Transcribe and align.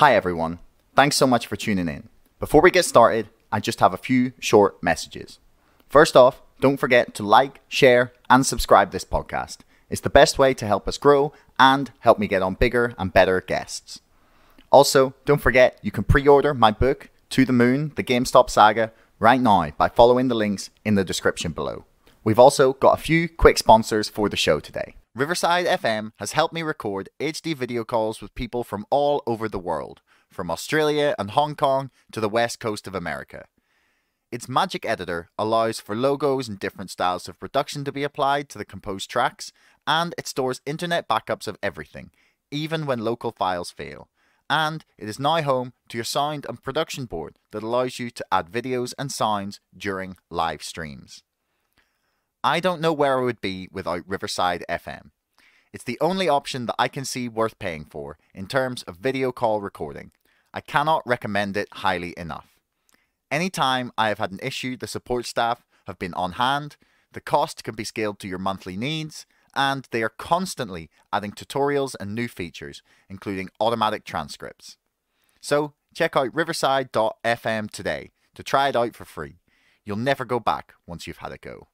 Hi, 0.00 0.14
everyone. 0.14 0.58
Thanks 0.94 1.16
so 1.16 1.26
much 1.26 1.46
for 1.46 1.56
tuning 1.56 1.88
in. 1.88 2.10
Before 2.38 2.60
we 2.60 2.70
get 2.70 2.84
started, 2.84 3.30
I 3.50 3.60
just 3.60 3.80
have 3.80 3.94
a 3.94 3.96
few 3.96 4.34
short 4.38 4.82
messages. 4.82 5.38
First 5.88 6.14
off, 6.14 6.42
don't 6.60 6.76
forget 6.76 7.14
to 7.14 7.22
like, 7.22 7.62
share, 7.66 8.12
and 8.28 8.44
subscribe 8.44 8.90
this 8.90 9.06
podcast. 9.06 9.60
It's 9.88 10.02
the 10.02 10.10
best 10.10 10.38
way 10.38 10.52
to 10.52 10.66
help 10.66 10.86
us 10.86 10.98
grow 10.98 11.32
and 11.58 11.92
help 12.00 12.18
me 12.18 12.26
get 12.26 12.42
on 12.42 12.56
bigger 12.56 12.92
and 12.98 13.10
better 13.10 13.40
guests. 13.40 14.00
Also, 14.70 15.14
don't 15.24 15.40
forget 15.40 15.78
you 15.80 15.90
can 15.90 16.04
pre 16.04 16.28
order 16.28 16.52
my 16.52 16.72
book, 16.72 17.08
To 17.30 17.46
the 17.46 17.54
Moon 17.54 17.92
The 17.96 18.04
GameStop 18.04 18.50
Saga, 18.50 18.92
right 19.18 19.40
now 19.40 19.70
by 19.78 19.88
following 19.88 20.28
the 20.28 20.34
links 20.34 20.68
in 20.84 20.96
the 20.96 21.04
description 21.04 21.52
below. 21.52 21.86
We've 22.22 22.38
also 22.38 22.74
got 22.74 22.98
a 22.98 23.02
few 23.02 23.30
quick 23.30 23.56
sponsors 23.56 24.10
for 24.10 24.28
the 24.28 24.36
show 24.36 24.60
today. 24.60 24.94
Riverside 25.16 25.64
FM 25.64 26.12
has 26.18 26.32
helped 26.32 26.52
me 26.52 26.62
record 26.62 27.08
HD 27.18 27.56
video 27.56 27.84
calls 27.84 28.20
with 28.20 28.34
people 28.34 28.62
from 28.62 28.84
all 28.90 29.22
over 29.26 29.48
the 29.48 29.58
world, 29.58 30.02
from 30.28 30.50
Australia 30.50 31.14
and 31.18 31.30
Hong 31.30 31.54
Kong 31.54 31.90
to 32.12 32.20
the 32.20 32.28
west 32.28 32.60
coast 32.60 32.86
of 32.86 32.94
America. 32.94 33.46
Its 34.30 34.46
Magic 34.46 34.84
Editor 34.84 35.30
allows 35.38 35.80
for 35.80 35.96
logos 35.96 36.50
and 36.50 36.58
different 36.58 36.90
styles 36.90 37.30
of 37.30 37.40
production 37.40 37.82
to 37.82 37.92
be 37.92 38.02
applied 38.02 38.50
to 38.50 38.58
the 38.58 38.64
composed 38.66 39.08
tracks, 39.08 39.52
and 39.86 40.14
it 40.18 40.26
stores 40.26 40.60
internet 40.66 41.08
backups 41.08 41.48
of 41.48 41.56
everything, 41.62 42.10
even 42.50 42.84
when 42.84 42.98
local 42.98 43.32
files 43.32 43.70
fail. 43.70 44.10
And 44.50 44.84
it 44.98 45.08
is 45.08 45.18
now 45.18 45.40
home 45.40 45.72
to 45.88 45.96
your 45.96 46.04
sound 46.04 46.44
and 46.46 46.62
production 46.62 47.06
board 47.06 47.38
that 47.52 47.62
allows 47.62 47.98
you 47.98 48.10
to 48.10 48.26
add 48.30 48.52
videos 48.52 48.92
and 48.98 49.10
sounds 49.10 49.60
during 49.74 50.18
live 50.28 50.62
streams. 50.62 51.22
I 52.46 52.60
don't 52.60 52.80
know 52.80 52.92
where 52.92 53.18
I 53.18 53.24
would 53.24 53.40
be 53.40 53.68
without 53.72 54.04
Riverside 54.06 54.64
FM. 54.68 55.10
It's 55.72 55.82
the 55.82 55.98
only 56.00 56.28
option 56.28 56.66
that 56.66 56.76
I 56.78 56.86
can 56.86 57.04
see 57.04 57.28
worth 57.28 57.58
paying 57.58 57.84
for 57.84 58.18
in 58.32 58.46
terms 58.46 58.84
of 58.84 58.98
video 58.98 59.32
call 59.32 59.60
recording. 59.60 60.12
I 60.54 60.60
cannot 60.60 61.02
recommend 61.04 61.56
it 61.56 61.66
highly 61.72 62.14
enough. 62.16 62.46
Anytime 63.32 63.90
I 63.98 64.10
have 64.10 64.18
had 64.18 64.30
an 64.30 64.38
issue, 64.44 64.76
the 64.76 64.86
support 64.86 65.26
staff 65.26 65.66
have 65.88 65.98
been 65.98 66.14
on 66.14 66.34
hand, 66.34 66.76
the 67.12 67.20
cost 67.20 67.64
can 67.64 67.74
be 67.74 67.82
scaled 67.82 68.20
to 68.20 68.28
your 68.28 68.38
monthly 68.38 68.76
needs, 68.76 69.26
and 69.52 69.88
they 69.90 70.04
are 70.04 70.08
constantly 70.08 70.88
adding 71.12 71.32
tutorials 71.32 71.96
and 71.98 72.14
new 72.14 72.28
features, 72.28 72.80
including 73.08 73.50
automatic 73.58 74.04
transcripts. 74.04 74.76
So 75.40 75.74
check 75.96 76.14
out 76.14 76.32
riverside.fm 76.32 77.72
today 77.72 78.12
to 78.36 78.44
try 78.44 78.68
it 78.68 78.76
out 78.76 78.94
for 78.94 79.04
free. 79.04 79.40
You'll 79.84 79.96
never 79.96 80.24
go 80.24 80.38
back 80.38 80.74
once 80.86 81.08
you've 81.08 81.16
had 81.16 81.32
a 81.32 81.38
go. 81.38 81.66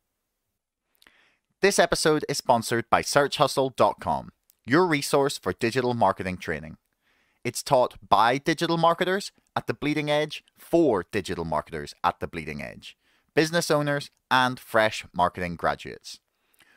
This 1.63 1.79
episode 1.79 2.25
is 2.29 2.39
sponsored 2.39 2.87
by 2.91 3.03
SearchHustle.com, 3.03 4.33
your 4.67 4.85
resource 4.85 5.39
for 5.39 5.53
digital 5.53 5.95
marketing 5.95 6.39
training. 6.39 6.77
It's 7.45 7.63
taught 7.63 7.95
by 8.09 8.39
digital 8.39 8.77
marketers 8.77 9.31
at 9.55 9.69
the 9.69 9.75
bleeding 9.75 10.11
edge 10.11 10.43
for 10.59 11.07
digital 11.13 11.45
marketers 11.45 11.95
at 12.03 12.19
the 12.19 12.27
bleeding 12.27 12.61
edge, 12.61 12.97
business 13.37 13.71
owners, 13.71 14.11
and 14.29 14.59
fresh 14.59 15.07
marketing 15.15 15.55
graduates. 15.55 16.19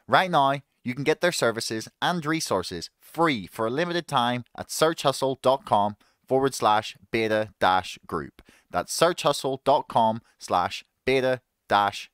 Right 0.07 0.29
now, 0.29 0.59
you 0.83 0.93
can 0.93 1.03
get 1.03 1.19
their 1.19 1.31
services 1.31 1.87
and 1.99 2.23
resources 2.23 2.91
free 2.99 3.47
for 3.47 3.65
a 3.65 3.71
limited 3.71 4.07
time 4.07 4.45
at 4.55 4.67
searchhustle.com 4.67 5.95
forward 6.27 6.53
slash 6.53 6.95
beta 7.09 7.49
dash 7.59 7.97
group. 8.05 8.43
That's 8.69 8.95
searchhustle.com 8.95 10.21
slash 10.37 10.85
beta 11.05 11.41
dash. 11.67 12.11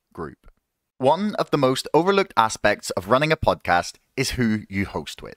One 1.02 1.34
of 1.34 1.50
the 1.50 1.58
most 1.58 1.88
overlooked 1.92 2.32
aspects 2.36 2.90
of 2.90 3.08
running 3.08 3.32
a 3.32 3.36
podcast 3.36 3.94
is 4.16 4.38
who 4.38 4.60
you 4.68 4.86
host 4.86 5.20
with. 5.20 5.34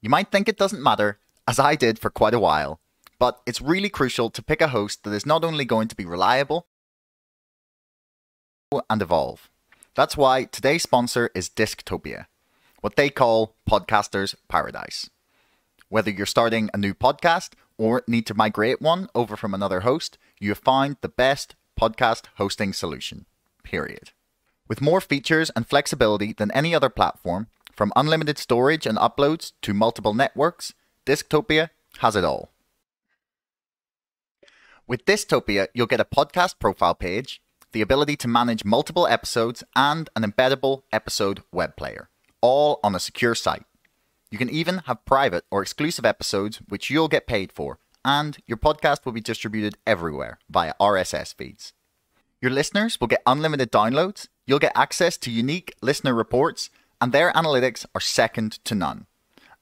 You 0.00 0.08
might 0.08 0.30
think 0.30 0.48
it 0.48 0.56
doesn't 0.56 0.80
matter, 0.80 1.18
as 1.48 1.58
I 1.58 1.74
did 1.74 1.98
for 1.98 2.08
quite 2.08 2.34
a 2.34 2.38
while, 2.38 2.78
but 3.18 3.40
it's 3.46 3.60
really 3.60 3.88
crucial 3.88 4.30
to 4.30 4.44
pick 4.44 4.60
a 4.60 4.68
host 4.68 5.02
that 5.02 5.10
is 5.10 5.26
not 5.26 5.42
only 5.42 5.64
going 5.64 5.88
to 5.88 5.96
be 5.96 6.04
reliable 6.04 6.68
and 8.88 9.02
evolve. 9.02 9.50
That's 9.96 10.16
why 10.16 10.44
today's 10.44 10.84
sponsor 10.84 11.30
is 11.34 11.50
Disctopia, 11.50 12.26
what 12.80 12.94
they 12.94 13.10
call 13.10 13.56
Podcasters 13.68 14.36
Paradise. 14.46 15.10
Whether 15.88 16.12
you're 16.12 16.26
starting 16.26 16.70
a 16.72 16.78
new 16.78 16.94
podcast 16.94 17.54
or 17.76 18.04
need 18.06 18.24
to 18.26 18.34
migrate 18.34 18.80
one 18.80 19.08
over 19.16 19.36
from 19.36 19.52
another 19.52 19.80
host, 19.80 20.16
you 20.38 20.50
have 20.50 20.58
found 20.58 20.98
the 21.00 21.08
best 21.08 21.56
podcast 21.76 22.26
hosting 22.36 22.72
solution. 22.72 23.26
Period. 23.64 24.12
With 24.68 24.80
more 24.80 25.00
features 25.00 25.50
and 25.54 25.66
flexibility 25.66 26.32
than 26.32 26.50
any 26.50 26.74
other 26.74 26.88
platform, 26.88 27.46
from 27.72 27.92
unlimited 27.94 28.38
storage 28.38 28.86
and 28.86 28.98
uploads 28.98 29.52
to 29.62 29.74
multiple 29.74 30.14
networks, 30.14 30.74
Disctopia 31.04 31.70
has 31.98 32.16
it 32.16 32.24
all. 32.24 32.50
With 34.88 35.04
Disctopia, 35.04 35.68
you'll 35.74 35.86
get 35.86 36.00
a 36.00 36.04
podcast 36.04 36.58
profile 36.58 36.94
page, 36.94 37.42
the 37.72 37.82
ability 37.82 38.16
to 38.16 38.28
manage 38.28 38.64
multiple 38.64 39.06
episodes, 39.06 39.62
and 39.76 40.08
an 40.16 40.22
embeddable 40.22 40.82
episode 40.92 41.42
web 41.52 41.76
player, 41.76 42.08
all 42.40 42.80
on 42.82 42.94
a 42.94 43.00
secure 43.00 43.34
site. 43.34 43.64
You 44.30 44.38
can 44.38 44.50
even 44.50 44.78
have 44.86 45.04
private 45.04 45.44
or 45.50 45.62
exclusive 45.62 46.04
episodes 46.04 46.58
which 46.68 46.90
you'll 46.90 47.08
get 47.08 47.26
paid 47.26 47.52
for, 47.52 47.78
and 48.04 48.38
your 48.46 48.58
podcast 48.58 49.04
will 49.04 49.12
be 49.12 49.20
distributed 49.20 49.76
everywhere 49.86 50.38
via 50.48 50.74
RSS 50.80 51.34
feeds. 51.34 51.72
Your 52.40 52.50
listeners 52.50 53.00
will 53.00 53.08
get 53.08 53.22
unlimited 53.26 53.70
downloads, 53.70 54.28
you'll 54.46 54.58
get 54.58 54.72
access 54.74 55.16
to 55.18 55.30
unique 55.30 55.74
listener 55.82 56.14
reports, 56.14 56.70
and 57.00 57.12
their 57.12 57.32
analytics 57.32 57.84
are 57.94 58.00
second 58.00 58.64
to 58.64 58.74
none. 58.74 59.06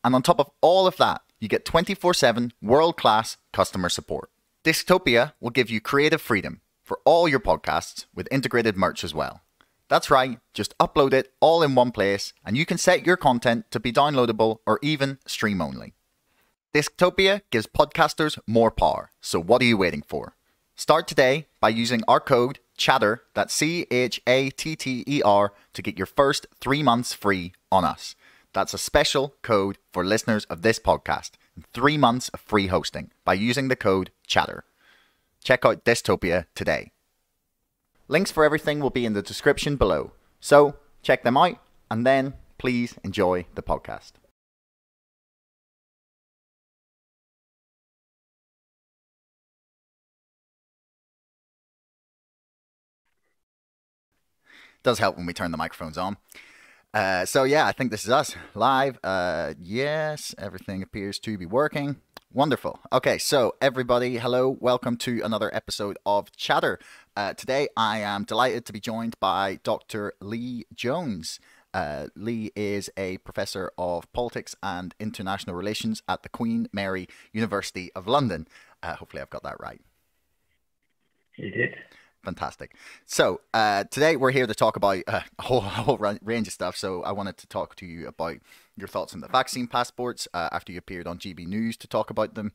And 0.04 0.14
on 0.14 0.22
top 0.22 0.38
of 0.38 0.50
all 0.60 0.86
of 0.86 0.96
that, 0.98 1.22
you 1.40 1.48
get 1.48 1.64
24 1.64 2.14
7 2.14 2.52
world 2.62 2.96
class 2.96 3.36
customer 3.52 3.88
support. 3.88 4.30
Disctopia 4.64 5.32
will 5.40 5.50
give 5.50 5.68
you 5.68 5.80
creative 5.80 6.22
freedom 6.22 6.60
for 6.82 7.00
all 7.04 7.28
your 7.28 7.40
podcasts 7.40 8.06
with 8.14 8.28
integrated 8.30 8.76
merch 8.76 9.04
as 9.04 9.14
well. 9.14 9.40
That's 9.88 10.10
right, 10.10 10.38
just 10.54 10.76
upload 10.78 11.12
it 11.12 11.32
all 11.40 11.62
in 11.62 11.74
one 11.74 11.90
place 11.90 12.32
and 12.44 12.56
you 12.56 12.64
can 12.64 12.78
set 12.78 13.06
your 13.06 13.16
content 13.16 13.70
to 13.70 13.80
be 13.80 13.92
downloadable 13.92 14.58
or 14.66 14.78
even 14.82 15.18
stream 15.26 15.60
only. 15.60 15.94
Disctopia 16.74 17.42
gives 17.50 17.66
podcasters 17.66 18.38
more 18.46 18.70
power, 18.70 19.10
so 19.20 19.40
what 19.40 19.62
are 19.62 19.66
you 19.66 19.76
waiting 19.76 20.02
for? 20.02 20.34
Start 20.76 21.06
today 21.06 21.46
by 21.60 21.68
using 21.68 22.02
our 22.08 22.20
code 22.20 22.58
CHATTER, 22.76 23.22
that's 23.34 23.54
C 23.54 23.86
H 23.90 24.20
A 24.26 24.50
T 24.50 24.76
T 24.76 25.04
E 25.06 25.22
R, 25.22 25.52
to 25.72 25.82
get 25.82 25.96
your 25.96 26.06
first 26.06 26.46
three 26.60 26.82
months 26.82 27.12
free 27.12 27.52
on 27.70 27.84
us. 27.84 28.16
That's 28.52 28.74
a 28.74 28.78
special 28.78 29.34
code 29.42 29.78
for 29.92 30.04
listeners 30.04 30.44
of 30.46 30.62
this 30.62 30.78
podcast. 30.78 31.32
Three 31.72 31.98
months 31.98 32.28
of 32.30 32.40
free 32.40 32.68
hosting 32.68 33.10
by 33.24 33.34
using 33.34 33.68
the 33.68 33.76
code 33.76 34.10
CHATTER. 34.26 34.64
Check 35.42 35.64
out 35.64 35.84
Disctopia 35.84 36.46
today. 36.54 36.92
Links 38.08 38.30
for 38.30 38.44
everything 38.44 38.80
will 38.80 38.90
be 38.90 39.06
in 39.06 39.12
the 39.12 39.22
description 39.22 39.76
below. 39.76 40.12
So 40.40 40.76
check 41.02 41.22
them 41.22 41.36
out 41.36 41.58
and 41.90 42.06
then 42.06 42.34
please 42.58 42.96
enjoy 43.04 43.46
the 43.54 43.62
podcast. 43.62 44.12
Does 54.84 54.98
help 54.98 55.16
when 55.16 55.24
we 55.24 55.32
turn 55.32 55.50
the 55.50 55.56
microphones 55.56 55.96
on. 55.96 56.18
Uh, 56.92 57.24
so 57.24 57.44
yeah, 57.44 57.66
I 57.66 57.72
think 57.72 57.90
this 57.90 58.04
is 58.04 58.10
us 58.10 58.36
live. 58.54 58.98
Uh, 59.02 59.54
yes, 59.58 60.34
everything 60.36 60.82
appears 60.82 61.18
to 61.20 61.38
be 61.38 61.46
working. 61.46 61.96
Wonderful. 62.30 62.78
Okay, 62.92 63.16
so 63.16 63.54
everybody, 63.62 64.18
hello, 64.18 64.50
welcome 64.60 64.98
to 64.98 65.22
another 65.22 65.52
episode 65.54 65.96
of 66.04 66.30
Chatter. 66.36 66.78
Uh, 67.16 67.32
today, 67.32 67.68
I 67.78 68.00
am 68.00 68.24
delighted 68.24 68.66
to 68.66 68.74
be 68.74 68.80
joined 68.80 69.18
by 69.20 69.58
Dr. 69.62 70.12
Lee 70.20 70.66
Jones. 70.74 71.40
Uh, 71.72 72.08
Lee 72.14 72.52
is 72.54 72.90
a 72.98 73.16
professor 73.18 73.72
of 73.78 74.12
politics 74.12 74.54
and 74.62 74.94
international 75.00 75.56
relations 75.56 76.02
at 76.06 76.22
the 76.22 76.28
Queen 76.28 76.68
Mary 76.74 77.08
University 77.32 77.90
of 77.94 78.06
London. 78.06 78.46
Uh, 78.82 78.96
hopefully, 78.96 79.22
I've 79.22 79.30
got 79.30 79.44
that 79.44 79.56
right. 79.60 79.80
You 81.36 81.50
did. 81.50 81.74
Fantastic. 82.24 82.74
So 83.04 83.42
uh, 83.52 83.84
today 83.84 84.16
we're 84.16 84.30
here 84.30 84.46
to 84.46 84.54
talk 84.54 84.76
about 84.76 85.02
uh, 85.06 85.20
a 85.38 85.42
whole, 85.42 85.60
whole 85.60 85.98
range 85.98 86.46
of 86.46 86.52
stuff. 86.52 86.76
So 86.76 87.02
I 87.02 87.12
wanted 87.12 87.36
to 87.38 87.46
talk 87.46 87.76
to 87.76 87.86
you 87.86 88.08
about 88.08 88.36
your 88.76 88.88
thoughts 88.88 89.14
on 89.14 89.20
the 89.20 89.28
vaccine 89.28 89.66
passports 89.66 90.26
uh, 90.32 90.48
after 90.50 90.72
you 90.72 90.78
appeared 90.78 91.06
on 91.06 91.18
GB 91.18 91.46
News 91.46 91.76
to 91.78 91.86
talk 91.86 92.10
about 92.10 92.34
them, 92.34 92.52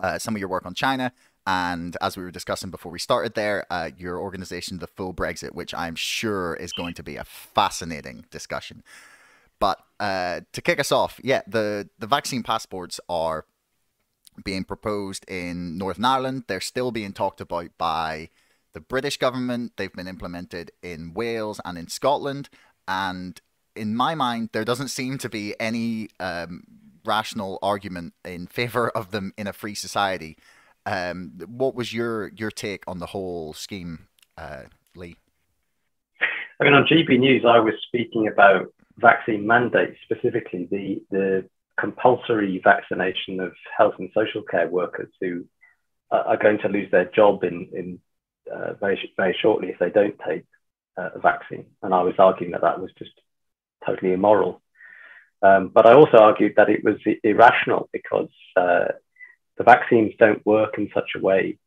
uh, 0.00 0.18
some 0.18 0.34
of 0.34 0.40
your 0.40 0.48
work 0.48 0.64
on 0.64 0.74
China, 0.74 1.12
and 1.46 1.96
as 2.00 2.16
we 2.16 2.22
were 2.24 2.30
discussing 2.30 2.70
before 2.70 2.90
we 2.90 2.98
started 2.98 3.34
there, 3.34 3.64
uh, 3.70 3.90
your 3.96 4.18
organization, 4.18 4.78
the 4.78 4.88
Full 4.88 5.14
Brexit, 5.14 5.54
which 5.54 5.72
I'm 5.74 5.94
sure 5.94 6.54
is 6.54 6.72
going 6.72 6.94
to 6.94 7.02
be 7.02 7.16
a 7.16 7.24
fascinating 7.24 8.24
discussion. 8.30 8.82
But 9.60 9.78
uh, 10.00 10.40
to 10.52 10.60
kick 10.60 10.80
us 10.80 10.90
off, 10.90 11.20
yeah, 11.22 11.42
the, 11.46 11.88
the 11.98 12.06
vaccine 12.06 12.42
passports 12.42 13.00
are 13.08 13.46
being 14.44 14.64
proposed 14.64 15.24
in 15.28 15.78
Northern 15.78 16.04
Ireland. 16.04 16.44
They're 16.46 16.60
still 16.60 16.90
being 16.90 17.12
talked 17.12 17.40
about 17.40 17.70
by 17.78 18.30
the 18.76 18.80
British 18.82 19.16
government. 19.16 19.72
They've 19.78 19.92
been 19.92 20.06
implemented 20.06 20.70
in 20.82 21.14
Wales 21.14 21.62
and 21.64 21.78
in 21.78 21.88
Scotland. 21.88 22.50
And 22.86 23.40
in 23.74 23.96
my 23.96 24.14
mind, 24.14 24.50
there 24.52 24.66
doesn't 24.66 24.88
seem 24.88 25.16
to 25.16 25.30
be 25.30 25.54
any 25.58 26.10
um, 26.20 26.64
rational 27.02 27.58
argument 27.62 28.12
in 28.22 28.46
favor 28.58 28.90
of 28.90 29.12
them 29.12 29.32
in 29.38 29.46
a 29.46 29.54
free 29.54 29.74
society. 29.74 30.36
Um, 30.84 31.32
what 31.46 31.74
was 31.74 31.94
your 31.94 32.28
your 32.36 32.50
take 32.50 32.84
on 32.86 32.98
the 32.98 33.06
whole 33.06 33.54
scheme, 33.54 34.08
uh, 34.36 34.64
Lee? 34.94 35.16
I 36.60 36.64
mean, 36.64 36.74
on 36.74 36.86
GB 36.86 37.18
News, 37.18 37.44
I 37.48 37.58
was 37.58 37.74
speaking 37.86 38.28
about 38.28 38.66
vaccine 38.98 39.46
mandates, 39.46 39.96
specifically 40.04 40.68
the 40.70 41.02
the 41.10 41.48
compulsory 41.80 42.60
vaccination 42.62 43.40
of 43.40 43.54
health 43.76 43.94
and 43.98 44.10
social 44.14 44.42
care 44.42 44.68
workers 44.68 45.10
who 45.20 45.46
are 46.10 46.36
going 46.36 46.58
to 46.58 46.68
lose 46.68 46.90
their 46.90 47.06
job 47.06 47.42
in 47.42 47.68
in 47.72 47.98
uh, 48.52 48.74
very 48.74 49.12
very 49.16 49.36
shortly 49.40 49.68
if 49.68 49.78
they 49.78 49.90
don't 49.90 50.18
take 50.26 50.44
uh, 50.96 51.10
a 51.14 51.18
vaccine. 51.18 51.66
And 51.82 51.94
I 51.94 52.02
was 52.02 52.14
arguing 52.18 52.52
that 52.52 52.62
that 52.62 52.80
was 52.80 52.90
just 52.98 53.12
totally 53.84 54.12
immoral. 54.12 54.62
Um, 55.42 55.70
but 55.72 55.86
I 55.86 55.94
also 55.94 56.18
argued 56.18 56.54
that 56.56 56.70
it 56.70 56.82
was 56.82 56.96
irrational 57.22 57.88
because 57.92 58.30
uh, 58.56 58.86
the 59.58 59.64
vaccines 59.64 60.12
don't 60.18 60.44
work 60.46 60.78
in 60.78 60.90
such 60.94 61.10
a 61.14 61.20
way 61.20 61.58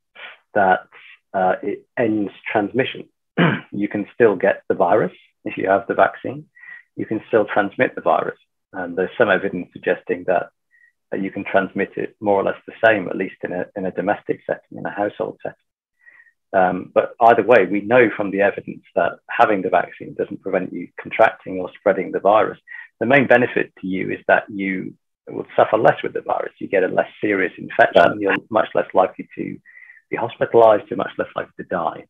that 0.54 0.88
uh, 1.34 1.56
it 1.62 1.86
ends 1.98 2.32
transmission. 2.52 3.08
you 3.72 3.88
can 3.88 4.08
still 4.14 4.36
get 4.36 4.64
the 4.68 4.76
virus 4.76 5.14
if 5.46 5.58
you 5.58 5.70
have 5.70 5.88
the 5.88 5.94
vaccine. 5.94 6.46
You 6.96 7.06
can 7.06 7.22
still 7.28 7.46
transmit 7.46 7.96
the 7.96 8.02
virus. 8.02 8.40
And 8.74 8.98
there's 8.98 9.16
some 9.18 9.30
evidence 9.30 9.70
suggesting 9.74 10.26
that, 10.28 10.50
that 11.12 11.22
you 11.22 11.32
can 11.32 11.44
transmit 11.44 11.92
it 11.96 12.16
more 12.20 12.40
or 12.40 12.44
less 12.44 12.62
the 12.68 12.74
same, 12.86 13.08
at 13.08 13.16
least 13.16 13.38
in 13.44 13.54
a, 13.54 13.66
in 13.76 13.86
a 13.86 13.92
domestic 13.92 14.42
setting, 14.46 14.78
in 14.78 14.86
a 14.86 14.92
household 14.92 15.40
setting. 15.42 15.58
Um, 16.52 16.92
but 16.94 17.14
either 17.22 17.44
way, 17.44 17.66
we 17.70 17.82
know 17.82 18.10
from 18.16 18.32
the 18.32 18.42
evidence 18.42 18.84
that 18.96 19.20
having 19.30 19.62
the 19.62 19.70
vaccine 19.70 20.16
doesn't 20.16 20.42
prevent 20.42 20.74
you 20.74 20.88
contracting 21.00 21.60
or 21.60 21.70
spreading 21.78 22.12
the 22.12 22.20
virus. 22.20 22.58
The 23.00 23.06
main 23.06 23.28
benefit 23.28 23.72
to 23.82 23.88
you 23.88 24.12
is 24.12 24.20
that 24.28 24.44
you 24.50 24.96
will 25.28 25.46
suffer 25.56 25.78
less 25.78 26.02
with 26.04 26.14
the 26.14 26.22
virus. 26.22 26.54
You 26.60 26.68
get 26.68 26.84
a 26.84 26.88
less 26.88 27.10
serious 27.22 27.54
infection. 27.58 28.20
You're 28.20 28.36
much 28.50 28.70
less 28.74 28.88
likely 28.94 29.30
to 29.38 29.58
be 30.10 30.18
hospitalized. 30.18 30.86
You're 30.90 30.98
much 30.98 31.14
less 31.18 31.30
likely 31.36 31.54
to 31.58 31.64
die. 31.70 32.06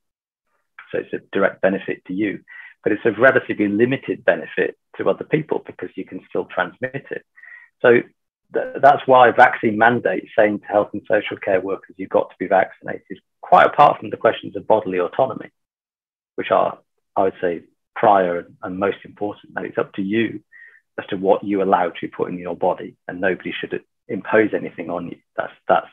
So 0.91 0.99
it's 0.99 1.13
a 1.13 1.19
direct 1.31 1.61
benefit 1.61 2.05
to 2.05 2.13
you. 2.13 2.39
But 2.83 2.93
it's 2.93 3.05
a 3.05 3.11
relatively 3.11 3.67
limited 3.67 4.23
benefit 4.23 4.77
to 4.97 5.09
other 5.09 5.25
people 5.25 5.61
because 5.65 5.89
you 5.95 6.05
can 6.05 6.21
still 6.29 6.45
transmit 6.45 7.05
it. 7.11 7.25
So 7.81 8.01
th- 8.53 8.75
that's 8.81 9.05
why 9.05 9.31
vaccine 9.31 9.77
mandate 9.77 10.27
saying 10.37 10.59
to 10.59 10.65
health 10.65 10.89
and 10.93 11.01
social 11.09 11.37
care 11.37 11.59
workers, 11.59 11.95
you've 11.97 12.09
got 12.09 12.29
to 12.29 12.35
be 12.39 12.47
vaccinated, 12.47 13.19
quite 13.41 13.65
apart 13.65 13.99
from 13.99 14.09
the 14.09 14.17
questions 14.17 14.55
of 14.55 14.67
bodily 14.67 14.99
autonomy, 14.99 15.49
which 16.35 16.51
are, 16.51 16.79
I 17.15 17.23
would 17.23 17.33
say, 17.41 17.63
prior 17.95 18.47
and 18.63 18.79
most 18.79 18.97
important. 19.03 19.53
that 19.55 19.65
it's 19.65 19.77
up 19.77 19.93
to 19.93 20.01
you 20.01 20.41
as 20.97 21.05
to 21.07 21.17
what 21.17 21.43
you 21.43 21.61
allow 21.61 21.89
to 21.89 22.01
be 22.01 22.07
put 22.07 22.29
in 22.29 22.37
your 22.37 22.55
body, 22.55 22.95
and 23.07 23.21
nobody 23.21 23.53
should 23.59 23.81
impose 24.07 24.49
anything 24.53 24.89
on 24.89 25.07
you. 25.07 25.17
That's 25.35 25.53
that's 25.67 25.87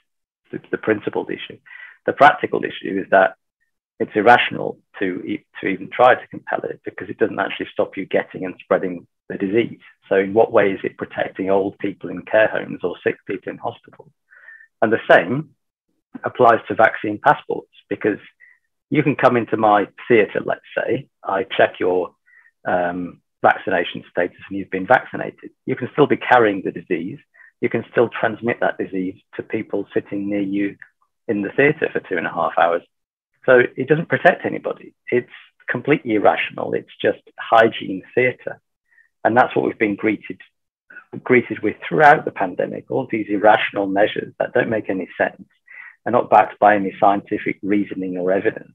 the, 0.52 0.60
the 0.70 0.78
principled 0.78 1.30
issue. 1.30 1.58
The 2.06 2.12
practical 2.12 2.62
issue 2.64 3.00
is 3.00 3.10
that 3.10 3.36
it's 3.98 4.12
irrational 4.14 4.78
to 4.98 5.38
to 5.60 5.66
even 5.66 5.90
try 5.90 6.14
to 6.14 6.26
compel 6.28 6.60
it 6.64 6.80
because 6.84 7.08
it 7.08 7.18
doesn't 7.18 7.38
actually 7.38 7.68
stop 7.72 7.96
you 7.96 8.06
getting 8.06 8.44
and 8.44 8.54
spreading 8.60 9.06
the 9.28 9.36
disease. 9.36 9.80
So, 10.08 10.16
in 10.16 10.34
what 10.34 10.52
way 10.52 10.70
is 10.72 10.80
it 10.84 10.98
protecting 10.98 11.50
old 11.50 11.78
people 11.78 12.10
in 12.10 12.22
care 12.22 12.48
homes 12.48 12.80
or 12.82 12.96
sick 13.02 13.16
people 13.26 13.52
in 13.52 13.58
hospitals? 13.58 14.10
And 14.82 14.92
the 14.92 14.98
same 15.10 15.50
applies 16.24 16.60
to 16.68 16.74
vaccine 16.74 17.18
passports 17.22 17.70
because 17.88 18.18
you 18.90 19.02
can 19.02 19.16
come 19.16 19.36
into 19.36 19.56
my 19.56 19.88
theatre, 20.08 20.40
let's 20.44 20.60
say, 20.76 21.08
I 21.24 21.44
check 21.44 21.74
your 21.80 22.14
um, 22.66 23.20
vaccination 23.42 24.04
status 24.10 24.36
and 24.48 24.58
you've 24.58 24.70
been 24.70 24.86
vaccinated. 24.86 25.50
You 25.66 25.76
can 25.76 25.88
still 25.92 26.06
be 26.06 26.16
carrying 26.16 26.62
the 26.64 26.72
disease. 26.72 27.18
You 27.60 27.68
can 27.68 27.84
still 27.90 28.08
transmit 28.08 28.58
that 28.60 28.78
disease 28.78 29.16
to 29.36 29.42
people 29.42 29.86
sitting 29.94 30.28
near 30.28 30.40
you 30.40 30.76
in 31.26 31.42
the 31.42 31.50
theatre 31.50 31.88
for 31.92 32.00
two 32.00 32.16
and 32.16 32.26
a 32.26 32.32
half 32.32 32.52
hours. 32.58 32.82
So 33.44 33.60
it 33.76 33.88
doesn't 33.88 34.08
protect 34.08 34.44
anybody. 34.44 34.94
It's 35.10 35.30
completely 35.68 36.14
irrational. 36.14 36.74
It's 36.74 36.90
just 37.00 37.18
hygiene 37.38 38.02
theatre. 38.14 38.60
And 39.24 39.36
that's 39.36 39.54
what 39.56 39.64
we've 39.64 39.78
been 39.78 39.96
greeted 39.96 40.38
greeted 41.22 41.62
with 41.62 41.76
throughout 41.88 42.24
the 42.24 42.30
pandemic, 42.30 42.90
all 42.90 43.08
these 43.10 43.26
irrational 43.28 43.86
measures 43.86 44.34
that 44.38 44.52
don't 44.52 44.68
make 44.68 44.90
any 44.90 45.08
sense 45.16 45.48
are 46.06 46.12
not 46.12 46.30
backed 46.30 46.58
by 46.58 46.76
any 46.76 46.94
scientific 46.98 47.58
reasoning 47.62 48.16
or 48.16 48.32
evidence. 48.32 48.72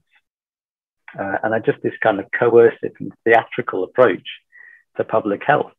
Uh, 1.18 1.36
and 1.42 1.52
are 1.52 1.60
just 1.60 1.82
this 1.82 1.92
kind 2.02 2.20
of 2.20 2.26
coercive 2.38 2.92
and 3.00 3.12
theatrical 3.24 3.84
approach 3.84 4.26
to 4.96 5.04
public 5.04 5.42
health. 5.44 5.72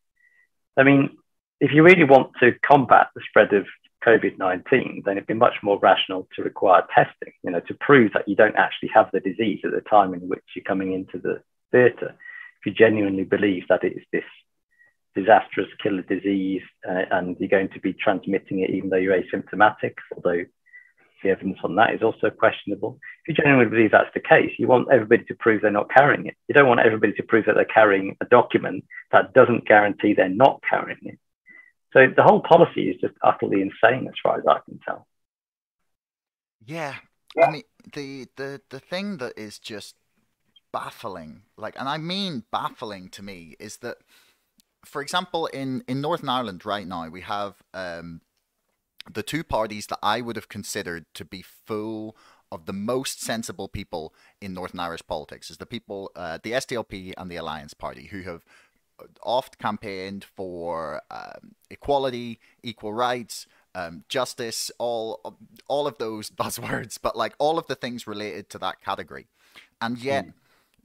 I 0.77 0.83
mean, 0.83 1.17
if 1.59 1.71
you 1.71 1.83
really 1.83 2.03
want 2.03 2.31
to 2.39 2.51
combat 2.63 3.07
the 3.15 3.21
spread 3.29 3.53
of 3.53 3.65
COVID 4.05 4.37
19, 4.37 5.03
then 5.05 5.17
it'd 5.17 5.27
be 5.27 5.33
much 5.33 5.55
more 5.63 5.79
rational 5.79 6.27
to 6.35 6.43
require 6.43 6.83
testing, 6.93 7.33
you 7.43 7.51
know, 7.51 7.61
to 7.61 7.73
prove 7.73 8.13
that 8.13 8.27
you 8.27 8.35
don't 8.35 8.57
actually 8.57 8.89
have 8.93 9.09
the 9.11 9.19
disease 9.19 9.61
at 9.63 9.71
the 9.71 9.81
time 9.81 10.13
in 10.13 10.21
which 10.27 10.43
you're 10.55 10.63
coming 10.63 10.93
into 10.93 11.17
the 11.17 11.41
theatre. 11.71 12.15
If 12.59 12.65
you 12.65 12.71
genuinely 12.73 13.23
believe 13.23 13.63
that 13.69 13.83
it 13.83 13.93
is 13.93 14.03
this 14.11 14.23
disastrous 15.15 15.69
killer 15.81 16.01
disease 16.01 16.63
uh, 16.87 17.03
and 17.11 17.37
you're 17.39 17.49
going 17.49 17.69
to 17.69 17.79
be 17.79 17.93
transmitting 17.93 18.59
it 18.59 18.71
even 18.71 18.89
though 18.89 18.97
you're 18.97 19.21
asymptomatic, 19.21 19.95
although 20.15 20.43
evidence 21.29 21.57
on 21.63 21.75
that 21.75 21.93
is 21.93 22.01
also 22.01 22.29
questionable. 22.29 22.99
If 23.25 23.29
you 23.29 23.43
genuinely 23.43 23.69
believe 23.69 23.91
that's 23.91 24.13
the 24.13 24.19
case, 24.19 24.51
you 24.57 24.67
want 24.67 24.87
everybody 24.91 25.23
to 25.25 25.35
prove 25.35 25.61
they're 25.61 25.71
not 25.71 25.93
carrying 25.93 26.27
it. 26.27 26.35
You 26.47 26.55
don't 26.55 26.67
want 26.67 26.81
everybody 26.81 27.13
to 27.13 27.23
prove 27.23 27.45
that 27.45 27.55
they're 27.55 27.65
carrying 27.65 28.17
a 28.21 28.25
document 28.25 28.85
that 29.11 29.33
doesn't 29.33 29.67
guarantee 29.67 30.13
they're 30.13 30.29
not 30.29 30.61
carrying 30.69 30.99
it. 31.03 31.19
So 31.93 32.07
the 32.15 32.23
whole 32.23 32.41
policy 32.41 32.89
is 32.89 32.99
just 32.99 33.13
utterly 33.23 33.61
insane 33.61 34.07
as 34.07 34.15
far 34.21 34.37
as 34.37 34.43
I 34.47 34.59
can 34.65 34.79
tell. 34.85 35.07
Yeah. 36.65 36.95
yeah. 37.35 37.45
I 37.45 37.51
mean 37.51 37.63
the 37.93 38.27
the 38.35 38.61
the 38.69 38.79
thing 38.79 39.17
that 39.17 39.33
is 39.37 39.59
just 39.59 39.95
baffling, 40.71 41.43
like 41.57 41.75
and 41.79 41.87
I 41.87 41.97
mean 41.97 42.43
baffling 42.51 43.09
to 43.09 43.21
me, 43.21 43.55
is 43.59 43.77
that 43.77 43.97
for 44.85 45.01
example 45.01 45.45
in, 45.47 45.83
in 45.87 46.01
Northern 46.01 46.29
Ireland 46.29 46.65
right 46.65 46.87
now 46.87 47.07
we 47.09 47.21
have 47.21 47.61
um 47.73 48.21
the 49.11 49.23
two 49.23 49.43
parties 49.43 49.87
that 49.87 49.99
I 50.01 50.21
would 50.21 50.35
have 50.35 50.49
considered 50.49 51.05
to 51.15 51.25
be 51.25 51.41
full 51.41 52.15
of 52.51 52.65
the 52.65 52.73
most 52.73 53.21
sensible 53.21 53.67
people 53.67 54.13
in 54.39 54.53
Northern 54.53 54.79
Irish 54.79 55.01
politics 55.07 55.49
is 55.49 55.57
the 55.57 55.65
people, 55.65 56.11
uh, 56.15 56.37
the 56.41 56.51
SDLP 56.51 57.13
and 57.17 57.29
the 57.29 57.35
Alliance 57.35 57.73
Party, 57.73 58.07
who 58.07 58.21
have 58.21 58.45
oft 59.23 59.57
campaigned 59.57 60.23
for 60.23 61.01
um, 61.09 61.55
equality, 61.69 62.39
equal 62.61 62.93
rights, 62.93 63.47
um, 63.75 64.03
justice, 64.07 64.71
all 64.77 65.37
all 65.67 65.87
of 65.87 65.97
those 65.97 66.29
buzzwords, 66.41 66.99
but 67.01 67.15
like 67.15 67.33
all 67.39 67.57
of 67.57 67.67
the 67.67 67.75
things 67.75 68.07
related 68.07 68.49
to 68.51 68.59
that 68.59 68.81
category, 68.81 69.27
and 69.81 69.97
yet. 69.97 70.27
Mm. 70.27 70.33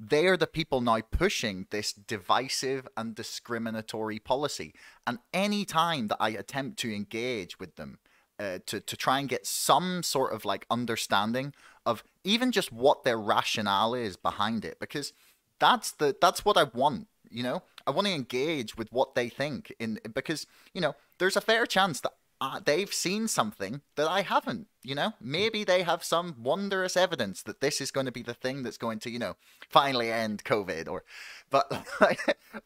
They 0.01 0.29
are 0.29 0.37
the 0.37 0.47
people 0.47 0.81
now 0.81 1.01
pushing 1.01 1.67
this 1.71 1.93
divisive 1.93 2.87
and 2.97 3.17
discriminatory 3.17 4.21
policy. 4.21 4.73
And 5.09 5.19
any 5.35 5.65
time 5.65 6.07
that 6.07 6.19
I 6.21 6.29
attempt 6.29 6.79
to 6.79 6.95
engage 6.95 7.59
with 7.59 7.75
them, 7.75 7.99
uh, 8.38 8.59
to 8.66 8.80
to 8.80 8.97
try 8.97 9.18
and 9.18 9.28
get 9.28 9.47
some 9.47 10.02
sort 10.02 10.33
of 10.33 10.45
like 10.45 10.66
understanding 10.71 11.52
of 11.85 12.04
even 12.25 12.52
just 12.52 12.73
what 12.73 13.04
their 13.04 13.18
rationale 13.18 13.95
is 13.95 14.16
behind 14.16 14.64
it 14.64 14.78
because 14.78 15.12
that's 15.59 15.90
the 15.92 16.16
that's 16.21 16.45
what 16.45 16.57
I 16.57 16.64
want 16.64 17.09
you 17.30 17.42
know 17.42 17.62
I 17.87 17.90
want 17.90 18.07
to 18.07 18.12
engage 18.12 18.76
with 18.76 18.92
what 18.92 19.14
they 19.14 19.28
think 19.28 19.73
in 19.78 19.99
because 20.14 20.47
you 20.73 20.80
know 20.80 20.95
there's 21.18 21.37
a 21.37 21.40
fair 21.40 21.66
chance 21.66 22.00
that 22.00 22.12
uh, 22.40 22.61
they've 22.64 22.92
seen 22.92 23.26
something 23.26 23.80
that 23.97 24.09
I 24.09 24.23
haven't. 24.23 24.68
You 24.83 24.95
know, 24.95 25.12
maybe 25.21 25.64
they 25.64 25.83
have 25.83 26.04
some 26.04 26.37
wondrous 26.40 26.97
evidence 26.97 27.42
that 27.42 27.61
this 27.61 27.80
is 27.80 27.90
going 27.90 28.07
to 28.07 28.12
be 28.12 28.23
the 28.23 28.35
thing 28.35 28.62
that's 28.62 28.78
going 28.78 29.00
to, 29.00 29.11
you 29.11 29.18
know, 29.18 29.37
finally 29.68 30.11
end 30.11 30.45
COVID. 30.45 30.88
Or, 30.88 31.04
but 31.50 31.66
I, 32.00 32.16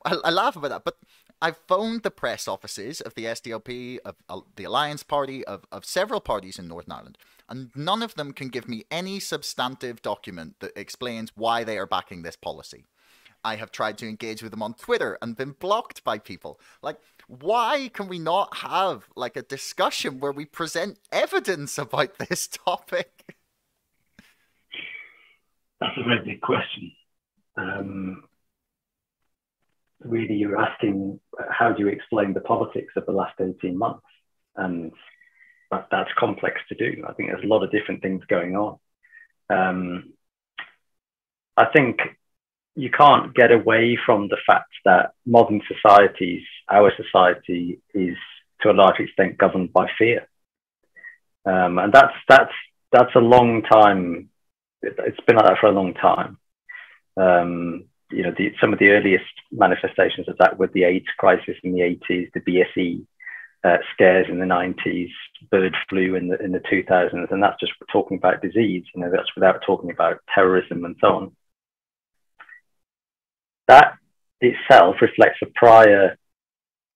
I 0.05 0.31
laugh 0.31 0.57
about 0.57 0.69
that. 0.71 0.85
But 0.85 0.99
I've 1.43 1.59
phoned 1.67 2.05
the 2.05 2.13
press 2.13 2.47
offices 2.47 3.01
of 3.01 3.15
the 3.15 3.25
SDLP, 3.25 3.99
of 4.05 4.15
uh, 4.29 4.43
the 4.55 4.63
Alliance 4.63 5.03
Party, 5.03 5.45
of, 5.45 5.65
of 5.73 5.85
several 5.85 6.21
parties 6.21 6.57
in 6.57 6.69
Northern 6.69 6.93
Ireland, 6.93 7.19
and 7.49 7.73
none 7.75 8.01
of 8.01 8.15
them 8.15 8.33
can 8.33 8.49
give 8.49 8.69
me 8.69 8.85
any 8.93 9.19
substantive 9.19 10.01
document 10.03 10.61
that 10.61 10.71
explains 10.79 11.33
why 11.35 11.65
they 11.65 11.79
are 11.79 11.87
backing 11.87 12.23
this 12.23 12.37
policy. 12.37 12.85
I 13.45 13.57
have 13.57 13.73
tried 13.73 13.99
to 13.99 14.09
engage 14.09 14.41
with 14.41 14.53
them 14.53 14.63
on 14.63 14.75
Twitter 14.75 15.19
and 15.21 15.37
been 15.37 15.57
blocked 15.59 16.05
by 16.05 16.21
people. 16.21 16.61
Like, 16.81 16.99
why 17.27 17.91
can 17.93 18.07
we 18.07 18.21
not 18.21 18.59
have 18.59 19.09
like 19.17 19.37
a 19.37 19.43
discussion 19.43 20.21
where 20.21 20.31
we 20.31 20.45
present 20.45 21.01
evidence 21.11 21.77
about 21.77 22.19
this 22.31 22.47
topic? 22.47 23.35
That's 25.81 25.99
a 25.99 26.05
very 26.05 26.25
big 26.25 26.41
question. 26.41 26.93
Um, 27.57 28.23
really, 30.05 30.35
you're 30.35 30.61
asking 30.61 31.21
how 31.51 31.73
do 31.73 31.83
you 31.83 31.89
explain 31.89 32.33
the 32.33 32.41
politics 32.41 32.93
of 32.97 33.07
the 33.07 33.13
last 33.13 33.41
18 33.41 33.77
months? 33.77 34.05
And 34.57 34.93
that, 35.71 35.89
that's 35.91 36.11
complex 36.19 36.61
to 36.69 36.75
do. 36.75 37.05
I 37.09 37.13
think 37.13 37.31
there's 37.31 37.45
a 37.45 37.49
lot 37.49 37.63
of 37.63 37.71
different 37.71 38.03
things 38.03 38.23
going 38.29 38.57
on. 38.57 38.79
Um, 39.51 40.13
I 41.57 41.67
think 41.67 42.01
you 42.75 42.91
can't 42.91 43.35
get 43.35 43.53
away 43.53 43.99
from 44.05 44.29
the 44.29 44.39
fact 44.47 44.71
that 44.85 45.13
modern 45.27 45.61
societies, 45.69 46.43
our 46.71 46.93
society, 46.97 47.81
is 47.95 48.17
to 48.63 48.71
a 48.71 48.73
large 48.73 49.01
extent 49.01 49.39
governed 49.39 49.73
by 49.73 49.89
fear. 49.99 50.29
Um, 51.45 51.79
and 51.79 51.93
that's, 51.93 52.15
that's, 52.29 52.53
that's 52.93 53.15
a 53.15 53.21
long 53.21 53.63
time. 53.63 54.31
It's 54.83 55.21
been 55.27 55.37
like 55.37 55.47
that 55.47 55.59
for 55.61 55.67
a 55.67 55.73
long 55.73 55.95
time. 55.95 56.39
Um, 57.17 57.85
you 58.13 58.23
know, 58.23 58.33
the, 58.37 58.53
some 58.61 58.73
of 58.73 58.79
the 58.79 58.91
earliest 58.91 59.25
manifestations 59.51 60.29
of 60.29 60.37
that 60.39 60.59
were 60.59 60.69
the 60.69 60.85
AIDS 60.85 61.07
crisis 61.19 61.57
in 61.63 61.73
the 61.73 61.81
80s, 61.81 62.31
the 62.33 62.41
BSE 62.41 63.07
uh, 63.65 63.79
scares 63.93 64.27
in 64.29 64.39
the 64.39 64.45
90s, 64.45 65.11
bird 65.51 65.75
flu 65.89 66.15
in 66.17 66.29
the 66.29 66.39
in 66.43 66.53
the 66.53 66.61
2000s, 66.61 67.31
and 67.31 67.43
that's 67.43 67.61
just 67.61 67.73
talking 67.93 68.17
about 68.17 68.43
disease. 68.43 68.85
You 68.95 69.03
know, 69.03 69.11
that's 69.11 69.35
without 69.35 69.63
talking 69.65 69.91
about 69.91 70.19
terrorism 70.35 70.85
and 70.85 70.97
so 71.01 71.07
on. 71.09 71.37
That 73.69 73.95
itself 74.41 74.97
reflects 75.01 75.39
a 75.43 75.47
prior 75.55 76.17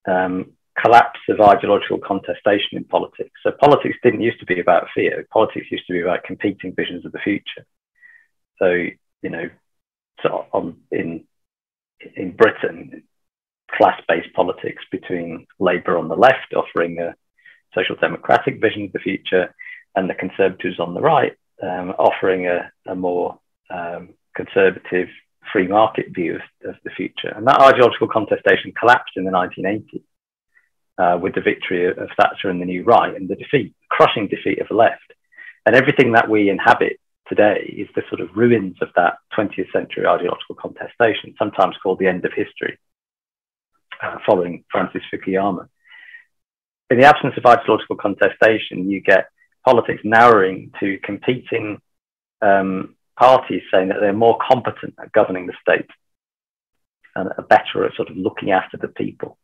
um, 0.09 0.53
collapse 0.83 1.21
of 1.29 1.41
ideological 1.41 1.99
contestation 1.99 2.73
in 2.77 2.85
politics. 2.85 3.31
So 3.43 3.53
politics 3.53 3.97
didn't 4.03 4.23
used 4.23 4.41
to 4.41 4.47
be 4.47 4.61
about 4.61 4.89
fear. 4.95 5.27
Politics 5.33 5.67
used 5.71 5.87
to 5.87 5.93
be 5.93 6.01
about 6.01 6.25
competing 6.25 6.75
visions 6.75 7.07
of 7.07 7.13
the 7.13 7.21
future. 7.21 7.65
So 8.59 8.87
you 9.23 9.31
know, 9.31 9.49
so 10.23 10.47
in 10.91 11.25
in 12.15 12.37
Britain, 12.37 13.03
class-based 13.73 14.33
politics 14.35 14.83
between 14.91 15.47
Labour 15.59 15.99
on 15.99 16.09
the 16.09 16.15
left, 16.15 16.55
offering 16.55 16.99
a 17.01 17.15
social 17.75 17.97
democratic 17.97 18.61
vision 18.61 18.85
of 18.85 18.93
the 18.93 18.99
future, 18.99 19.55
and 19.95 20.09
the 20.09 20.15
Conservatives 20.15 20.79
on 20.79 20.95
the 20.95 21.01
right, 21.01 21.33
um, 21.63 21.91
offering 21.99 22.47
a, 22.47 22.71
a 22.87 22.95
more 22.95 23.39
um, 23.71 24.11
conservative 24.35 25.09
free 25.53 25.67
market 25.67 26.07
view 26.15 26.37
of, 26.37 26.71
of, 26.71 26.75
the 26.85 26.91
future. 26.91 27.33
And 27.35 27.47
that 27.47 27.61
ideological 27.61 28.09
contestation 28.09 28.73
collapsed 28.79 29.17
in 29.17 29.25
the 29.25 29.31
1980s 29.31 30.03
uh, 30.99 31.19
with 31.19 31.35
the 31.35 31.41
victory 31.41 31.87
of 31.87 31.97
Thatcher 32.17 32.51
and 32.51 32.61
the 32.61 32.67
New 32.67 32.85
Right 32.85 33.15
and 33.15 33.29
the 33.29 33.37
defeat, 33.37 33.75
crushing 33.89 34.29
defeat 34.29 34.61
of 34.61 34.69
the 34.69 34.75
left. 34.75 35.13
And 35.65 35.75
everything 35.75 36.13
that 36.13 36.29
we 36.29 36.51
inhabit 36.51 37.01
today 37.28 37.75
is 37.76 37.88
the 37.95 38.02
sort 38.09 38.21
of 38.21 38.37
ruins 38.37 38.76
of 38.80 38.88
that 38.97 39.14
20th 39.37 39.71
century 39.73 40.06
ideological 40.06 40.54
contestation, 40.54 41.35
sometimes 41.38 41.76
called 41.83 41.99
the 41.99 42.06
end 42.06 42.25
of 42.25 42.33
history, 42.33 42.78
uh, 44.02 44.18
following 44.26 44.64
Francis 44.71 45.02
Fukuyama. 45.12 45.68
In 46.90 46.99
the 46.99 47.06
absence 47.06 47.35
of 47.37 47.45
ideological 47.45 47.97
contestation, 47.97 48.90
you 48.90 49.00
get 49.00 49.28
politics 49.64 50.02
narrowing 50.04 50.71
to 50.80 50.99
competing 51.02 51.80
um, 52.42 52.95
parties 53.18 53.62
saying 53.73 53.88
that 53.88 53.99
they're 54.00 54.12
more 54.12 54.38
competent 54.47 54.95
at 55.00 55.12
governing 55.12 55.47
the 55.47 55.54
state 55.61 55.90
and 57.16 57.30
are 57.37 57.45
better 57.45 57.85
at 57.85 57.95
sort 57.97 58.11
of 58.11 58.16
looking 58.16 58.50
after 58.50 58.76
the 58.76 58.88
people. 58.88 59.38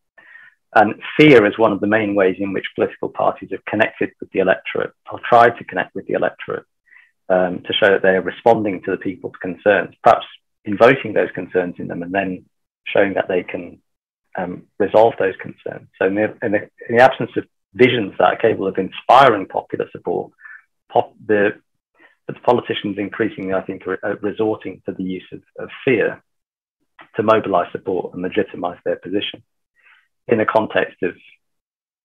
And 0.74 0.94
fear 1.18 1.44
is 1.46 1.58
one 1.58 1.72
of 1.72 1.80
the 1.80 1.86
main 1.86 2.14
ways 2.14 2.36
in 2.38 2.52
which 2.52 2.64
political 2.74 3.08
parties 3.08 3.50
have 3.50 3.64
connected 3.64 4.10
with 4.20 4.30
the 4.30 4.38
electorate 4.38 4.92
or 5.10 5.20
tried 5.28 5.58
to 5.58 5.64
connect 5.64 5.94
with 5.94 6.06
the 6.06 6.14
electorate 6.14 6.64
um, 7.29 7.62
to 7.67 7.73
show 7.73 7.91
that 7.91 8.02
they're 8.02 8.23
responding 8.23 8.83
to 8.85 8.91
the 8.93 8.97
people's 8.97 9.35
concerns, 9.41 9.95
perhaps 10.02 10.26
invoking 10.64 11.12
those 11.12 11.31
concerns 11.35 11.76
in 11.79 11.88
them 11.88 12.02
and 12.02 12.12
then 12.12 12.45
showing 12.87 13.14
that 13.14 13.29
they 13.29 13.43
can 13.43 13.81
um, 14.37 14.64
resolve 14.79 15.14
those 15.19 15.35
concerns. 15.41 15.88
So, 15.99 16.07
in 16.07 16.14
the, 16.14 16.37
in, 16.43 16.52
the, 16.52 16.69
in 16.88 16.97
the, 16.97 17.02
absence 17.02 17.31
of 17.37 17.45
visions 17.75 18.14
that 18.19 18.25
are 18.25 18.37
capable 18.37 18.67
of 18.67 18.79
inspiring 18.79 19.47
popular 19.47 19.87
support, 19.93 20.33
pop, 20.91 21.12
the, 21.26 21.50
the 22.26 22.35
politicians 22.35 22.97
increasingly, 22.99 23.55
I 23.55 23.62
think, 23.62 23.87
are 23.87 24.19
resorting 24.23 24.83
to 24.87 24.93
the 24.93 25.02
use 25.02 25.26
of, 25.33 25.43
of 25.59 25.69
fear 25.85 26.23
to 27.17 27.23
mobilize 27.23 27.71
support 27.73 28.14
and 28.14 28.23
legitimize 28.23 28.79
their 28.85 28.97
position. 28.97 29.43
In 30.29 30.38
the 30.38 30.47
context 30.47 30.97
of 31.02 31.14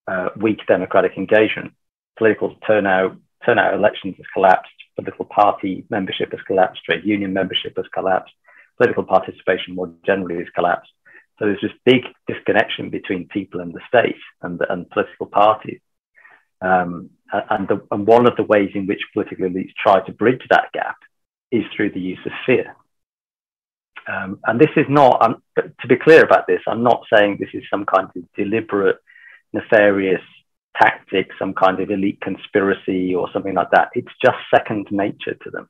uh, 0.08 0.30
weak 0.38 0.60
democratic 0.68 1.14
engagement, 1.18 1.74
political 2.18 2.56
turnout, 2.66 3.18
turnout 3.46 3.74
elections 3.74 4.16
has 4.18 4.26
collapsed, 4.34 4.72
political 4.98 5.26
party 5.26 5.86
membership 5.90 6.32
has 6.32 6.42
collapsed, 6.48 6.84
trade 6.84 7.06
union 7.06 7.34
membership 7.34 7.74
has 7.78 7.86
collapsed, 7.94 8.34
political 8.78 9.04
participation 9.04 9.76
more 9.76 9.92
generally 10.06 10.38
has 10.38 10.50
collapsed. 10.56 10.92
So 11.38 11.46
there's 11.46 11.62
this 11.62 11.72
big 11.86 12.02
disconnection 12.28 12.90
between 12.90 13.28
people 13.28 13.62
and 13.62 13.74
the 13.74 13.82
state 13.88 14.22
and, 14.42 14.60
and 14.70 14.90
political 14.90 15.28
parties. 15.28 15.80
Um, 16.62 17.12
and, 17.32 17.68
the, 17.68 17.86
and 17.92 18.08
one 18.08 18.28
of 18.28 18.36
the 18.36 18.44
ways 18.44 18.72
in 18.74 18.88
which 18.88 19.02
political 19.14 19.48
elites 19.48 19.74
try 19.82 20.04
to 20.06 20.12
bridge 20.12 20.42
that 20.50 20.72
gap 20.74 20.98
is 21.52 21.64
through 21.76 21.92
the 21.92 22.00
use 22.00 22.20
of 22.26 22.32
fear. 22.46 22.76
Um, 24.08 24.40
and 24.46 24.60
this 24.60 24.72
is 24.76 24.86
not, 24.90 25.22
um, 25.22 25.44
to 25.58 25.88
be 25.88 25.98
clear 25.98 26.24
about 26.24 26.48
this, 26.48 26.62
I'm 26.66 26.84
not 26.84 27.04
saying 27.14 27.38
this 27.40 27.50
is 27.54 27.64
some 27.70 27.86
kind 27.86 28.08
of 28.16 28.24
deliberate, 28.36 28.98
nefarious 29.54 30.22
tactic, 30.82 31.30
some 31.40 31.54
kind 31.54 31.80
of 31.80 31.90
elite 31.90 32.20
conspiracy 32.22 33.14
or 33.14 33.30
something 33.32 33.56
like 33.56 33.72
that. 33.72 33.90
It's 33.94 34.12
just 34.24 34.38
second 34.54 34.88
nature 34.92 35.36
to 35.44 35.50
them. 35.52 35.70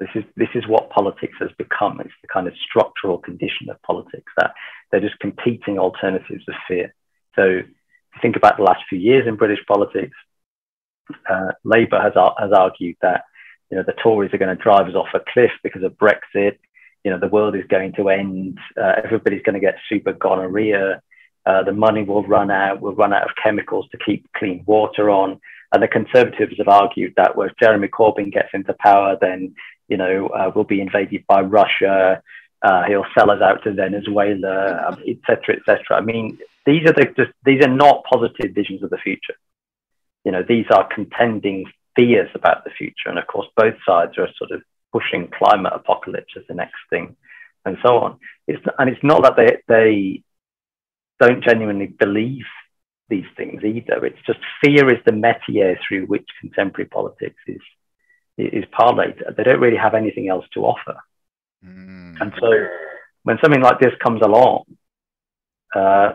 This 0.00 0.10
is, 0.14 0.24
this 0.36 0.48
is 0.54 0.66
what 0.68 0.90
politics 0.90 1.34
has 1.40 1.50
become. 1.58 2.00
It's 2.00 2.10
the 2.22 2.28
kind 2.28 2.46
of 2.46 2.54
structural 2.68 3.18
condition 3.18 3.68
of 3.68 3.82
politics 3.82 4.32
that 4.36 4.52
they're 4.90 5.00
just 5.00 5.18
competing 5.18 5.78
alternatives 5.78 6.44
of 6.48 6.54
fear. 6.68 6.94
So 7.34 7.60
think 8.22 8.36
about 8.36 8.56
the 8.56 8.62
last 8.62 8.82
few 8.88 8.98
years 8.98 9.26
in 9.26 9.36
British 9.36 9.64
politics, 9.66 10.16
uh, 11.28 11.52
Labour 11.64 12.00
has, 12.00 12.12
has 12.14 12.52
argued 12.52 12.96
that 13.02 13.24
you 13.70 13.76
know 13.76 13.84
the 13.86 13.94
Tories 14.02 14.32
are 14.32 14.38
going 14.38 14.56
to 14.56 14.62
drive 14.62 14.86
us 14.86 14.94
off 14.94 15.08
a 15.14 15.20
cliff 15.32 15.50
because 15.62 15.82
of 15.82 15.92
Brexit. 15.92 16.58
You 17.04 17.10
know 17.10 17.18
the 17.18 17.28
world 17.28 17.54
is 17.54 17.64
going 17.68 17.92
to 17.94 18.08
end. 18.08 18.58
Uh, 18.80 18.92
everybody's 19.04 19.42
going 19.42 19.54
to 19.54 19.60
get 19.60 19.76
super 19.88 20.12
gonorrhea. 20.12 21.02
Uh, 21.48 21.62
the 21.62 21.72
money 21.72 22.04
will 22.04 22.24
run 22.24 22.50
out. 22.50 22.82
We'll 22.82 22.94
run 22.94 23.14
out 23.14 23.22
of 23.22 23.30
chemicals 23.42 23.86
to 23.90 23.98
keep 24.04 24.30
clean 24.36 24.62
water 24.66 25.08
on. 25.08 25.40
And 25.72 25.82
the 25.82 25.88
Conservatives 25.88 26.58
have 26.58 26.68
argued 26.68 27.14
that 27.16 27.36
well, 27.36 27.48
if 27.48 27.56
Jeremy 27.58 27.88
Corbyn 27.88 28.30
gets 28.30 28.50
into 28.52 28.74
power, 28.74 29.16
then 29.18 29.54
you 29.88 29.96
know 29.96 30.28
uh, 30.28 30.50
we'll 30.54 30.64
be 30.64 30.82
invaded 30.82 31.24
by 31.26 31.40
Russia. 31.40 32.22
Uh, 32.60 32.82
he'll 32.88 33.06
sell 33.16 33.30
us 33.30 33.40
out 33.40 33.62
to 33.64 33.72
Venezuela, 33.72 34.94
etc., 35.06 35.54
um, 35.54 35.60
etc. 35.60 35.78
I 35.96 36.00
mean, 36.02 36.38
these 36.66 36.82
are 36.86 36.92
the 36.92 37.06
just, 37.16 37.32
these 37.46 37.64
are 37.64 37.74
not 37.74 38.04
positive 38.04 38.54
visions 38.54 38.82
of 38.82 38.90
the 38.90 38.98
future. 38.98 39.34
You 40.24 40.32
know, 40.32 40.42
these 40.46 40.66
are 40.70 40.86
contending 40.94 41.64
fears 41.96 42.28
about 42.34 42.64
the 42.64 42.70
future, 42.76 43.08
and 43.08 43.18
of 43.18 43.26
course, 43.26 43.46
both 43.56 43.76
sides 43.86 44.18
are 44.18 44.28
sort 44.36 44.50
of 44.50 44.60
pushing 44.92 45.30
climate 45.38 45.72
apocalypse 45.74 46.34
as 46.36 46.42
the 46.46 46.54
next 46.54 46.76
thing, 46.90 47.16
and 47.64 47.78
so 47.82 47.98
on. 47.98 48.18
It's, 48.46 48.62
and 48.78 48.90
it's 48.90 49.02
not 49.02 49.22
that 49.22 49.36
they 49.36 49.62
they 49.66 50.22
don't 51.20 51.42
genuinely 51.42 51.86
believe 51.86 52.44
these 53.08 53.26
things 53.36 53.62
either. 53.64 54.04
It's 54.04 54.20
just 54.26 54.38
fear 54.62 54.88
is 54.92 55.02
the 55.04 55.12
métier 55.12 55.76
through 55.86 56.06
which 56.06 56.26
contemporary 56.40 56.88
politics 56.88 57.40
is 57.46 57.60
is 58.36 58.64
parlayed. 58.78 59.20
They 59.36 59.42
don't 59.42 59.60
really 59.60 59.76
have 59.76 59.94
anything 59.94 60.28
else 60.28 60.44
to 60.54 60.60
offer. 60.60 60.96
Mm. 61.64 62.20
And 62.20 62.32
so 62.38 62.68
when 63.24 63.38
something 63.42 63.62
like 63.62 63.80
this 63.80 63.94
comes 64.02 64.22
along, 64.22 64.64
uh, 65.74 66.12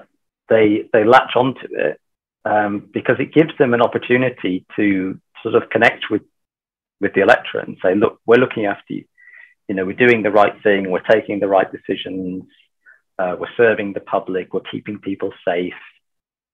they 0.49 0.89
they 0.93 1.03
latch 1.03 1.35
onto 1.35 1.67
it 1.71 1.99
um, 2.45 2.89
because 2.93 3.17
it 3.19 3.33
gives 3.33 3.51
them 3.57 3.73
an 3.73 3.81
opportunity 3.81 4.65
to 4.75 5.19
sort 5.41 5.55
of 5.55 5.69
connect 5.69 6.05
with 6.09 6.21
with 7.01 7.13
the 7.13 7.21
electorate 7.21 7.67
and 7.67 7.77
say, 7.83 7.95
look, 7.95 8.19
we're 8.25 8.37
looking 8.37 8.65
after 8.65 8.93
you. 8.93 9.05
You 9.67 9.75
know, 9.75 9.85
we're 9.85 9.93
doing 9.93 10.23
the 10.23 10.31
right 10.31 10.53
thing. 10.61 10.89
We're 10.89 10.99
taking 11.01 11.39
the 11.39 11.47
right 11.47 11.69
decisions. 11.71 12.43
Uh, 13.19 13.35
we're 13.39 13.47
serving 13.57 13.93
the 13.93 13.99
public. 13.99 14.53
We're 14.53 14.61
keeping 14.71 14.99
people 14.99 15.31
safe. 15.47 15.73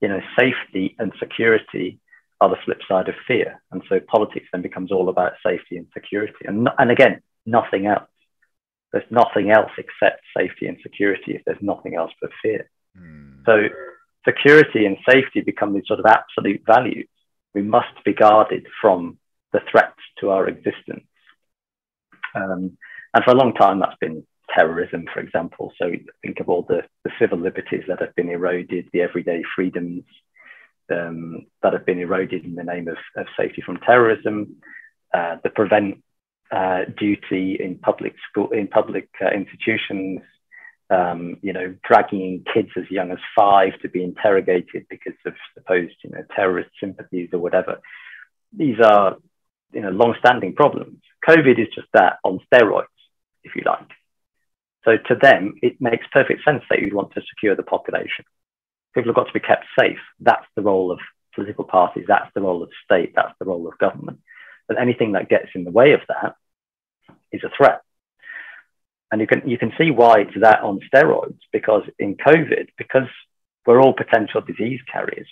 You 0.02 0.10
know, 0.10 0.22
safety 0.38 0.96
and 1.00 1.12
security 1.20 2.00
are 2.42 2.50
the 2.50 2.58
flip 2.66 2.80
side 2.88 3.10
of 3.10 3.16
fear. 3.28 3.62
And 3.72 3.82
so 3.90 4.00
politics 4.00 4.48
then 4.52 4.62
becomes 4.62 4.92
all 4.92 5.10
about 5.10 5.34
safety 5.46 5.78
and 5.78 5.88
security. 5.94 6.46
And, 6.46 6.70
and 6.78 6.92
again, 6.92 7.22
nothing 7.46 7.86
else. 7.86 8.10
There's 8.92 9.10
nothing 9.12 9.52
else 9.52 9.72
except 9.78 10.22
safety 10.36 10.68
and 10.68 10.78
security 10.82 11.36
if 11.36 11.44
there's 11.46 11.62
nothing 11.62 11.96
else 11.96 12.12
but 12.22 12.32
fear. 12.42 12.70
Mm. 12.98 13.46
So 13.46 13.68
security 14.28 14.86
and 14.86 14.98
safety 15.08 15.42
become 15.42 15.74
these 15.74 15.88
sort 15.88 16.00
of 16.00 16.06
absolute 16.06 16.62
values. 16.66 17.08
We 17.54 17.62
must 17.62 18.04
be 18.06 18.14
guarded 18.14 18.68
from 18.82 19.18
the 19.54 19.60
threats 19.72 20.00
to 20.20 20.30
our 20.30 20.48
existence. 20.48 21.06
Um, 22.36 22.78
and 23.14 23.24
for 23.24 23.32
a 23.32 23.38
long 23.38 23.54
time, 23.54 23.80
that's 23.80 23.98
been 24.00 24.26
terrorism, 24.56 25.06
for 25.14 25.20
example. 25.20 25.72
So 25.82 25.92
think 26.22 26.40
of 26.40 26.50
all 26.50 26.66
the, 26.68 26.82
the 27.04 27.12
civil 27.20 27.40
liberties 27.40 27.84
that 27.88 28.02
have 28.02 28.16
been 28.16 28.30
eroded, 28.30 28.90
the 28.92 29.02
everyday 29.02 29.44
freedoms 29.56 30.04
um, 30.92 31.46
that 31.62 31.74
have 31.74 31.86
been 31.86 32.00
eroded 32.00 32.46
in 32.46 32.56
the 32.56 32.64
name 32.64 32.88
of, 32.88 32.98
of 33.16 33.28
safety 33.38 33.62
from 33.66 33.78
terrorism, 33.78 34.56
uh, 35.14 35.38
the 35.44 35.50
prevent 35.50 36.04
uh, 36.52 36.86
duty 36.98 37.58
in 37.60 37.78
public 37.78 38.16
school 38.30 38.50
in 38.52 38.68
public 38.68 39.08
uh, 39.22 39.30
institutions. 39.30 40.22
Um, 40.92 41.38
you 41.44 41.54
know, 41.54 41.76
dragging 41.88 42.44
kids 42.52 42.70
as 42.76 42.90
young 42.90 43.12
as 43.12 43.20
five 43.38 43.74
to 43.84 43.90
be 43.90 44.04
interrogated 44.04 44.88
because 44.90 45.14
of 45.24 45.34
supposed, 45.54 45.94
you 46.04 46.10
know, 46.10 46.24
terrorist 46.36 46.72
sympathies 46.80 47.30
or 47.32 47.38
whatever. 47.38 47.78
These 48.58 48.80
are, 48.84 49.18
you 49.72 49.82
know, 49.82 49.92
long-standing 49.92 50.56
problems. 50.56 50.98
COVID 51.28 51.60
is 51.60 51.68
just 51.76 51.90
that 51.94 52.18
on 52.24 52.40
steroids, 52.52 52.86
if 53.44 53.56
you 53.56 53.62
like. 53.68 53.88
So 54.90 54.98
to 54.98 55.16
them, 55.16 55.54
it 55.62 55.80
makes 55.80 56.08
perfect 56.12 56.44
sense 56.44 56.64
that 56.70 56.80
you'd 56.80 56.96
want 56.96 57.14
to 57.14 57.22
secure 57.30 57.56
the 57.56 57.62
population. 57.62 58.26
People 58.96 59.10
have 59.10 59.16
got 59.16 59.28
to 59.28 59.34
be 59.34 59.40
kept 59.40 59.66
safe. 59.80 60.00
That's 60.20 60.46
the 60.56 60.64
role 60.64 60.92
of 60.92 61.00
political 61.36 61.64
parties. 61.64 62.06
That's 62.08 62.32
the 62.34 62.42
role 62.42 62.64
of 62.64 62.72
state. 62.84 63.14
That's 63.16 63.38
the 63.38 63.46
role 63.46 63.68
of 63.68 63.78
government. 63.78 64.20
But 64.68 64.82
anything 64.82 65.12
that 65.12 65.30
gets 65.30 65.50
in 65.54 65.64
the 65.64 65.70
way 65.70 65.92
of 65.92 66.00
that 66.08 66.34
is 67.32 67.44
a 67.44 67.52
threat. 67.56 67.82
And 69.12 69.22
you 69.22 69.28
can 69.28 69.48
you 69.48 69.60
can 69.60 69.74
see 69.78 69.92
why 69.92 70.22
it's 70.22 70.40
that 70.42 70.62
on 70.62 70.80
steroids 70.92 71.40
because 71.52 71.84
in 72.00 72.16
COVID, 72.16 72.70
because 72.78 73.10
we're 73.68 73.82
all 73.82 73.94
potential 73.94 74.42
disease 74.42 74.80
carriers, 74.92 75.28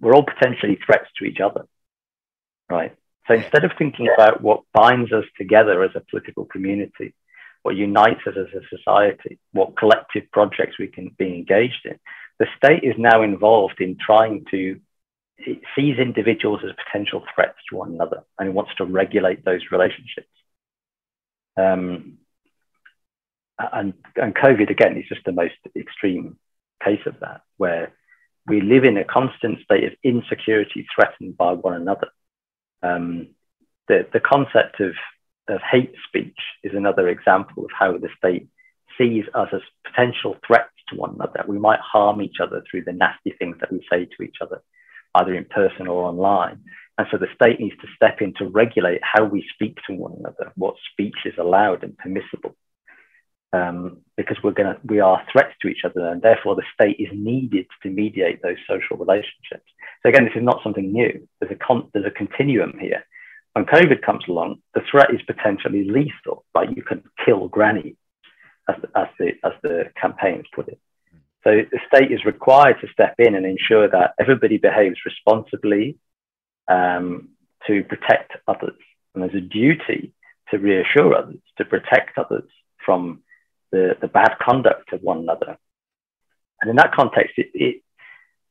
we're 0.00 0.14
all 0.14 0.24
potentially 0.24 0.78
threats 0.86 1.08
to 1.18 1.26
each 1.26 1.40
other. 1.40 1.66
Right. 2.70 2.94
So 3.28 3.34
instead 3.34 3.64
of 3.64 3.72
thinking 3.76 4.08
about 4.14 4.40
what 4.40 4.62
binds 4.72 5.12
us 5.12 5.24
together 5.36 5.82
as 5.82 5.90
a 5.94 6.02
political 6.10 6.46
community, 6.46 7.14
what 7.66 7.74
unites 7.74 8.20
us 8.28 8.34
as 8.38 8.46
a 8.54 8.76
society, 8.76 9.40
what 9.50 9.76
collective 9.76 10.30
projects 10.30 10.78
we 10.78 10.86
can 10.86 11.10
be 11.18 11.34
engaged 11.34 11.84
in, 11.84 11.98
the 12.38 12.46
state 12.56 12.84
is 12.84 12.94
now 12.96 13.22
involved 13.22 13.80
in 13.80 13.96
trying 13.98 14.44
to 14.52 14.80
it 15.38 15.60
sees 15.74 15.98
individuals 15.98 16.60
as 16.64 16.70
potential 16.86 17.24
threats 17.34 17.58
to 17.68 17.76
one 17.76 17.92
another 17.92 18.22
and 18.38 18.54
wants 18.54 18.70
to 18.78 18.84
regulate 18.84 19.44
those 19.44 19.60
relationships. 19.72 20.30
Um, 21.56 22.18
and, 23.58 23.94
and 24.14 24.34
COVID, 24.34 24.70
again, 24.70 24.96
is 24.96 25.08
just 25.08 25.24
the 25.26 25.32
most 25.32 25.54
extreme 25.74 26.38
case 26.82 27.04
of 27.04 27.20
that, 27.20 27.42
where 27.56 27.92
we 28.46 28.60
live 28.60 28.84
in 28.84 28.96
a 28.96 29.04
constant 29.04 29.58
state 29.64 29.84
of 29.84 29.92
insecurity 30.02 30.86
threatened 30.94 31.36
by 31.36 31.52
one 31.52 31.74
another. 31.74 32.08
Um, 32.82 33.28
the, 33.88 34.06
the 34.12 34.20
concept 34.20 34.80
of, 34.80 34.94
of 35.48 35.60
hate 35.70 35.94
speech 36.08 36.38
is 36.62 36.72
another 36.74 37.08
example 37.08 37.64
of 37.64 37.70
how 37.78 37.92
the 37.96 38.08
state 38.18 38.48
sees 38.98 39.24
us 39.34 39.48
as 39.52 39.60
potential 39.84 40.36
threats 40.46 40.70
to 40.88 40.96
one 40.96 41.14
another. 41.14 41.44
We 41.46 41.58
might 41.58 41.80
harm 41.80 42.22
each 42.22 42.36
other 42.42 42.62
through 42.70 42.84
the 42.84 42.92
nasty 42.92 43.34
things 43.38 43.56
that 43.60 43.72
we 43.72 43.84
say 43.90 44.06
to 44.06 44.22
each 44.22 44.36
other, 44.40 44.62
either 45.14 45.34
in 45.34 45.44
person 45.44 45.86
or 45.86 46.04
online. 46.04 46.60
And 46.98 47.06
so 47.10 47.18
the 47.18 47.26
state 47.34 47.60
needs 47.60 47.76
to 47.82 47.88
step 47.94 48.22
in 48.22 48.32
to 48.34 48.48
regulate 48.48 49.00
how 49.02 49.24
we 49.24 49.44
speak 49.52 49.78
to 49.86 49.94
one 49.94 50.14
another, 50.18 50.52
what 50.56 50.76
speech 50.92 51.16
is 51.24 51.34
allowed 51.38 51.84
and 51.84 51.96
permissible. 51.98 52.56
Um, 53.52 53.98
because 54.16 54.36
we're 54.42 54.52
gonna 54.52 54.78
we 54.84 55.00
are 55.00 55.22
threats 55.32 55.54
to 55.62 55.68
each 55.68 55.84
other, 55.84 56.08
and 56.08 56.20
therefore 56.20 56.56
the 56.56 56.64
state 56.74 56.96
is 56.98 57.08
needed 57.12 57.66
to 57.82 57.88
mediate 57.88 58.42
those 58.42 58.56
social 58.68 58.96
relationships. 58.96 59.70
So 60.02 60.08
again, 60.08 60.24
this 60.24 60.36
is 60.36 60.42
not 60.42 60.60
something 60.62 60.92
new. 60.92 61.26
There's 61.40 61.52
a 61.52 61.64
con- 61.64 61.88
there's 61.94 62.06
a 62.06 62.10
continuum 62.10 62.76
here. 62.78 63.04
When 63.56 63.64
COVID 63.64 64.02
comes 64.02 64.22
along, 64.28 64.58
the 64.74 64.82
threat 64.90 65.14
is 65.14 65.22
potentially 65.22 65.88
lethal. 65.88 66.44
like 66.54 66.68
you 66.76 66.82
can 66.82 67.02
kill 67.24 67.48
granny, 67.48 67.96
as, 68.68 68.76
as 68.94 69.06
the 69.18 69.28
as 69.42 69.52
the 69.62 69.84
campaigns 69.98 70.44
put 70.54 70.68
it. 70.68 70.78
So 71.42 71.62
the 71.72 71.80
state 71.88 72.12
is 72.12 72.26
required 72.26 72.76
to 72.82 72.92
step 72.92 73.14
in 73.18 73.34
and 73.34 73.46
ensure 73.46 73.88
that 73.88 74.12
everybody 74.20 74.58
behaves 74.58 74.98
responsibly 75.06 75.96
um, 76.68 77.30
to 77.66 77.82
protect 77.84 78.32
others. 78.46 78.76
And 79.14 79.22
there's 79.22 79.42
a 79.42 79.48
duty 79.60 80.12
to 80.50 80.58
reassure 80.58 81.14
others, 81.14 81.40
to 81.56 81.64
protect 81.64 82.18
others 82.18 82.50
from 82.84 83.22
the, 83.72 83.96
the 84.02 84.08
bad 84.08 84.32
conduct 84.38 84.92
of 84.92 85.00
one 85.00 85.20
another. 85.20 85.56
And 86.60 86.68
in 86.68 86.76
that 86.76 86.92
context, 86.92 87.38
it, 87.38 87.48
it, 87.54 87.82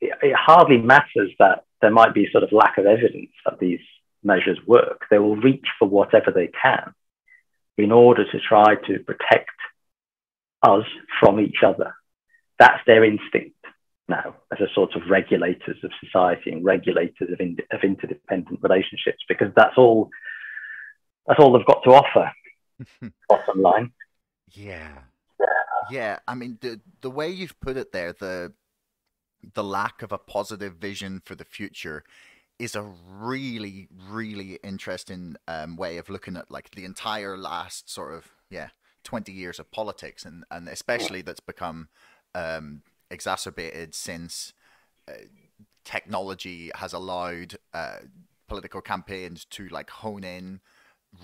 it, 0.01 0.35
hardly 0.35 0.79
matters 0.79 1.31
that 1.37 1.65
there 1.79 1.91
might 1.91 2.15
be 2.15 2.27
sort 2.31 2.43
of 2.43 2.51
lack 2.51 2.79
of 2.79 2.87
evidence 2.87 3.29
that 3.45 3.59
these 3.59 3.81
measures 4.25 4.59
work. 4.67 5.05
They 5.09 5.19
will 5.19 5.35
reach 5.35 5.65
for 5.79 5.87
whatever 5.87 6.31
they 6.31 6.49
can 6.61 6.93
in 7.77 7.91
order 7.91 8.23
to 8.29 8.39
try 8.39 8.75
to 8.75 8.99
protect 8.99 9.49
us 10.63 10.85
from 11.19 11.39
each 11.39 11.57
other. 11.65 11.93
That's 12.59 12.79
their 12.85 13.03
instinct 13.03 13.55
now 14.07 14.35
as 14.51 14.59
a 14.59 14.73
sort 14.73 14.95
of 14.95 15.01
regulators 15.09 15.77
of 15.83 15.91
society 16.03 16.51
and 16.51 16.63
regulators 16.63 17.31
of, 17.31 17.39
in, 17.39 17.57
of 17.71 17.81
interdependent 17.83 18.59
relationships 18.61 19.23
because 19.27 19.51
that's 19.55 19.77
all 19.77 20.09
that's 21.27 21.39
all 21.39 21.53
they've 21.53 21.65
got 21.65 21.83
to 21.83 21.89
offer 21.89 22.31
bottom 23.29 23.61
line. 23.61 23.91
Yeah. 24.51 24.99
Yeah 25.89 26.19
i 26.27 26.35
mean 26.35 26.57
the 26.61 26.79
the 27.01 27.09
way 27.09 27.29
you've 27.29 27.59
put 27.59 27.77
it 27.77 27.91
there 27.91 28.13
the 28.13 28.53
the 29.53 29.63
lack 29.63 30.01
of 30.01 30.11
a 30.11 30.17
positive 30.17 30.75
vision 30.75 31.21
for 31.23 31.35
the 31.35 31.45
future 31.45 32.03
is 32.57 32.75
a 32.75 32.81
really 33.09 33.87
really 34.09 34.59
interesting 34.63 35.35
um, 35.47 35.75
way 35.75 35.97
of 35.97 36.09
looking 36.09 36.37
at 36.37 36.49
like 36.49 36.71
the 36.71 36.85
entire 36.85 37.37
last 37.37 37.89
sort 37.89 38.13
of 38.13 38.31
yeah 38.49 38.69
20 39.03 39.31
years 39.31 39.59
of 39.59 39.69
politics 39.71 40.25
and 40.25 40.45
and 40.49 40.67
especially 40.67 41.21
that's 41.21 41.39
become 41.39 41.89
um, 42.33 42.81
exacerbated 43.11 43.93
since 43.93 44.53
uh, 45.07 45.13
technology 45.83 46.71
has 46.75 46.91
allowed 46.93 47.55
uh, 47.73 47.99
political 48.47 48.81
campaigns 48.81 49.45
to 49.45 49.67
like 49.69 49.89
hone 49.89 50.23
in 50.23 50.59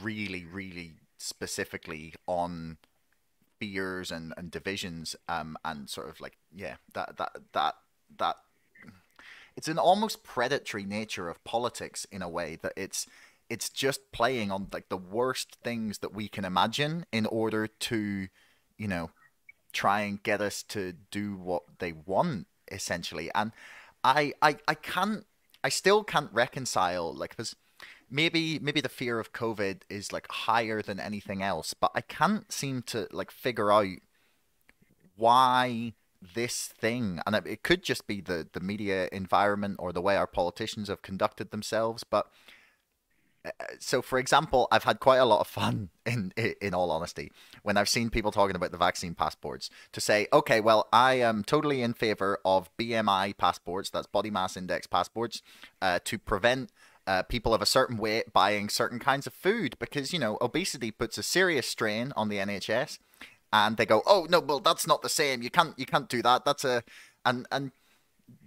really, 0.02 0.46
really 0.46 0.94
specifically 1.18 2.14
on 2.28 2.78
fears 3.60 4.12
and, 4.12 4.34
and 4.38 4.50
divisions 4.50 5.16
um, 5.28 5.58
and 5.64 5.90
sort 5.90 6.10
of 6.10 6.20
like 6.20 6.38
yeah 6.56 6.76
that 6.94 7.18
that 7.18 7.32
that 7.54 7.76
that 8.18 8.36
it's 9.62 9.68
an 9.68 9.78
almost 9.78 10.24
predatory 10.24 10.86
nature 10.86 11.30
of 11.30 11.44
politics 11.44 12.08
in 12.12 12.24
a 12.24 12.28
way 12.28 12.58
that 12.64 12.74
it's 12.76 13.06
it's 13.48 13.70
just 13.70 14.12
playing 14.12 14.50
on 14.50 14.66
like 14.74 14.90
the 14.90 14.98
worst 14.98 15.56
things 15.64 16.00
that 16.00 16.16
we 16.16 16.28
can 16.28 16.46
imagine 16.46 17.06
in 17.12 17.28
order 17.28 17.68
to 17.68 18.28
you 18.80 18.88
know 18.88 19.12
try 19.72 20.02
and 20.02 20.24
get 20.24 20.42
us 20.42 20.64
to 20.64 20.94
do 21.12 21.36
what 21.36 21.62
they 21.78 21.94
want 21.94 22.48
essentially. 22.72 23.30
And 23.36 23.52
i 24.04 24.34
i, 24.42 24.58
I 24.68 24.74
can't 24.74 25.28
i 25.64 25.70
still 25.70 26.04
can't 26.04 26.34
reconcile 26.34 27.14
like 27.14 27.30
because 27.30 27.56
maybe 28.10 28.58
maybe 28.58 28.82
the 28.82 28.90
fear 28.90 29.20
of 29.20 29.32
covid 29.32 29.82
is 29.92 30.12
like 30.12 30.28
higher 30.32 30.82
than 30.82 31.00
anything 31.00 31.44
else 31.44 31.76
but 31.76 31.92
i 31.94 32.02
can't 32.02 32.52
seem 32.52 32.82
to 32.94 33.08
like 33.12 33.30
figure 33.30 33.72
out 33.72 34.00
why 35.16 35.94
this 36.22 36.68
thing 36.68 37.20
and 37.26 37.36
it, 37.36 37.64
could 37.64 37.84
just 37.84 38.06
be 38.08 38.22
the 38.22 38.48
the 38.54 38.60
media 38.60 39.10
environment 39.12 39.76
or 39.80 39.92
the 39.92 40.02
way 40.02 40.16
our 40.16 40.28
politicians 40.28 40.88
have 40.88 41.02
conducted 41.02 41.52
themselves 41.52 42.04
but 42.04 42.28
so 43.80 44.02
for 44.02 44.20
example 44.20 44.68
i've 44.72 44.84
had 44.84 45.00
quite 45.00 45.18
a 45.18 45.26
lot 45.26 45.40
of 45.40 45.48
fun 45.48 45.90
in 46.06 46.32
in 46.36 46.74
all 46.74 46.92
honesty 46.92 47.32
when 47.64 47.76
i've 47.76 47.90
seen 47.90 48.10
people 48.10 48.32
talking 48.32 48.56
about 48.56 48.72
the 48.72 48.78
vaccine 48.78 49.16
passports 49.16 49.70
to 49.92 50.00
say 50.00 50.28
okay 50.32 50.62
well 50.62 50.88
i 50.94 51.16
am 51.16 51.44
totally 51.44 51.82
in 51.82 51.94
favor 51.94 52.38
of 52.46 52.70
bmi 52.78 53.36
passports 53.38 53.90
that's 53.90 54.08
body 54.08 54.30
mass 54.30 54.56
index 54.56 54.86
passports 54.86 55.42
uh, 55.82 56.00
to 56.04 56.20
prevent 56.20 56.72
uh, 57.08 57.24
people 57.24 57.52
of 57.52 57.64
a 57.64 57.66
certain 57.66 57.98
weight 57.98 58.32
buying 58.32 58.70
certain 58.70 59.00
kinds 59.00 59.26
of 59.26 59.34
food 59.34 59.76
because 59.80 60.14
you 60.14 60.20
know 60.20 60.38
obesity 60.40 60.92
puts 60.92 61.18
a 61.18 61.24
serious 61.24 61.68
strain 61.68 62.14
on 62.16 62.30
the 62.30 62.38
nhs 62.38 63.00
and 63.54 63.78
they 63.78 63.86
go 63.86 64.02
oh 64.06 64.28
no 64.30 64.40
well 64.40 64.60
that's 64.60 64.88
not 64.88 65.02
the 65.02 65.10
same. 65.10 65.42
You 65.42 65.50
can't 65.50 65.78
you 65.78 65.86
can't 65.86 66.10
do 66.10 66.22
that. 66.22 66.46
That's 66.46 66.64
a 66.64 66.84
and 67.26 67.48
and 67.52 67.72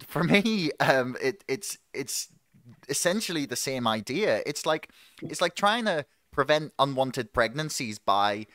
for 0.07 0.25
me 0.25 0.71
um 0.81 1.17
it 1.21 1.45
it's 1.49 1.79
it's 1.93 2.29
essentially 2.89 3.47
the 3.47 3.57
same 3.57 3.87
idea. 3.87 4.43
It's 4.47 4.67
like 4.67 4.91
it's 5.23 5.41
like 5.41 5.55
trying 5.55 5.85
to 5.87 6.07
prevent 6.33 6.73
unwanted 6.79 7.33
pregnancies 7.33 7.99
by 7.99 8.47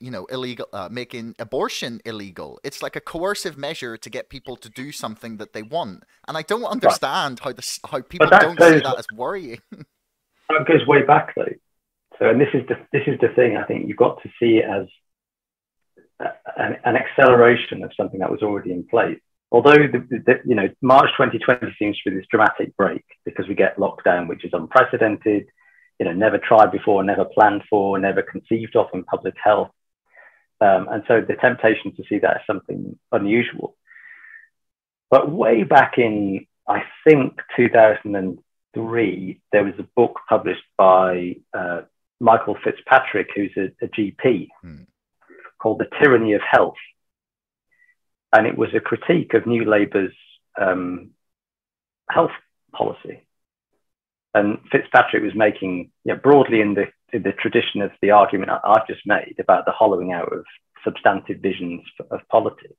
you 0.00 0.10
know 0.10 0.26
illegal 0.26 0.66
uh, 0.72 0.88
making 0.90 1.34
abortion 1.38 2.00
illegal. 2.04 2.60
It's 2.64 2.82
like 2.82 2.96
a 2.96 3.00
coercive 3.00 3.56
measure 3.56 3.96
to 3.96 4.10
get 4.10 4.28
people 4.28 4.56
to 4.56 4.68
do 4.68 4.92
something 4.92 5.38
that 5.38 5.52
they 5.52 5.62
want. 5.62 6.04
And 6.28 6.36
i 6.36 6.42
don't 6.42 6.64
understand 6.64 7.40
how 7.40 7.52
this 7.52 7.80
how 7.90 8.00
people 8.02 8.28
don't 8.28 8.58
goes, 8.58 8.74
see 8.74 8.80
that 8.80 8.98
as 8.98 9.06
worrying. 9.14 9.60
That 10.48 10.64
goes 10.68 10.86
way 10.86 11.02
back 11.02 11.34
though. 11.34 11.54
So 12.20 12.28
and 12.30 12.40
this 12.40 12.48
is 12.54 12.62
the 12.68 12.76
this 12.92 13.02
is 13.08 13.18
the 13.20 13.28
thing 13.34 13.56
i 13.56 13.64
think. 13.64 13.88
You've 13.88 13.96
got 13.96 14.22
to 14.22 14.28
see 14.38 14.58
it 14.58 14.64
as 14.64 14.86
an, 16.20 16.76
an 16.84 16.96
acceleration 16.96 17.82
of 17.82 17.92
something 17.96 18.20
that 18.20 18.30
was 18.30 18.42
already 18.42 18.72
in 18.72 18.84
place 18.84 19.18
although 19.52 19.76
the, 19.76 20.04
the, 20.10 20.34
you 20.44 20.54
know 20.54 20.68
March 20.82 21.10
2020 21.16 21.74
seems 21.78 21.96
to 21.98 22.10
be 22.10 22.16
this 22.16 22.26
dramatic 22.30 22.76
break 22.76 23.04
because 23.24 23.48
we 23.48 23.54
get 23.54 23.76
lockdown, 23.78 24.28
which 24.28 24.44
is 24.44 24.50
unprecedented, 24.52 25.46
you 25.98 26.06
know, 26.06 26.12
never 26.12 26.38
tried 26.38 26.72
before, 26.72 27.02
never 27.04 27.24
planned 27.24 27.62
for, 27.70 27.98
never 27.98 28.22
conceived 28.22 28.76
of 28.76 28.88
in 28.92 29.04
public 29.04 29.34
health, 29.42 29.70
um, 30.60 30.88
and 30.90 31.02
so 31.06 31.20
the 31.20 31.36
temptation 31.36 31.94
to 31.96 32.02
see 32.08 32.18
that 32.18 32.36
as 32.36 32.42
something 32.46 32.98
unusual. 33.12 33.76
But 35.10 35.30
way 35.30 35.62
back 35.62 35.94
in, 35.98 36.46
I 36.68 36.82
think 37.06 37.38
2003, 37.56 39.40
there 39.52 39.64
was 39.64 39.74
a 39.78 39.86
book 39.94 40.20
published 40.28 40.64
by 40.76 41.36
uh, 41.56 41.82
Michael 42.20 42.56
Fitzpatrick, 42.64 43.28
who's 43.34 43.52
a, 43.56 43.70
a 43.84 43.88
GP, 43.88 44.48
hmm. 44.62 44.82
Called 45.58 45.78
The 45.78 45.88
Tyranny 46.00 46.34
of 46.34 46.42
Health 46.48 46.76
and 48.32 48.46
it 48.46 48.58
was 48.58 48.70
a 48.74 48.80
critique 48.80 49.34
of 49.34 49.46
New 49.46 49.64
Labour's 49.64 50.14
um, 50.60 51.10
health 52.10 52.32
policy. 52.72 53.26
And 54.34 54.58
Fitzpatrick 54.70 55.22
was 55.22 55.34
making, 55.34 55.90
you 56.04 56.12
know, 56.12 56.20
broadly 56.22 56.60
in 56.60 56.74
the, 56.74 56.86
in 57.12 57.22
the 57.22 57.32
tradition 57.32 57.80
of 57.80 57.92
the 58.02 58.10
argument 58.10 58.50
I've 58.50 58.86
just 58.86 59.06
made 59.06 59.36
about 59.38 59.64
the 59.64 59.72
hollowing 59.72 60.12
out 60.12 60.32
of 60.32 60.44
substantive 60.84 61.40
visions 61.40 61.82
of 62.10 62.20
politics 62.30 62.74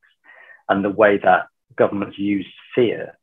and 0.70 0.86
the 0.86 0.90
way 0.90 1.18
that 1.18 1.48
governments 1.76 2.20
use 2.20 2.46
fear 2.76 3.18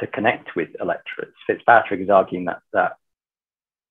to 0.00 0.06
connect 0.08 0.56
with 0.56 0.70
electorates. 0.80 1.36
Fitzpatrick 1.46 2.00
is 2.00 2.10
arguing 2.10 2.46
that, 2.46 2.62
that 2.72 2.96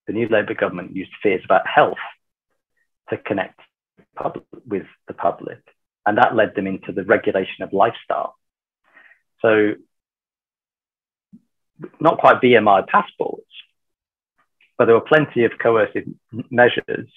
the 0.07 0.13
new 0.13 0.27
Labour 0.27 0.53
government 0.53 0.95
used 0.95 1.11
fears 1.21 1.41
about 1.45 1.65
health 1.65 1.97
to 3.09 3.17
connect 3.17 3.59
public, 4.15 4.45
with 4.67 4.85
the 5.07 5.13
public. 5.13 5.59
And 6.05 6.17
that 6.17 6.35
led 6.35 6.55
them 6.55 6.67
into 6.67 6.91
the 6.91 7.03
regulation 7.03 7.63
of 7.63 7.73
lifestyle. 7.73 8.35
So, 9.41 9.73
not 11.99 12.19
quite 12.19 12.41
BMI 12.41 12.87
passports, 12.87 13.47
but 14.77 14.85
there 14.85 14.95
were 14.95 15.01
plenty 15.01 15.45
of 15.45 15.51
coercive 15.61 16.05
measures 16.49 17.07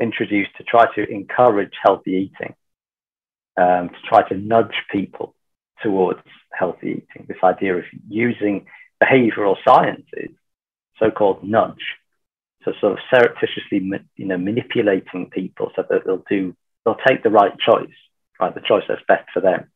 introduced 0.00 0.50
to 0.56 0.64
try 0.64 0.86
to 0.94 1.08
encourage 1.08 1.72
healthy 1.82 2.30
eating, 2.30 2.54
um, 3.56 3.88
to 3.88 4.00
try 4.08 4.28
to 4.28 4.36
nudge 4.36 4.74
people 4.90 5.34
towards 5.82 6.20
healthy 6.52 7.02
eating. 7.02 7.26
This 7.26 7.38
idea 7.42 7.76
of 7.76 7.84
using 8.08 8.66
behavioral 9.02 9.56
sciences, 9.66 10.30
so-called 10.98 11.44
nudge, 11.44 11.96
so 12.74 12.80
sort 12.80 12.92
of 12.94 12.98
surreptitiously, 13.10 13.90
you 14.16 14.26
know, 14.26 14.38
manipulating 14.38 15.30
people 15.30 15.70
so 15.76 15.84
that 15.88 16.02
they'll 16.04 16.24
do, 16.28 16.54
they'll 16.84 16.96
take 17.06 17.22
the 17.22 17.30
right 17.30 17.52
choice, 17.58 17.94
right, 18.40 18.54
the 18.54 18.60
choice 18.60 18.84
that's 18.88 19.02
best 19.08 19.28
for 19.32 19.40
them, 19.40 19.70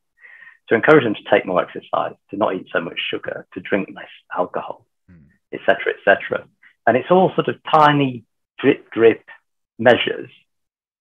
to 0.68 0.74
encourage 0.74 1.04
them 1.04 1.14
to 1.14 1.30
take 1.30 1.46
more 1.46 1.62
exercise, 1.62 2.14
to 2.30 2.36
not 2.36 2.54
eat 2.54 2.66
so 2.72 2.80
much 2.80 2.98
sugar, 3.10 3.46
to 3.54 3.60
drink 3.60 3.88
less 3.94 4.06
alcohol, 4.36 4.86
etc., 5.52 5.76
mm. 5.84 6.12
etc. 6.12 6.40
Et 6.40 6.48
and 6.86 6.96
it's 6.96 7.10
all 7.10 7.32
sort 7.34 7.48
of 7.48 7.56
tiny 7.72 8.24
drip 8.58 8.90
drip 8.90 9.24
measures 9.78 10.30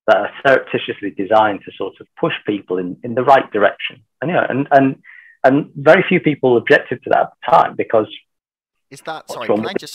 that 0.08 0.18
are 0.18 0.32
surreptitiously 0.46 1.12
designed 1.12 1.62
to 1.66 1.72
sort 1.78 1.94
of 2.00 2.08
push 2.20 2.34
people 2.46 2.78
in, 2.78 2.98
in 3.04 3.16
the 3.16 3.24
right 3.24 3.52
direction. 3.52 4.02
And 4.22 4.30
you 4.30 4.36
know, 4.38 4.46
and 4.48 4.68
and 4.72 5.02
and 5.44 5.72
very 5.76 6.04
few 6.08 6.20
people 6.20 6.58
objected 6.58 7.04
to 7.04 7.10
that 7.12 7.20
at 7.20 7.30
the 7.42 7.52
time 7.52 7.76
because 7.76 8.08
is 8.90 9.02
that 9.02 9.30
sorry? 9.32 9.48
Can 9.48 9.66
I 9.66 9.74
just? 9.74 9.94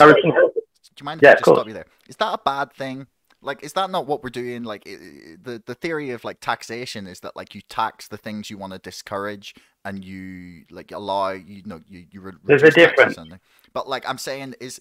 Do 0.97 1.03
you 1.03 1.05
mind 1.05 1.21
if 1.21 1.25
yeah, 1.25 1.31
I 1.31 1.35
just 1.35 1.45
stop 1.45 1.67
you 1.67 1.75
there? 1.75 1.87
Is 2.09 2.17
that 2.17 2.33
a 2.33 2.39
bad 2.43 2.73
thing? 2.73 3.07
Like, 3.43 3.63
is 3.63 3.75
that 3.75 3.91
not 3.91 4.07
what 4.07 4.25
we're 4.25 4.31
doing? 4.31 4.65
Like, 4.65 4.85
the 4.85 5.63
the 5.65 5.75
theory 5.75 6.11
of 6.11 6.25
like 6.25 6.41
taxation 6.41 7.07
is 7.07 7.21
that 7.21 7.37
like 7.37 7.55
you 7.55 7.61
tax 7.69 8.09
the 8.09 8.17
things 8.17 8.51
you 8.51 8.59
want 8.59 8.73
to 8.73 8.79
discourage, 8.79 9.55
and 9.85 10.05
you 10.05 10.65
like 10.71 10.91
allow 10.91 11.33
you 11.33 11.63
know 11.67 11.81
you 11.87 12.07
you. 12.11 12.33
There's 12.45 12.63
a 12.63 12.71
difference. 12.71 13.19
But 13.73 13.89
like 13.89 14.09
I'm 14.09 14.19
saying 14.19 14.55
is 14.61 14.81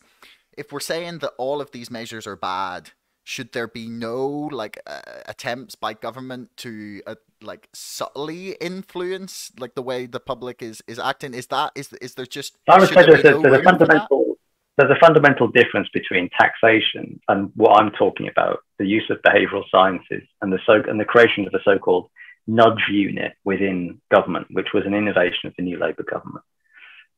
if 0.58 0.72
we're 0.72 0.80
saying 0.80 1.20
that 1.20 1.34
all 1.38 1.62
of 1.62 1.72
these 1.72 1.92
measures 1.92 2.26
are 2.26 2.38
bad, 2.38 2.92
should 3.26 3.52
there 3.52 3.68
be 3.68 3.88
no 3.88 4.28
like 4.52 4.80
uh, 4.88 5.02
attempts 5.26 5.76
by 5.76 5.94
government 5.94 6.50
to 6.58 7.02
uh, 7.06 7.16
like 7.42 7.68
subtly 7.74 8.52
influence 8.62 9.52
like 9.60 9.76
the 9.76 9.82
way 9.82 10.06
the 10.06 10.20
public 10.20 10.62
is 10.62 10.82
is 10.88 10.98
acting? 10.98 11.34
Is 11.34 11.48
that 11.48 11.72
is 11.76 11.92
is 11.94 12.16
there 12.16 12.26
just? 12.26 12.58
I 12.70 12.80
would 12.80 12.88
say 12.88 13.06
there's, 13.06 13.24
no 13.24 13.42
there's 13.42 13.60
a 13.60 13.64
fundamental 13.64 14.35
there's 14.78 14.92
a 14.92 15.06
fundamental 15.06 15.48
difference 15.48 15.88
between 15.94 16.30
taxation 16.38 17.20
and 17.30 17.52
what 17.56 17.80
I'm 17.80 17.92
talking 17.92 18.28
about, 18.28 18.60
the 18.78 18.86
use 18.86 19.10
of 19.10 19.22
behavioural 19.22 19.64
sciences 19.72 20.28
and 20.42 20.52
the 20.52 20.60
so 20.66 20.82
and 20.88 21.00
the 21.00 21.06
creation 21.06 21.46
of 21.46 21.54
the 21.54 21.62
so-called 21.64 22.10
nudge 22.46 22.84
unit 22.90 23.34
within 23.44 24.02
government, 24.12 24.48
which 24.52 24.68
was 24.74 24.84
an 24.86 24.94
innovation 24.94 25.48
of 25.48 25.54
the 25.58 25.64
new 25.64 25.80
Labour 25.80 26.04
government. 26.04 26.46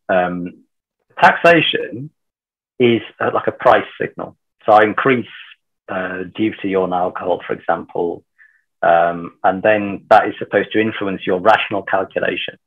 Um, 0.07 0.63
taxation 1.21 2.11
is 2.79 3.01
uh, 3.19 3.31
like 3.33 3.47
a 3.47 3.51
price 3.51 3.87
signal. 3.99 4.37
So 4.65 4.73
I 4.73 4.83
increase 4.83 5.27
uh, 5.89 6.23
duty 6.35 6.75
on 6.75 6.93
alcohol, 6.93 7.41
for 7.45 7.53
example, 7.53 8.23
um, 8.83 9.37
and 9.43 9.63
then 9.63 10.05
that 10.09 10.27
is 10.27 10.35
supposed 10.37 10.71
to 10.73 10.79
influence 10.79 11.25
your 11.25 11.39
rational 11.39 11.81
calculation. 11.81 12.57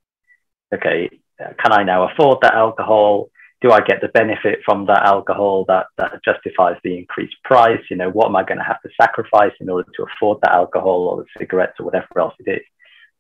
Okay, 0.74 1.11
uh, 1.40 1.53
can 1.62 1.72
I 1.72 1.85
now 1.85 2.09
afford 2.09 2.38
that 2.42 2.55
alcohol? 2.55 3.31
Do 3.61 3.73
I 3.73 3.81
get 3.81 4.01
the 4.01 4.09
benefit 4.09 4.61
from 4.64 4.87
that 4.87 5.05
alcohol 5.05 5.66
that, 5.68 5.87
that 5.99 6.20
justifies 6.25 6.77
the 6.83 6.96
increased 6.96 7.37
price? 7.44 7.81
You 7.90 7.96
know, 7.96 8.11
what 8.11 8.27
am 8.27 8.37
I 8.37 8.44
going 8.44 8.59
to 8.59 8.64
have 8.64 8.81
to 8.83 8.88
sacrifice 9.01 9.53
in 9.61 9.68
order 9.68 9.90
to 9.96 10.05
afford 10.05 10.38
that 10.42 10.53
alcohol 10.53 11.09
or 11.09 11.16
the 11.18 11.29
cigarettes 11.38 11.75
or 11.79 11.87
whatever 11.87 12.07
else 12.18 12.35
it 12.38 12.51
is? 12.51 12.62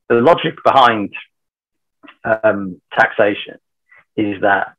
The 0.08 0.16
logic 0.16 0.54
behind 0.64 1.12
um, 2.24 2.80
taxation 2.98 3.58
is 4.16 4.40
that 4.42 4.74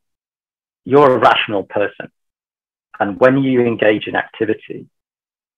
you're 0.84 1.16
a 1.16 1.18
rational 1.18 1.62
person. 1.62 2.10
And 2.98 3.18
when 3.18 3.38
you 3.38 3.64
engage 3.64 4.06
in 4.06 4.16
activity, 4.16 4.88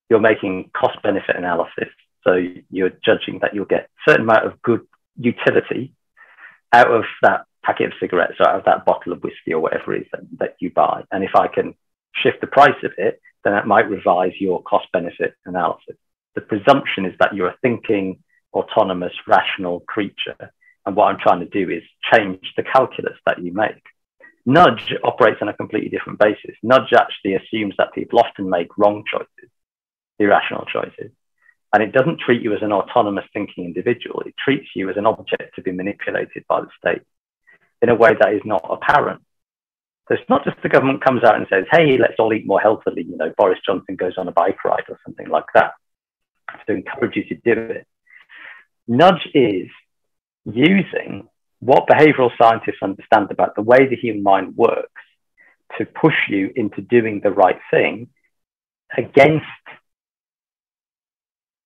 you're 0.09 0.21
making 0.21 0.71
cost 0.77 1.03
benefit 1.03 1.37
analysis. 1.37 1.88
So 2.25 2.40
you're 2.71 2.93
judging 3.05 3.40
that 3.40 3.55
you'll 3.55 3.64
get 3.64 3.88
a 4.07 4.11
certain 4.11 4.25
amount 4.25 4.47
of 4.47 4.62
good 4.62 4.81
utility 5.19 5.93
out 6.73 6.90
of 6.90 7.05
that 7.23 7.47
packet 7.64 7.87
of 7.87 7.92
cigarettes 8.00 8.35
or 8.38 8.48
out 8.48 8.59
of 8.59 8.64
that 8.64 8.85
bottle 8.85 9.12
of 9.12 9.22
whiskey 9.22 9.53
or 9.53 9.61
whatever 9.61 9.94
it 9.94 10.03
is 10.03 10.09
that, 10.12 10.20
that 10.38 10.57
you 10.61 10.70
buy. 10.70 11.03
And 11.11 11.24
if 11.24 11.35
I 11.35 11.48
can 11.48 11.74
shift 12.14 12.40
the 12.40 12.46
price 12.46 12.83
of 12.85 12.92
it, 12.98 13.20
then 13.42 13.53
that 13.53 13.66
might 13.66 13.90
revise 13.90 14.33
your 14.38 14.62
cost 14.62 14.87
benefit 14.92 15.35
analysis. 15.44 15.96
The 16.35 16.40
presumption 16.40 17.05
is 17.05 17.14
that 17.20 17.35
you're 17.35 17.48
a 17.48 17.59
thinking, 17.62 18.22
autonomous, 18.53 19.12
rational 19.27 19.81
creature. 19.81 20.53
And 20.87 20.96
what 20.96 21.07
I'm 21.07 21.20
trying 21.20 21.40
to 21.40 21.46
do 21.46 21.70
is 21.70 21.83
change 22.12 22.40
the 22.57 22.62
calculus 22.62 23.18
that 23.27 23.42
you 23.42 23.53
make. 23.53 23.83
Nudge 24.46 24.92
operates 25.03 25.38
on 25.40 25.48
a 25.48 25.55
completely 25.55 25.88
different 25.88 26.18
basis. 26.18 26.57
Nudge 26.62 26.92
actually 26.92 27.35
assumes 27.35 27.74
that 27.79 27.94
people 27.94 28.18
often 28.18 28.50
make 28.50 28.77
wrong 28.77 29.03
choices, 29.11 29.50
irrational 30.18 30.66
choices. 30.66 31.11
And 31.72 31.83
it 31.83 31.92
doesn't 31.92 32.20
treat 32.20 32.42
you 32.42 32.55
as 32.55 32.62
an 32.62 32.72
autonomous 32.72 33.24
thinking 33.33 33.64
individual. 33.64 34.22
It 34.27 34.35
treats 34.42 34.68
you 34.77 34.90
as 34.90 34.96
an 34.96 35.07
object 35.07 35.57
to 35.57 35.62
be 35.62 35.72
manipulated 35.72 36.44
by 36.48 36.61
the 36.61 36.68
state 36.79 37.03
in 37.85 37.90
a 37.90 37.94
way 37.94 38.12
that 38.18 38.33
is 38.33 38.40
not 38.47 38.64
apparent. 38.70 39.20
So 40.09 40.14
it's 40.14 40.31
not 40.31 40.42
just 40.42 40.57
the 40.62 40.70
government 40.70 41.05
comes 41.05 41.23
out 41.23 41.37
and 41.37 41.47
says, 41.51 41.64
hey, 41.70 41.99
let's 41.99 42.14
all 42.18 42.33
eat 42.33 42.47
more 42.47 42.59
healthily. 42.59 43.03
You 43.03 43.16
know, 43.18 43.31
Boris 43.37 43.59
Johnson 43.64 43.94
goes 43.94 44.14
on 44.16 44.27
a 44.27 44.33
bike 44.33 44.64
ride 44.64 44.85
or 44.88 44.99
something 45.05 45.29
like 45.29 45.44
that 45.55 45.73
to 46.66 46.73
encourage 46.73 47.16
you 47.16 47.25
to 47.25 47.35
do 47.35 47.61
it. 47.61 47.87
Nudge 48.88 49.29
is 49.35 49.68
using 50.47 51.29
what 51.61 51.87
behavioral 51.87 52.31
scientists 52.40 52.83
understand 52.83 53.31
about 53.31 53.55
the 53.55 53.62
way 53.62 53.87
the 53.87 53.97
human 53.97 54.23
mind 54.23 54.57
works 54.57 55.03
to 55.77 55.85
push 55.85 56.16
you 56.31 56.53
into 56.57 56.81
doing 56.81 57.20
the 57.23 57.31
right 57.31 57.61
thing 57.70 58.09
against 58.97 59.44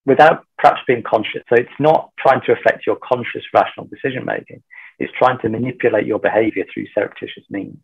without 0.05 0.45
perhaps 0.57 0.81
being 0.89 1.05
conscious. 1.05 1.43
So 1.49 1.55
it's 1.55 1.79
not 1.79 2.11
trying 2.19 2.41
to 2.47 2.53
affect 2.53 2.87
your 2.87 2.97
conscious 2.97 3.45
rational 3.55 3.87
decision 3.87 4.25
making. 4.25 4.65
It's 4.99 5.13
trying 5.19 5.39
to 5.41 5.49
manipulate 5.49 6.07
your 6.07 6.19
behavior 6.19 6.65
through 6.73 6.87
surreptitious 6.95 7.45
means. 7.51 7.79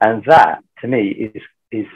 And 0.00 0.24
that 0.26 0.62
to 0.80 0.88
me 0.88 1.08
is 1.08 1.42
is 1.72 1.86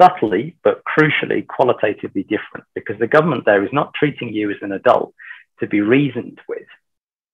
subtly 0.00 0.56
but 0.62 0.82
crucially 0.84 1.46
qualitatively 1.46 2.22
different 2.22 2.64
because 2.74 2.98
the 2.98 3.06
government 3.06 3.44
there 3.44 3.64
is 3.64 3.72
not 3.72 3.92
treating 3.94 4.32
you 4.32 4.50
as 4.50 4.56
an 4.62 4.72
adult 4.72 5.14
to 5.58 5.66
be 5.66 5.80
reasoned 5.80 6.40
with 6.48 6.66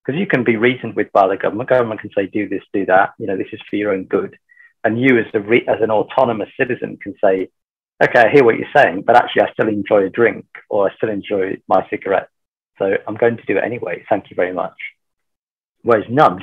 because 0.07 0.18
you 0.18 0.26
can 0.26 0.44
be 0.44 0.57
reasoned 0.57 0.94
with 0.94 1.11
by 1.12 1.26
the 1.26 1.37
government. 1.37 1.68
Government 1.68 2.00
can 2.00 2.11
say, 2.16 2.26
do 2.26 2.48
this, 2.48 2.62
do 2.72 2.87
that. 2.87 3.14
You 3.18 3.26
know, 3.26 3.37
this 3.37 3.48
is 3.52 3.61
for 3.68 3.76
your 3.76 3.92
own 3.92 4.05
good. 4.05 4.37
And 4.85 5.00
you, 5.00 5.18
as, 5.18 5.26
a 5.35 5.40
re- 5.40 5.66
as 5.66 5.81
an 5.81 5.90
autonomous 5.90 6.48
citizen, 6.59 6.96
can 7.02 7.14
say, 7.22 7.48
okay, 8.02 8.20
I 8.20 8.31
hear 8.31 8.44
what 8.44 8.57
you're 8.57 8.68
saying, 8.74 9.02
but 9.05 9.16
actually, 9.16 9.42
I 9.42 9.52
still 9.52 9.68
enjoy 9.68 10.05
a 10.05 10.11
drink 10.11 10.46
or 10.70 10.88
I 10.88 10.94
still 10.94 11.09
enjoy 11.09 11.57
my 11.66 11.88
cigarette. 11.90 12.29
So 12.79 12.94
I'm 13.09 13.16
going 13.16 13.37
to 13.37 13.46
do 13.46 13.57
it 13.57 13.64
anyway. 13.64 14.05
Thank 14.09 14.31
you 14.31 14.37
very 14.37 14.52
much. 14.52 14.74
Whereas 15.87 16.05
nudge 16.11 16.42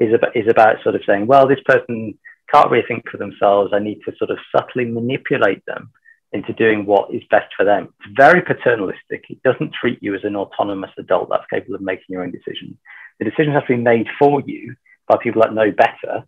is 0.00 0.14
about, 0.14 0.34
is 0.34 0.48
about 0.48 0.82
sort 0.82 0.94
of 0.94 1.02
saying, 1.06 1.26
well, 1.26 1.46
this 1.46 1.60
person 1.66 2.18
can't 2.52 2.70
really 2.70 2.86
think 2.88 3.04
for 3.10 3.18
themselves. 3.18 3.72
I 3.74 3.80
need 3.80 4.00
to 4.06 4.12
sort 4.16 4.30
of 4.30 4.38
subtly 4.50 4.86
manipulate 4.86 5.64
them 5.66 5.90
into 6.32 6.52
doing 6.54 6.86
what 6.86 7.12
is 7.12 7.22
best 7.30 7.52
for 7.54 7.64
them. 7.64 7.88
It's 8.00 8.14
very 8.16 8.40
paternalistic. 8.42 9.24
It 9.28 9.42
doesn't 9.42 9.74
treat 9.78 10.02
you 10.02 10.14
as 10.14 10.24
an 10.24 10.36
autonomous 10.36 10.90
adult 10.98 11.28
that's 11.30 11.50
capable 11.50 11.74
of 11.74 11.82
making 11.82 12.06
your 12.08 12.22
own 12.22 12.30
decisions. 12.30 12.76
The 13.18 13.26
decisions 13.26 13.54
have 13.54 13.66
to 13.66 13.76
be 13.76 13.82
made 13.82 14.06
for 14.18 14.42
you 14.46 14.74
by 15.06 15.16
people 15.22 15.42
that 15.42 15.54
know 15.54 15.70
better 15.70 16.24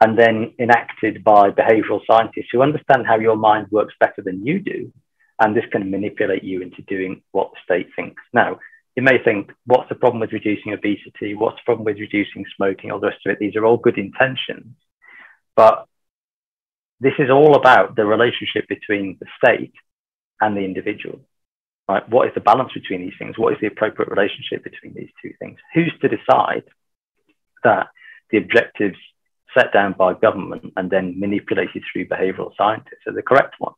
and 0.00 0.18
then 0.18 0.54
enacted 0.58 1.22
by 1.22 1.50
behavioral 1.50 2.00
scientists 2.10 2.48
who 2.50 2.62
understand 2.62 3.06
how 3.06 3.18
your 3.18 3.36
mind 3.36 3.66
works 3.70 3.94
better 4.00 4.22
than 4.24 4.44
you 4.44 4.58
do. 4.58 4.92
And 5.40 5.56
this 5.56 5.64
can 5.70 5.90
manipulate 5.90 6.42
you 6.42 6.62
into 6.62 6.82
doing 6.82 7.22
what 7.32 7.50
the 7.52 7.58
state 7.64 7.88
thinks. 7.96 8.22
Now, 8.32 8.58
you 9.00 9.04
may 9.04 9.22
think, 9.24 9.50
what's 9.64 9.88
the 9.88 9.94
problem 9.94 10.20
with 10.20 10.32
reducing 10.32 10.74
obesity? 10.74 11.34
What's 11.34 11.56
the 11.56 11.64
problem 11.64 11.86
with 11.86 11.96
reducing 11.96 12.44
smoking? 12.54 12.90
All 12.90 13.00
the 13.00 13.06
rest 13.06 13.24
of 13.24 13.32
it. 13.32 13.38
These 13.38 13.56
are 13.56 13.64
all 13.64 13.78
good 13.78 13.96
intentions. 13.96 14.76
But 15.56 15.86
this 17.00 17.14
is 17.18 17.30
all 17.30 17.54
about 17.54 17.96
the 17.96 18.04
relationship 18.04 18.68
between 18.68 19.16
the 19.18 19.26
state 19.42 19.72
and 20.38 20.54
the 20.54 20.60
individual. 20.60 21.20
Right? 21.88 22.06
What 22.10 22.28
is 22.28 22.34
the 22.34 22.42
balance 22.42 22.72
between 22.74 23.00
these 23.00 23.14
things? 23.18 23.38
What 23.38 23.54
is 23.54 23.58
the 23.62 23.68
appropriate 23.68 24.10
relationship 24.10 24.62
between 24.62 24.92
these 24.92 25.10
two 25.22 25.32
things? 25.38 25.58
Who's 25.74 25.94
to 26.02 26.08
decide 26.08 26.64
that 27.64 27.86
the 28.30 28.36
objectives 28.36 28.98
set 29.56 29.72
down 29.72 29.94
by 29.98 30.12
government 30.12 30.74
and 30.76 30.90
then 30.90 31.18
manipulated 31.18 31.82
through 31.90 32.06
behavioral 32.06 32.52
scientists 32.54 33.06
are 33.06 33.14
the 33.14 33.22
correct 33.22 33.54
one? 33.58 33.72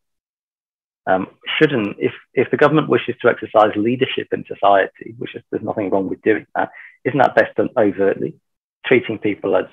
Um, 1.04 1.26
shouldn't, 1.58 1.96
if, 1.98 2.12
if 2.32 2.50
the 2.50 2.56
government 2.56 2.88
wishes 2.88 3.16
to 3.22 3.28
exercise 3.28 3.72
leadership 3.74 4.28
in 4.32 4.44
society, 4.46 5.14
which 5.18 5.34
is, 5.34 5.42
there's 5.50 5.64
nothing 5.64 5.90
wrong 5.90 6.08
with 6.08 6.22
doing 6.22 6.46
that, 6.54 6.70
isn't 7.04 7.18
that 7.18 7.34
best 7.34 7.56
done 7.56 7.70
overtly? 7.76 8.34
treating 8.86 9.18
people 9.18 9.56
as 9.56 9.66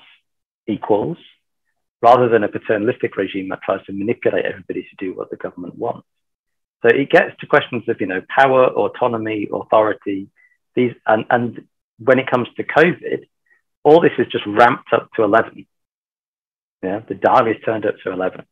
equals 0.66 1.18
rather 2.02 2.28
than 2.28 2.44
a 2.44 2.48
paternalistic 2.48 3.16
regime 3.16 3.48
that 3.50 3.60
tries 3.62 3.84
to 3.84 3.92
manipulate 3.92 4.44
everybody 4.44 4.82
to 4.82 5.04
do 5.04 5.14
what 5.14 5.30
the 5.30 5.36
government 5.36 5.76
wants. 5.76 6.06
So 6.82 6.88
it 6.88 7.10
gets 7.10 7.38
to 7.40 7.46
questions 7.46 7.82
of, 7.88 8.00
you 8.00 8.06
know, 8.06 8.22
power, 8.34 8.66
autonomy, 8.68 9.48
authority, 9.52 10.28
these, 10.74 10.92
and, 11.06 11.26
and 11.28 11.66
when 11.98 12.18
it 12.18 12.30
comes 12.30 12.48
to 12.56 12.64
COVID, 12.64 13.26
all 13.84 14.00
this 14.00 14.12
is 14.18 14.26
just 14.32 14.46
ramped 14.46 14.90
up 14.94 15.10
to 15.16 15.24
11. 15.24 15.66
Yeah, 16.82 17.00
the 17.06 17.14
dial 17.14 17.48
is 17.48 17.56
turned 17.66 17.84
up 17.84 17.96
to 18.02 18.12
11. 18.12 18.46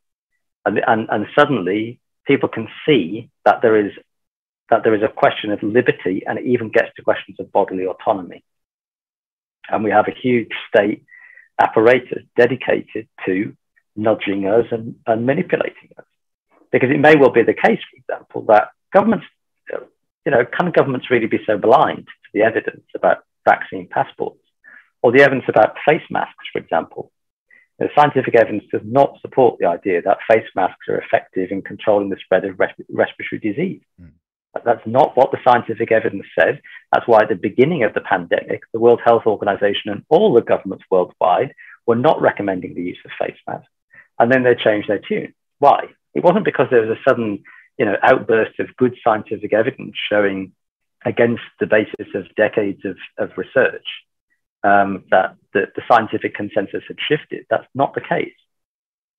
And, 0.67 0.81
and, 0.87 1.09
and 1.11 1.27
suddenly 1.39 2.01
people 2.29 2.49
can 2.49 2.69
see 2.87 3.31
that 3.45 3.63
there 3.63 3.77
is 3.85 3.93
that 4.71 4.85
there 4.85 4.95
is 4.95 5.03
a 5.03 5.09
question 5.09 5.51
of 5.51 5.63
liberty 5.63 6.23
and 6.27 6.39
it 6.39 6.45
even 6.45 6.69
gets 6.69 6.91
to 6.95 7.03
questions 7.03 7.39
of 7.41 7.51
bodily 7.51 7.87
autonomy. 7.87 8.45
And 9.71 9.83
we 9.83 9.91
have 9.91 10.09
a 10.09 10.21
huge 10.23 10.51
state 10.69 11.05
apparatus 11.59 12.23
dedicated 12.37 13.09
to 13.25 13.57
nudging 13.97 14.47
us 14.47 14.67
and, 14.71 14.97
and 15.07 15.25
manipulating 15.25 15.89
us. 15.97 16.05
Because 16.71 16.91
it 16.91 17.01
may 17.01 17.17
well 17.17 17.31
be 17.31 17.43
the 17.43 17.55
case, 17.55 17.81
for 17.91 17.97
example, 17.97 18.43
that 18.49 18.69
governments, 18.93 19.25
you 20.27 20.33
know, 20.33 20.45
can 20.45 20.71
governments 20.71 21.11
really 21.11 21.27
be 21.27 21.41
so 21.47 21.57
blind 21.57 22.05
to 22.05 22.29
the 22.35 22.43
evidence 22.43 22.85
about 22.95 23.25
vaccine 23.49 23.89
passports 23.91 24.45
or 25.01 25.13
the 25.13 25.23
evidence 25.23 25.47
about 25.49 25.77
face 25.89 26.05
masks, 26.11 26.45
for 26.53 26.59
example? 26.59 27.11
The 27.79 27.89
scientific 27.95 28.35
evidence 28.35 28.65
does 28.73 28.83
not 28.85 29.21
support 29.21 29.59
the 29.59 29.67
idea 29.67 30.03
that 30.03 30.19
face 30.29 30.47
masks 30.55 30.89
are 30.89 30.99
effective 30.99 31.51
in 31.51 31.63
controlling 31.63 32.09
the 32.09 32.17
spread 32.25 32.45
of 32.45 32.57
resp- 32.57 32.85
respiratory 32.91 33.41
disease. 33.41 33.81
Mm. 34.01 34.11
That's 34.65 34.87
not 34.87 35.17
what 35.17 35.31
the 35.31 35.39
scientific 35.45 35.93
evidence 35.93 36.25
says. 36.37 36.57
That's 36.93 37.07
why 37.07 37.23
at 37.23 37.29
the 37.29 37.37
beginning 37.37 37.85
of 37.85 37.95
the 37.95 38.01
pandemic, 38.01 38.63
the 38.73 38.81
World 38.81 39.01
Health 39.05 39.23
Organization 39.27 39.93
and 39.93 40.05
all 40.09 40.35
the 40.35 40.43
governments 40.43 40.85
worldwide 40.91 41.55
were 41.87 41.95
not 41.95 42.21
recommending 42.21 42.75
the 42.75 42.83
use 42.83 42.99
of 43.05 43.13
face 43.21 43.39
masks. 43.47 43.69
And 44.19 44.33
then 44.33 44.43
they 44.43 44.57
changed 44.57 44.89
their 44.89 44.99
tune. 44.99 45.33
Why? 45.61 45.85
It 46.15 46.25
wasn't 46.25 46.45
because 46.45 46.67
there 46.71 46.85
was 46.85 46.99
a 46.99 47.09
sudden 47.09 47.45
you 47.79 47.85
know, 47.85 47.97
outburst 48.03 48.59
of 48.59 48.77
good 48.77 48.97
scientific 49.03 49.53
evidence 49.53 49.95
showing 50.11 50.53
against 51.05 51.43
the 51.61 51.67
basis 51.67 52.13
of 52.15 52.35
decades 52.35 52.85
of, 52.85 52.97
of 53.19 53.31
research 53.39 53.87
um, 54.65 55.05
that 55.11 55.37
the, 55.53 55.67
the 55.75 55.83
scientific 55.91 56.35
consensus 56.35 56.83
had 56.89 56.97
shifted. 57.09 57.47
That's 57.51 57.67
not 57.75 57.95
the 57.95 58.01
case. 58.01 58.33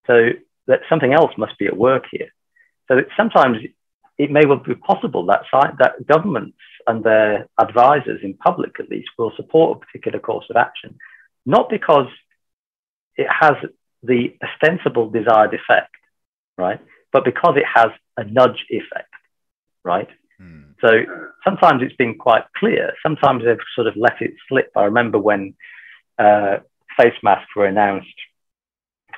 So 0.07 0.29
that 0.67 0.81
something 0.89 1.13
else 1.13 1.31
must 1.37 1.57
be 1.57 1.67
at 1.67 1.77
work 1.77 2.03
here. 2.11 2.29
So 2.87 3.01
sometimes 3.15 3.57
it 4.17 4.31
may 4.31 4.45
well 4.45 4.57
be 4.59 4.75
possible 4.75 5.25
that, 5.27 5.43
that 5.79 6.07
governments 6.07 6.57
and 6.87 7.03
their 7.03 7.47
advisors 7.59 8.19
in 8.23 8.33
public, 8.35 8.79
at 8.79 8.89
least, 8.89 9.09
will 9.17 9.31
support 9.35 9.77
a 9.77 9.85
particular 9.85 10.19
course 10.19 10.45
of 10.49 10.55
action, 10.55 10.97
not 11.45 11.69
because 11.69 12.07
it 13.15 13.27
has 13.29 13.53
the 14.03 14.35
ostensible 14.43 15.09
desired 15.09 15.53
effect, 15.53 15.93
right? 16.57 16.79
But 17.11 17.25
because 17.25 17.55
it 17.57 17.65
has 17.73 17.91
a 18.17 18.23
nudge 18.23 18.65
effect, 18.69 19.13
right? 19.83 20.09
Hmm. 20.39 20.71
So 20.81 20.89
sometimes 21.43 21.81
it's 21.83 21.95
been 21.95 22.17
quite 22.17 22.43
clear. 22.55 22.93
Sometimes 23.03 23.43
they've 23.43 23.57
sort 23.75 23.87
of 23.87 23.95
let 23.97 24.21
it 24.21 24.33
slip. 24.47 24.71
I 24.75 24.83
remember 24.85 25.19
when 25.19 25.55
uh, 26.17 26.57
face 26.97 27.15
masks 27.21 27.55
were 27.55 27.65
announced 27.65 28.07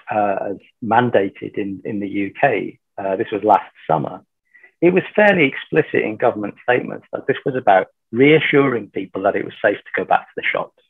uh, 0.10 0.51
as 0.51 0.57
mandated 0.84 1.57
in, 1.57 1.81
in 1.86 1.99
the 1.99 2.27
UK. 2.27 2.79
Uh, 2.97 3.15
this 3.15 3.27
was 3.31 3.43
last 3.43 3.71
summer. 3.88 4.21
It 4.81 4.93
was 4.93 5.03
fairly 5.15 5.45
explicit 5.45 6.03
in 6.03 6.17
government 6.17 6.55
statements 6.63 7.05
that 7.13 7.27
this 7.27 7.38
was 7.45 7.55
about 7.55 7.88
reassuring 8.12 8.89
people 8.89 9.23
that 9.23 9.36
it 9.36 9.45
was 9.45 9.53
safe 9.63 9.77
to 9.77 9.91
go 9.95 10.05
back 10.05 10.21
to 10.21 10.34
the 10.36 10.43
shops 10.51 10.84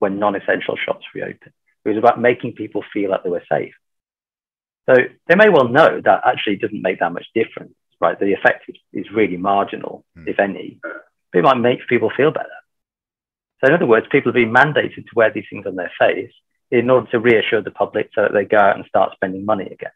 when 0.00 0.18
non 0.18 0.34
essential 0.34 0.76
shops 0.76 1.04
reopened. 1.14 1.54
It 1.84 1.88
was 1.88 1.98
about 1.98 2.20
making 2.20 2.54
people 2.54 2.84
feel 2.92 3.10
that 3.10 3.22
they 3.24 3.30
were 3.30 3.44
safe. 3.50 3.74
So 4.88 4.96
they 5.28 5.36
may 5.36 5.48
well 5.48 5.68
know 5.68 6.00
that 6.00 6.22
actually 6.26 6.56
doesn't 6.56 6.82
make 6.82 6.98
that 6.98 7.12
much 7.12 7.26
difference 7.34 7.74
right? 8.02 8.18
The 8.18 8.34
effect 8.34 8.68
is, 8.92 9.06
really 9.14 9.36
marginal, 9.36 10.04
mm. 10.18 10.26
if 10.26 10.38
any. 10.38 10.80
But 10.82 11.38
it 11.38 11.42
might 11.44 11.58
make 11.58 11.86
people 11.88 12.10
feel 12.14 12.32
better. 12.32 12.48
So, 13.60 13.68
in 13.68 13.74
other 13.74 13.86
words, 13.86 14.06
people 14.10 14.30
are 14.30 14.34
being 14.34 14.52
mandated 14.52 15.06
to 15.06 15.14
wear 15.14 15.32
these 15.32 15.44
things 15.48 15.66
on 15.66 15.76
their 15.76 15.92
face 15.98 16.32
in 16.70 16.90
order 16.90 17.08
to 17.12 17.20
reassure 17.20 17.62
the 17.62 17.70
public 17.70 18.10
so 18.14 18.22
that 18.22 18.32
they 18.32 18.44
go 18.44 18.58
out 18.58 18.76
and 18.76 18.84
start 18.86 19.12
spending 19.14 19.44
money 19.44 19.66
again, 19.66 19.92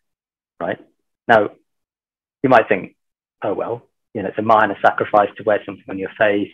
right? 0.60 0.78
Now, 1.26 1.50
you 2.42 2.48
might 2.48 2.68
think, 2.68 2.94
oh, 3.42 3.54
well, 3.54 3.82
you 4.14 4.22
know, 4.22 4.28
it's 4.28 4.38
a 4.38 4.42
minor 4.42 4.76
sacrifice 4.80 5.30
to 5.36 5.42
wear 5.42 5.60
something 5.66 5.84
on 5.88 5.98
your 5.98 6.10
face. 6.16 6.52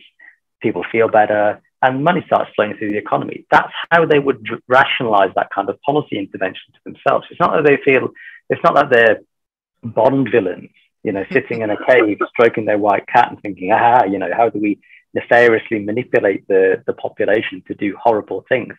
People 0.62 0.84
feel 0.90 1.08
better 1.08 1.60
and 1.82 2.04
money 2.04 2.22
starts 2.26 2.50
flowing 2.54 2.76
through 2.76 2.92
the 2.92 2.96
economy. 2.96 3.44
That's 3.50 3.72
how 3.90 4.06
they 4.06 4.20
would 4.20 4.46
rationalize 4.68 5.32
that 5.34 5.50
kind 5.52 5.68
of 5.68 5.80
policy 5.82 6.16
intervention 6.16 6.72
to 6.72 6.80
themselves. 6.84 7.26
It's 7.30 7.40
not 7.40 7.52
that 7.56 7.66
they 7.66 7.78
feel, 7.84 8.10
it's 8.48 8.62
not 8.62 8.76
that 8.76 8.90
they're 8.90 9.20
Bond 9.82 10.28
villains 10.30 10.70
you 11.02 11.12
know, 11.12 11.24
sitting 11.32 11.62
in 11.62 11.70
a 11.70 11.84
cave, 11.86 12.18
stroking 12.30 12.64
their 12.64 12.78
white 12.78 13.06
cat 13.06 13.30
and 13.30 13.40
thinking, 13.40 13.72
ah, 13.72 14.04
you 14.04 14.18
know, 14.18 14.30
how 14.34 14.48
do 14.48 14.58
we 14.60 14.80
nefariously 15.14 15.84
manipulate 15.84 16.46
the, 16.48 16.82
the 16.86 16.92
population 16.92 17.62
to 17.66 17.74
do 17.74 17.96
horrible 18.00 18.44
things? 18.48 18.74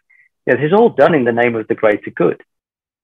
You 0.45 0.53
know, 0.53 0.61
this 0.61 0.67
is 0.67 0.73
all 0.73 0.89
done 0.89 1.15
in 1.15 1.25
the 1.25 1.31
name 1.31 1.55
of 1.55 1.67
the 1.67 1.75
greater 1.75 2.11
good. 2.11 2.41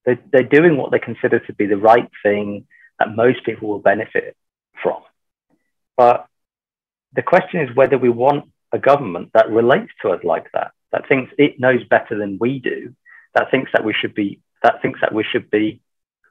They're, 0.05 0.19
they're 0.31 0.43
doing 0.43 0.77
what 0.77 0.91
they 0.91 0.99
consider 0.99 1.39
to 1.39 1.53
be 1.53 1.65
the 1.65 1.77
right 1.77 2.09
thing 2.23 2.65
that 2.97 3.15
most 3.15 3.43
people 3.43 3.69
will 3.69 3.79
benefit 3.79 4.35
from. 4.81 5.01
But 5.97 6.25
the 7.13 7.21
question 7.21 7.61
is 7.61 7.75
whether 7.75 7.97
we 7.97 8.09
want 8.09 8.49
a 8.71 8.79
government 8.79 9.31
that 9.33 9.49
relates 9.49 9.91
to 10.01 10.09
us 10.09 10.23
like 10.23 10.47
that, 10.53 10.71
that 10.91 11.07
thinks 11.07 11.33
it 11.37 11.59
knows 11.59 11.83
better 11.89 12.17
than 12.17 12.37
we 12.39 12.59
do, 12.59 12.95
that 13.35 13.51
thinks 13.51 13.71
that 13.73 13.83
we 13.83 13.93
should 13.93 14.15
be, 14.15 14.39
that 14.63 14.81
thinks 14.81 15.01
that 15.01 15.13
we 15.13 15.25
should 15.29 15.51
be 15.51 15.81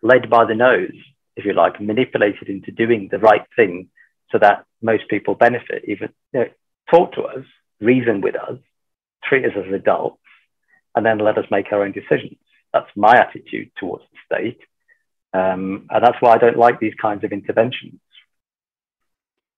led 0.02 0.30
by 0.30 0.44
the 0.46 0.54
nose 0.54 0.96
if 1.38 1.44
you 1.44 1.54
like, 1.54 1.80
manipulated 1.80 2.48
into 2.48 2.70
doing 2.70 3.08
the 3.10 3.18
right 3.18 3.46
thing 3.56 3.88
so 4.30 4.38
that 4.38 4.66
most 4.82 5.08
people 5.08 5.34
benefit. 5.34 5.84
Even 5.86 6.10
you 6.32 6.40
know, 6.40 6.46
talk 6.90 7.12
to 7.14 7.22
us, 7.22 7.44
reason 7.80 8.20
with 8.20 8.34
us, 8.34 8.58
treat 9.24 9.44
us 9.44 9.52
as 9.56 9.72
adults, 9.72 10.20
and 10.94 11.06
then 11.06 11.18
let 11.18 11.38
us 11.38 11.46
make 11.50 11.72
our 11.72 11.84
own 11.84 11.92
decisions. 11.92 12.38
That's 12.72 12.90
my 12.96 13.16
attitude 13.16 13.70
towards 13.78 14.04
the 14.10 14.36
state. 14.36 14.60
Um, 15.32 15.86
and 15.90 16.04
that's 16.04 16.20
why 16.20 16.34
I 16.34 16.38
don't 16.38 16.58
like 16.58 16.80
these 16.80 16.94
kinds 17.00 17.24
of 17.24 17.32
interventions. 17.32 18.00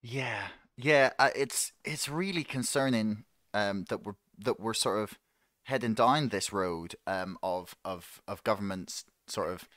Yeah, 0.03 0.49
yeah, 0.77 1.11
uh, 1.19 1.31
it's 1.35 1.73
it's 1.85 2.09
really 2.09 2.45
concerning 2.45 3.25
um, 3.55 3.85
that 3.89 4.05
we're 4.05 4.15
that 4.39 4.61
we're 4.61 4.75
sort 4.75 5.03
of 5.03 5.19
heading 5.65 5.95
down 5.95 6.29
this 6.29 6.53
road 6.53 6.95
um, 7.07 7.37
of 7.43 7.75
of 7.85 8.23
of 8.27 8.43
governments 8.45 9.05
sort 9.27 9.51
of 9.51 9.69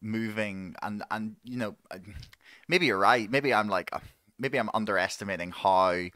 moving 0.00 0.74
and 0.82 1.02
and 1.10 1.36
you 1.44 1.56
know 1.56 1.76
maybe 2.68 2.86
you're 2.86 2.98
right. 2.98 3.30
Maybe 3.30 3.52
i'm 3.52 3.68
like 3.68 3.90
uh, 3.92 4.00
maybe 4.38 4.58
i'm 4.58 4.70
underestimating 4.74 5.50
how 5.50 6.08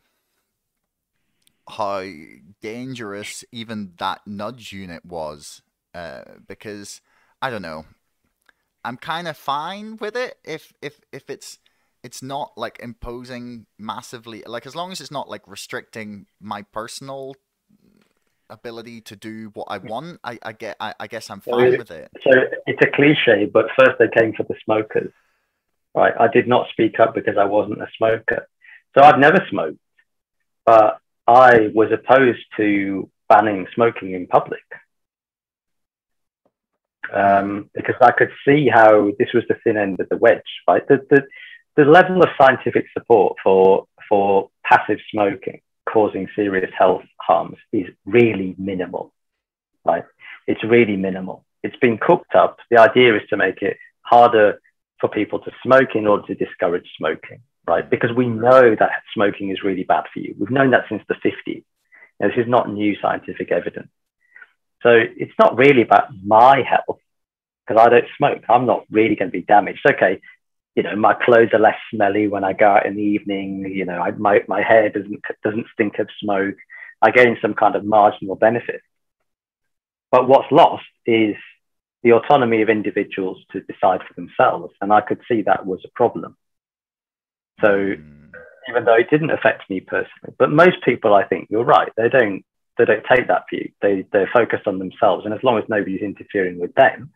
how 1.69 2.05
dangerous 2.61 3.45
even 3.53 3.93
that 3.99 4.21
nudge 4.27 4.73
unit 4.73 5.05
was 5.05 5.63
uh, 5.95 6.23
because 6.47 7.01
i 7.41 7.51
don't 7.51 7.63
know. 7.63 7.85
I'm 8.85 8.97
kind 8.97 9.29
of 9.29 9.37
fine 9.37 9.97
with 9.97 10.17
it 10.17 10.39
if 10.45 10.73
if 10.83 11.01
if 11.13 11.31
it's 11.31 11.59
it's 12.03 12.23
not 12.23 12.53
like 12.57 12.81
imposing 12.81 13.67
massively 13.79 14.43
like 14.47 14.67
as 14.67 14.75
long 14.75 14.91
as 14.91 15.01
it's 15.01 15.11
not 15.11 15.29
like 15.29 15.47
restricting 15.47 16.27
my 16.41 16.63
personal 16.63 17.37
ability 18.51 19.01
to 19.03 19.17
do 19.17 19.51
what 19.55 19.67
I 19.69 19.79
want, 19.79 20.21
I, 20.25 20.39
I 20.43 20.53
get 20.53 20.77
I, 20.81 20.95
I 21.01 21.07
guess 21.07 21.31
I'm 21.31 21.41
fine 21.41 21.73
so, 21.73 21.79
with 21.79 21.91
it. 21.91 22.11
So 22.23 22.31
it's 22.67 22.81
a 22.83 22.91
cliche, 22.91 23.47
but 23.53 23.67
first 23.79 23.99
they 23.99 24.09
came 24.09 24.33
for 24.35 24.45
the 24.45 24.55
smokers. 24.65 25.13
Right. 25.95 26.15
I 26.19 26.29
did 26.29 26.49
not 26.49 26.69
speak 26.71 26.99
up 27.01 27.15
because 27.15 27.37
I 27.39 27.45
wasn't 27.45 27.83
a 27.83 27.89
smoker. 27.99 28.49
So 28.97 29.03
I've 29.05 29.19
never 29.19 29.45
smoked, 29.51 29.79
but 30.65 30.99
I 31.27 31.71
was 31.75 31.91
opposed 31.93 32.45
to 32.57 33.11
banning 33.29 33.67
smoking 33.75 34.13
in 34.13 34.27
public. 34.27 34.63
Um, 37.13 37.69
because 37.75 37.97
I 38.01 38.13
could 38.13 38.31
see 38.47 38.69
how 38.73 39.11
this 39.19 39.29
was 39.35 39.45
the 39.49 39.57
thin 39.65 39.77
end 39.77 40.01
of 40.01 40.09
the 40.09 40.17
wedge, 40.17 40.41
right? 40.67 40.87
The, 40.89 41.05
the, 41.11 41.23
the 41.77 41.85
level 41.85 42.23
of 42.23 42.29
scientific 42.41 42.87
support 42.97 43.37
for, 43.43 43.87
for 44.09 44.49
passive 44.65 44.99
smoking 45.11 45.61
causing 45.93 46.29
serious 46.35 46.71
health 46.77 47.03
harms 47.21 47.57
is 47.73 47.87
really 48.07 48.55
minimal, 48.59 49.13
right? 49.85 50.05
It's 50.47 50.65
really 50.65 50.97
minimal. 50.97 51.45
It's 51.63 51.77
been 51.77 51.99
cooked 51.99 52.35
up. 52.35 52.57
The 52.71 52.81
idea 52.81 53.15
is 53.17 53.23
to 53.31 53.37
make 53.37 53.63
it 53.63 53.77
harder 54.03 54.61
for 55.01 55.09
people 55.09 55.41
to 55.41 55.51
smoke 55.63 55.95
in 55.95 56.07
order 56.07 56.27
to 56.27 56.35
discourage 56.35 56.89
smoking, 56.97 57.41
right? 57.67 57.89
Because 57.89 58.11
we 58.17 58.27
know 58.27 58.75
that 58.79 58.91
smoking 59.15 59.51
is 59.51 59.63
really 59.63 59.85
bad 59.85 60.05
for 60.13 60.21
you. 60.21 60.35
We've 60.39 60.51
known 60.51 60.71
that 60.71 60.85
since 60.89 61.03
the 61.09 61.15
50s. 61.15 61.65
Now, 62.21 62.29
this 62.29 62.39
is 62.39 62.49
not 62.49 62.73
new 62.73 62.97
scientific 63.01 63.53
evidence. 63.53 63.89
So 64.83 64.91
it's 64.91 65.33
not 65.39 65.57
really 65.57 65.83
about 65.83 66.09
my 66.25 66.63
health 66.69 66.99
because 67.67 67.81
I 67.85 67.89
don't 67.89 68.05
smoke. 68.17 68.43
I'm 68.49 68.67
not 68.67 68.85
really 68.91 69.15
going 69.15 69.31
to 69.31 69.39
be 69.39 69.43
damaged. 69.43 69.81
Okay, 69.89 70.21
you 70.75 70.83
know, 70.83 70.97
my 70.97 71.15
clothes 71.15 71.51
are 71.53 71.59
less 71.59 71.77
smelly 71.93 72.29
when 72.29 72.45
I 72.45 72.55
go 72.55 72.67
out 72.67 72.87
in 72.87 72.97
the 72.97 73.03
evening. 73.03 73.71
You 73.75 73.85
know, 73.85 74.01
I, 74.01 74.13
my, 74.13 74.41
my 74.49 74.63
hair 74.63 74.89
doesn't, 74.89 75.21
doesn't 75.45 75.67
stink 75.75 75.99
of 75.99 76.09
smoke. 76.21 76.57
I 77.03 77.11
gain 77.11 77.37
some 77.43 77.55
kind 77.55 77.77
of 77.77 77.85
marginal 77.85 78.37
benefit. 78.37 78.81
But 80.11 80.29
what's 80.29 80.51
lost 80.51 80.85
is 81.05 81.37
the 82.03 82.13
autonomy 82.13 82.63
of 82.63 82.69
individuals 82.69 83.39
to 83.53 83.61
decide 83.61 84.01
for 84.07 84.15
themselves. 84.15 84.75
And 84.81 84.93
I 84.93 85.01
could 85.03 85.21
see 85.29 85.43
that 85.43 85.67
was 85.67 85.81
a 85.85 85.91
problem. 85.95 86.37
So 87.61 87.69
mm. 87.69 88.31
even 88.69 88.85
though 88.85 88.97
it 88.97 89.11
didn't 89.11 89.31
affect 89.31 89.69
me 89.69 89.81
personally, 89.81 90.35
but 90.39 90.51
most 90.51 90.83
people, 90.85 91.15
I 91.15 91.25
think 91.25 91.49
you're 91.51 91.65
right. 91.65 91.93
They 91.97 92.09
don't, 92.09 92.45
they 92.79 92.87
don't 92.87 93.05
take 93.15 93.29
that 93.29 93.45
view. 93.53 93.71
They, 93.83 94.07
they're 94.13 94.31
focused 94.33 94.67
on 94.67 94.79
themselves. 94.79 95.27
And 95.27 95.35
as 95.35 95.43
long 95.43 95.59
as 95.59 95.65
nobody's 95.69 96.01
interfering 96.01 96.59
with 96.59 96.75
them, 96.75 97.13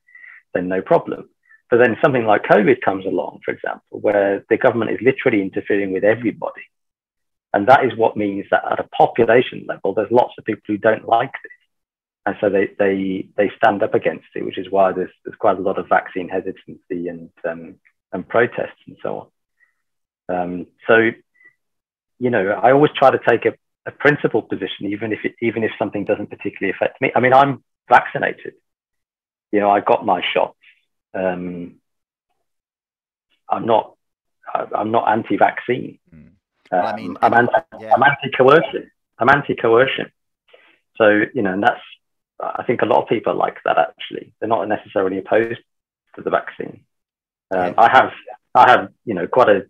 then 0.52 0.68
no 0.68 0.82
problem. 0.82 1.30
But 1.70 1.78
then 1.78 1.96
something 2.02 2.24
like 2.24 2.44
COVID 2.44 2.80
comes 2.80 3.04
along, 3.06 3.40
for 3.44 3.52
example, 3.52 4.00
where 4.00 4.44
the 4.48 4.56
government 4.56 4.92
is 4.92 4.98
literally 5.02 5.42
interfering 5.42 5.92
with 5.92 6.04
everybody. 6.04 6.62
And 7.52 7.66
that 7.68 7.84
is 7.84 7.96
what 7.96 8.16
means 8.16 8.46
that 8.50 8.64
at 8.70 8.78
a 8.78 8.88
population 8.88 9.64
level, 9.66 9.94
there's 9.94 10.10
lots 10.10 10.34
of 10.38 10.44
people 10.44 10.62
who 10.66 10.78
don't 10.78 11.08
like 11.08 11.32
this 11.32 11.52
and 12.26 12.34
so 12.40 12.50
they 12.50 12.68
they 12.78 13.28
they 13.36 13.50
stand 13.56 13.82
up 13.84 13.94
against 13.94 14.26
it, 14.34 14.44
which 14.44 14.58
is 14.58 14.66
why 14.68 14.92
there's 14.92 15.10
there's 15.24 15.38
quite 15.38 15.58
a 15.58 15.62
lot 15.62 15.78
of 15.78 15.88
vaccine 15.88 16.28
hesitancy 16.28 17.08
and 17.08 17.30
um, 17.48 17.76
and 18.12 18.28
protests 18.28 18.82
and 18.86 18.96
so 19.00 19.30
on. 20.28 20.36
Um, 20.36 20.66
so, 20.88 21.10
you 22.18 22.30
know, 22.30 22.48
I 22.48 22.72
always 22.72 22.90
try 22.96 23.12
to 23.12 23.20
take 23.26 23.44
a, 23.46 23.54
a 23.86 23.92
principled 23.92 24.48
position, 24.48 24.86
even 24.86 25.12
if 25.12 25.20
it, 25.24 25.36
even 25.40 25.62
if 25.62 25.70
something 25.78 26.04
doesn't 26.04 26.28
particularly 26.30 26.74
affect 26.76 27.00
me. 27.00 27.12
I 27.14 27.20
mean, 27.20 27.32
I'm 27.32 27.62
vaccinated. 27.88 28.54
You 29.52 29.60
know, 29.60 29.70
I 29.70 29.78
got 29.78 30.04
my 30.04 30.20
shots. 30.34 30.58
Um, 31.16 31.76
I'm 33.48 33.66
not 33.66 33.94
I'm 34.54 34.90
not 34.90 35.08
anti-vaccine. 35.08 35.98
Mm. 36.14 36.30
Well, 36.70 36.86
I 36.86 36.96
mean, 36.96 37.16
I'm, 37.22 37.34
anti, 37.34 37.52
yeah. 37.80 37.94
I'm 37.94 38.02
anti-coercion. 38.02 38.90
I'm 39.18 39.28
anti-coercion. 39.28 40.10
So 40.96 41.22
you 41.34 41.42
know, 41.42 41.52
and 41.52 41.62
that's 41.62 41.80
I 42.40 42.64
think 42.66 42.82
a 42.82 42.86
lot 42.86 43.02
of 43.02 43.08
people 43.08 43.34
like 43.34 43.58
that 43.64 43.78
actually. 43.78 44.32
They're 44.38 44.48
not 44.48 44.68
necessarily 44.68 45.18
opposed 45.18 45.60
to 46.16 46.22
the 46.22 46.30
vaccine. 46.30 46.80
Um, 47.54 47.74
I 47.78 47.90
have, 47.90 48.10
I 48.54 48.70
have, 48.70 48.88
you 49.04 49.14
know, 49.14 49.26
quite 49.26 49.48
a 49.48 49.66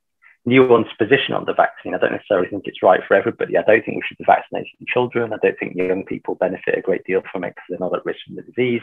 nuanced 0.48 0.96
position 0.98 1.34
on 1.34 1.44
the 1.44 1.52
vaccine. 1.52 1.94
I 1.94 1.98
don't 1.98 2.12
necessarily 2.12 2.48
think 2.48 2.64
it's 2.66 2.82
right 2.82 3.00
for 3.06 3.14
everybody. 3.14 3.56
I 3.56 3.62
don't 3.62 3.84
think 3.84 3.96
we 3.96 4.02
should 4.06 4.18
be 4.18 4.24
vaccinating 4.24 4.72
children. 4.88 5.32
I 5.32 5.36
don't 5.42 5.58
think 5.58 5.76
young 5.76 6.04
people 6.04 6.36
benefit 6.36 6.78
a 6.78 6.80
great 6.80 7.04
deal 7.04 7.22
from 7.30 7.44
it 7.44 7.50
because 7.50 7.64
they're 7.68 7.78
not 7.78 7.96
at 7.96 8.06
risk 8.06 8.20
from 8.26 8.36
the 8.36 8.42
disease, 8.42 8.82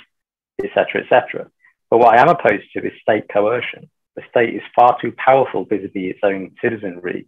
etc., 0.64 1.02
etc. 1.02 1.50
But 1.94 2.00
what 2.00 2.18
I 2.18 2.22
am 2.24 2.30
opposed 2.30 2.64
to 2.74 2.84
is 2.84 2.92
state 3.04 3.26
coercion. 3.32 3.88
The 4.16 4.24
state 4.28 4.56
is 4.56 4.64
far 4.76 4.98
too 5.00 5.14
powerful 5.16 5.64
vis-a-vis 5.64 6.16
its 6.16 6.22
own 6.24 6.56
citizenry 6.60 7.28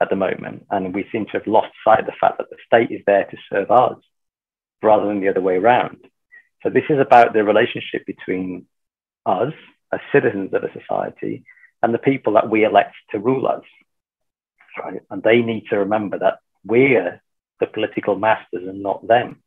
at 0.00 0.08
the 0.08 0.14
moment, 0.14 0.66
and 0.70 0.94
we 0.94 1.08
seem 1.10 1.24
to 1.24 1.32
have 1.32 1.48
lost 1.48 1.72
sight 1.84 1.98
of 1.98 2.06
the 2.06 2.12
fact 2.20 2.38
that 2.38 2.48
the 2.48 2.56
state 2.64 2.94
is 2.94 3.02
there 3.08 3.24
to 3.24 3.36
serve 3.52 3.72
us 3.72 3.98
rather 4.84 5.08
than 5.08 5.20
the 5.20 5.30
other 5.30 5.40
way 5.40 5.56
around. 5.56 5.98
So 6.62 6.70
this 6.70 6.84
is 6.88 7.00
about 7.00 7.32
the 7.32 7.42
relationship 7.42 8.06
between 8.06 8.66
us 9.26 9.52
as 9.92 9.98
citizens 10.12 10.54
of 10.54 10.62
a 10.62 10.72
society 10.72 11.42
and 11.82 11.92
the 11.92 11.98
people 11.98 12.34
that 12.34 12.48
we 12.48 12.62
elect 12.62 12.94
to 13.10 13.18
rule 13.18 13.48
us. 13.48 13.64
Right? 14.78 15.00
And 15.10 15.24
they 15.24 15.40
need 15.40 15.64
to 15.70 15.80
remember 15.80 16.20
that 16.20 16.38
we're 16.64 17.20
the 17.58 17.66
political 17.66 18.14
masters 18.14 18.62
and 18.68 18.80
not 18.80 19.08
them. 19.08 19.42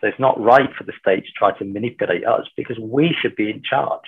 So 0.00 0.08
it's 0.08 0.20
not 0.20 0.40
right 0.40 0.68
for 0.76 0.84
the 0.84 0.92
state 0.98 1.24
to 1.24 1.32
try 1.36 1.56
to 1.58 1.64
manipulate 1.64 2.26
us 2.26 2.46
because 2.56 2.78
we 2.78 3.14
should 3.20 3.36
be 3.36 3.50
in 3.50 3.62
charge. 3.62 4.02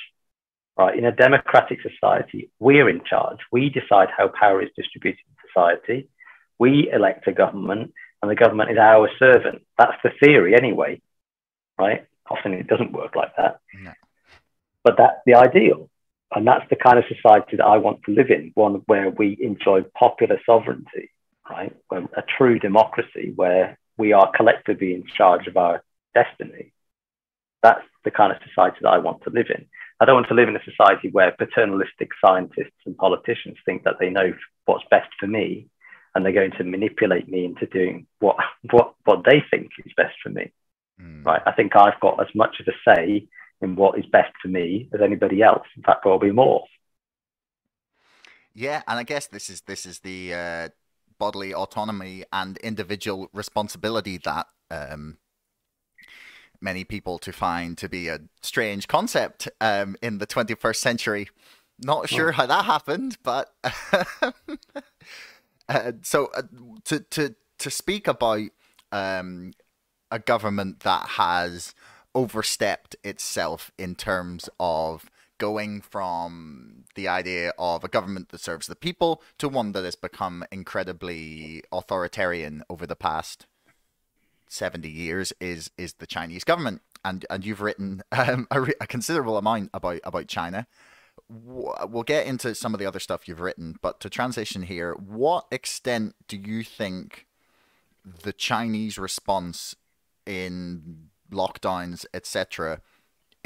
Right? 0.77 0.99
In 0.99 1.07
a 1.07 1.13
democratic 1.13 1.79
society, 1.81 2.51
we're 2.59 2.89
in 2.89 3.03
charge. 3.05 3.39
We 3.51 3.71
decide 3.71 4.09
how 4.17 4.29
power 4.29 4.61
is 4.63 4.69
distributed 4.77 5.21
in 5.27 5.49
society. 5.49 6.09
We 6.59 6.91
elect 6.93 7.27
a 7.29 7.33
government 7.33 7.95
and 8.21 8.31
the 8.31 8.35
government 8.35 8.71
is 8.71 8.79
our 8.79 9.09
servant. 9.19 9.63
That's 9.79 9.97
the 10.03 10.11
theory 10.23 10.55
anyway, 10.55 11.01
right? 11.79 12.07
Often 12.31 12.55
it 12.55 12.67
doesn't 12.67 12.93
work 12.93 13.15
like 13.17 13.35
that. 13.37 13.61
No. 13.83 13.93
But 14.85 14.97
that's 14.99 15.21
the 15.25 15.35
ideal. 15.35 15.89
And 16.35 16.47
that's 16.47 16.69
the 16.69 16.77
kind 16.77 16.99
of 16.99 17.05
society 17.09 17.57
that 17.57 17.65
I 17.65 17.79
want 17.79 18.03
to 18.05 18.13
live 18.13 18.31
in, 18.31 18.51
one 18.55 18.83
where 18.87 19.11
we 19.11 19.39
enjoy 19.41 19.83
popular 19.99 20.41
sovereignty, 20.45 21.11
right? 21.49 21.75
A 21.93 22.23
true 22.37 22.59
democracy 22.59 23.33
where 23.35 23.79
we 23.99 24.13
are 24.13 24.31
collectively 24.35 24.95
in 24.95 25.05
charge 25.17 25.47
of 25.47 25.57
our 25.57 25.83
destiny. 26.15 26.73
That's 27.63 27.85
the 28.05 28.11
kind 28.11 28.33
of 28.33 28.39
society 28.47 28.79
that 28.83 28.91
I 28.91 28.99
want 28.99 29.23
to 29.25 29.31
live 29.31 29.47
in. 29.49 29.67
I 30.01 30.05
don't 30.05 30.17
want 30.17 30.29
to 30.29 30.35
live 30.35 30.49
in 30.49 30.57
a 30.57 30.65
society 30.65 31.09
where 31.11 31.33
paternalistic 31.33 32.11
scientists 32.25 32.81
and 32.85 32.97
politicians 32.97 33.57
think 33.65 33.85
that 33.85 33.95
they 33.99 34.11
know 34.11 34.35
what's 34.67 34.85
best 34.91 35.09
for 35.19 35.27
me 35.27 35.69
and 36.15 36.25
they're 36.25 36.33
going 36.33 36.53
to 36.53 36.65
manipulate 36.65 37.29
me 37.29 37.45
into 37.45 37.67
doing 37.67 38.07
what 38.21 38.37
what 38.71 38.95
what 39.05 39.25
they 39.25 39.43
think 39.51 39.71
is 39.85 39.93
best 39.97 40.15
for 40.23 40.31
me. 40.31 40.53
Mm. 41.01 41.25
Right. 41.25 41.43
I 41.47 41.53
think 41.53 41.77
I've 41.77 42.01
got 42.01 42.21
as 42.21 42.35
much 42.35 42.57
of 42.61 42.67
a 42.69 42.95
say 42.95 43.29
in 43.61 43.77
what 43.77 43.99
is 43.99 44.07
best 44.07 44.33
for 44.41 44.49
me 44.49 44.89
as 44.95 45.01
anybody 45.03 45.43
else. 45.43 45.67
In 45.77 45.83
fact, 45.83 46.03
probably 46.03 46.31
more. 46.31 46.65
Yeah, 48.55 48.83
and 48.87 48.99
I 48.99 49.03
guess 49.03 49.27
this 49.27 49.51
is 49.51 49.61
this 49.63 49.85
is 49.85 50.01
the 50.01 50.33
uh, 50.33 50.69
bodily 51.19 51.55
autonomy 51.55 52.25
and 52.33 52.57
individual 52.59 53.29
responsibility 53.33 54.19
that 54.19 54.47
um, 54.71 55.19
many 56.61 56.85
people 56.85 57.19
to 57.19 57.33
find 57.33 57.79
to 57.79 57.89
be 57.89 58.09
a 58.09 58.21
strange 58.43 58.89
concept 58.89 59.49
um, 59.61 59.97
in 60.03 60.19
the 60.19 60.27
21st 60.27 60.77
century. 60.77 61.29
Not 61.79 62.09
sure 62.09 62.33
how 62.33 62.47
that 62.47 62.65
happened, 62.65 63.19
but 63.23 63.55
Uh, 65.69 65.93
so 66.03 66.31
uh, 66.35 66.43
to 66.85 67.01
to 67.01 67.35
to 67.59 67.71
speak 67.71 68.07
about 68.07 68.49
um, 68.93 69.53
a 70.11 70.19
government 70.19 70.81
that 70.81 71.09
has 71.11 71.75
overstepped 72.15 72.97
itself 73.03 73.71
in 73.77 73.95
terms 73.95 74.49
of 74.61 75.11
going 75.39 75.81
from 75.81 76.85
the 76.95 77.09
idea 77.09 77.53
of 77.59 77.85
a 77.85 77.89
government 77.89 78.31
that 78.31 78.41
serves 78.41 78.67
the 78.67 78.77
people 78.77 79.23
to 79.39 79.49
one 79.49 79.73
that 79.73 79.85
has 79.85 79.97
become 79.97 80.45
incredibly 80.51 81.63
authoritarian 81.73 82.63
over 82.71 82.87
the 82.87 82.97
past 82.97 83.47
70 84.49 84.89
years 84.89 85.33
is 85.41 85.71
is 85.77 85.95
the 85.95 86.07
Chinese 86.07 86.45
government 86.45 86.81
and 87.05 87.27
and 87.29 87.45
you've 87.45 87.61
written 87.61 88.03
um, 88.13 88.47
a, 88.51 88.63
a, 88.81 88.87
considerable 88.87 89.37
amount 89.37 89.71
about 89.75 90.01
about 90.05 90.29
China 90.29 90.67
we'll 91.29 92.03
get 92.05 92.27
into 92.27 92.55
some 92.55 92.75
of 92.75 92.81
the 92.81 92.87
other 92.87 93.01
stuff 93.01 93.27
you've 93.27 93.41
written, 93.41 93.77
but 93.83 94.01
to 94.01 94.11
transition 94.11 94.63
here, 94.63 94.93
what 94.95 95.47
extent 95.51 96.15
do 96.29 96.37
you 96.37 96.63
think 96.63 97.27
the 98.23 98.33
Chinese 98.33 98.99
response 98.99 99.75
in 100.25 101.09
lockdowns, 101.31 102.07
etc., 102.15 102.81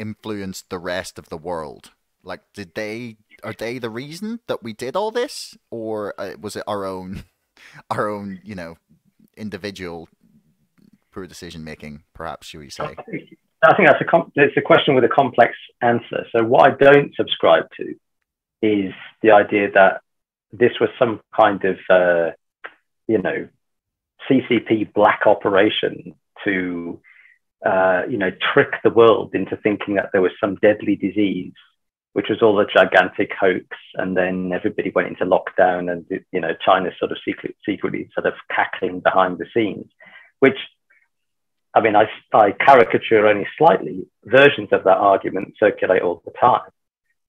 influenced 0.01 0.70
the 0.70 0.78
rest 0.78 1.18
of 1.18 1.28
the 1.28 1.36
world? 1.36 1.90
Like, 2.24 2.40
did 2.55 2.74
they 2.74 3.18
are 3.44 3.53
they 3.53 3.78
the 3.78 3.90
reason 3.90 4.40
that 4.46 4.62
we 4.62 4.72
did 4.72 4.96
all 4.96 5.11
this, 5.11 5.57
or 5.70 6.14
uh, 6.18 6.32
was 6.40 6.57
it 6.57 6.64
our 6.66 6.84
own, 6.84 7.24
our 7.90 8.09
own, 8.09 8.40
you 8.42 8.55
know, 8.55 8.76
individual 9.36 10.09
poor 11.12 11.26
decision 11.26 11.64
making? 11.64 12.05
Perhaps 12.14 12.48
should 12.48 12.61
we 12.61 12.70
say? 12.70 12.96
I 13.62 13.76
think 13.76 13.88
that's 13.88 14.01
a 14.01 14.05
com- 14.05 14.32
it's 14.34 14.57
a 14.57 14.62
question 14.62 14.94
with 14.94 15.05
a 15.05 15.09
complex 15.09 15.53
answer. 15.82 16.26
So 16.34 16.44
what 16.44 16.70
I 16.70 16.74
don't 16.74 17.14
subscribe 17.14 17.64
to 17.76 17.94
is 18.62 18.92
the 19.22 19.32
idea 19.32 19.70
that 19.72 20.01
this 20.53 20.72
was 20.80 20.90
some 20.98 21.20
kind 21.38 21.62
of 21.64 21.76
uh, 21.88 22.30
you 23.07 23.18
know 23.18 23.48
CCP 24.28 24.92
black 24.92 25.20
operation 25.26 26.14
to 26.44 27.01
uh, 27.64 28.02
you 28.08 28.18
know 28.18 28.30
trick 28.52 28.72
the 28.82 28.90
world 28.90 29.34
into 29.34 29.56
thinking 29.56 29.94
that 29.94 30.11
there 30.12 30.22
was 30.22 30.32
some 30.40 30.56
deadly 30.56 30.96
disease, 30.96 31.52
which 32.12 32.28
was 32.28 32.42
all 32.42 32.58
a 32.61 32.66
gigantic 32.66 33.32
hoax, 33.38 33.66
and 33.94 34.16
then 34.16 34.52
everybody 34.52 34.90
went 34.94 35.08
into 35.08 35.24
lockdown, 35.24 35.90
and 35.90 36.04
you 36.32 36.40
know 36.40 36.54
China 36.64 36.90
sort 36.98 37.12
of 37.12 37.18
secret, 37.24 37.56
secretly 37.66 38.08
sort 38.14 38.26
of 38.26 38.34
cackling 38.54 39.00
behind 39.00 39.38
the 39.38 39.46
scenes, 39.54 39.86
which 40.40 40.58
I 41.74 41.80
mean, 41.80 41.94
I, 41.94 42.08
I 42.32 42.52
caricature 42.52 43.26
only 43.26 43.46
slightly. 43.56 44.06
Versions 44.24 44.70
of 44.72 44.84
that 44.84 44.96
argument 44.96 45.54
circulate 45.58 46.02
all 46.02 46.22
the 46.24 46.32
time, 46.32 46.68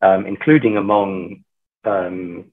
um, 0.01 0.25
including 0.25 0.77
among 0.77 1.43
um, 1.83 2.51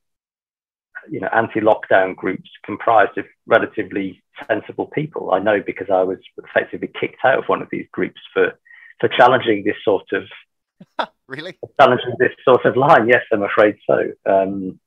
you 1.11 1.21
know 1.21 1.29
anti-lockdown 1.33 2.17
groups 2.17 2.49
comprised 2.65 3.17
of 3.19 3.27
relatively 3.47 4.23
sensible 4.47 4.87
people. 4.87 5.33
I 5.33 5.39
know 5.39 5.63
because 5.65 5.89
I 5.91 6.03
was 6.03 6.19
effectively 6.37 6.91
kicked 7.01 7.25
out 7.25 7.39
of 7.39 7.45
one 7.47 7.63
of 7.63 7.69
these 7.71 7.87
groups 7.93 8.21
for 8.33 8.59
for 9.01 9.09
challenging 9.09 9.65
this 9.65 9.77
sort 9.85 10.07
of 10.13 11.09
really 11.27 11.57
challenging 11.81 12.15
this 12.19 12.33
sort 12.45 12.65
of 12.65 12.77
line. 12.77 13.09
Yes, 13.09 13.23
I'm 13.33 13.43
afraid 13.43 13.77
so. 13.87 14.13
Um, 14.27 14.81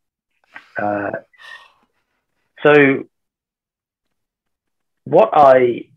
uh, 0.77 1.11
so 2.63 3.03
what 5.05 5.29
I 5.33 5.89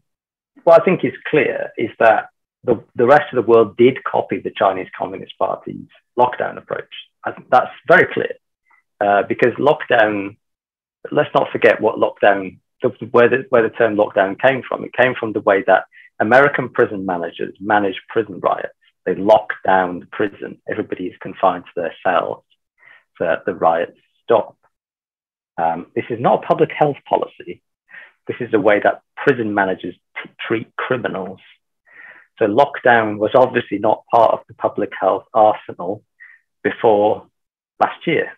what 0.65 0.81
I 0.81 0.85
think 0.85 1.05
is 1.05 1.12
clear 1.31 1.71
is 1.77 1.91
that 1.99 2.29
the, 2.65 2.83
the 2.97 3.07
rest 3.07 3.33
of 3.33 3.45
the 3.45 3.51
world 3.51 3.77
did 3.77 4.03
copy 4.05 4.39
the 4.39 4.53
Chinese 4.57 4.89
Communist 4.97 5.35
Party's 5.39 5.89
lockdown 6.19 6.57
approach. 6.57 6.89
I, 7.25 7.33
that's 7.51 7.71
very 7.87 8.12
clear 8.12 8.33
uh, 9.01 9.22
because 9.28 9.53
lockdown, 9.59 10.36
let's 11.11 11.34
not 11.34 11.51
forget 11.51 11.80
what 11.80 11.97
lockdown, 11.97 12.59
where 13.11 13.28
the, 13.28 13.45
where 13.49 13.62
the 13.62 13.70
term 13.70 13.97
lockdown 13.97 14.40
came 14.40 14.62
from. 14.66 14.84
It 14.84 14.92
came 14.92 15.14
from 15.18 15.32
the 15.32 15.40
way 15.40 15.64
that 15.66 15.84
American 16.20 16.68
prison 16.68 17.05
managers 17.07 17.55
manage 17.61 18.01
prison 18.09 18.40
riots. 18.40 18.74
They 19.05 19.14
lock 19.14 19.51
down 19.66 20.01
the 20.01 20.07
prison. 20.07 20.61
Everybody 20.68 21.07
is 21.07 21.16
confined 21.20 21.64
to 21.64 21.70
their 21.76 21.95
cells 22.05 22.45
so 23.18 23.24
that 23.24 23.45
the 23.45 23.55
riots 23.55 23.99
stop. 24.22 24.57
Um, 25.59 25.86
this 25.95 26.05
is 26.11 26.18
not 26.20 26.42
a 26.42 26.47
public 26.47 26.70
health 26.76 26.97
policy. 27.09 27.62
This 28.26 28.36
is 28.40 28.51
the 28.51 28.61
way 28.61 28.80
that 28.82 29.03
prison 29.16 29.55
managers 29.55 29.95
t- 30.22 30.30
treat 30.47 30.74
criminals. 30.76 31.40
So 32.38 32.47
lockdown 32.47 33.18
was 33.18 33.30
obviously 33.34 33.78
not 33.78 34.05
part 34.12 34.32
of 34.32 34.40
the 34.49 34.55
public 34.55 34.90
health 34.99 35.24
arsenal 35.32 36.03
before 36.62 37.28
last 37.80 38.07
year. 38.07 38.32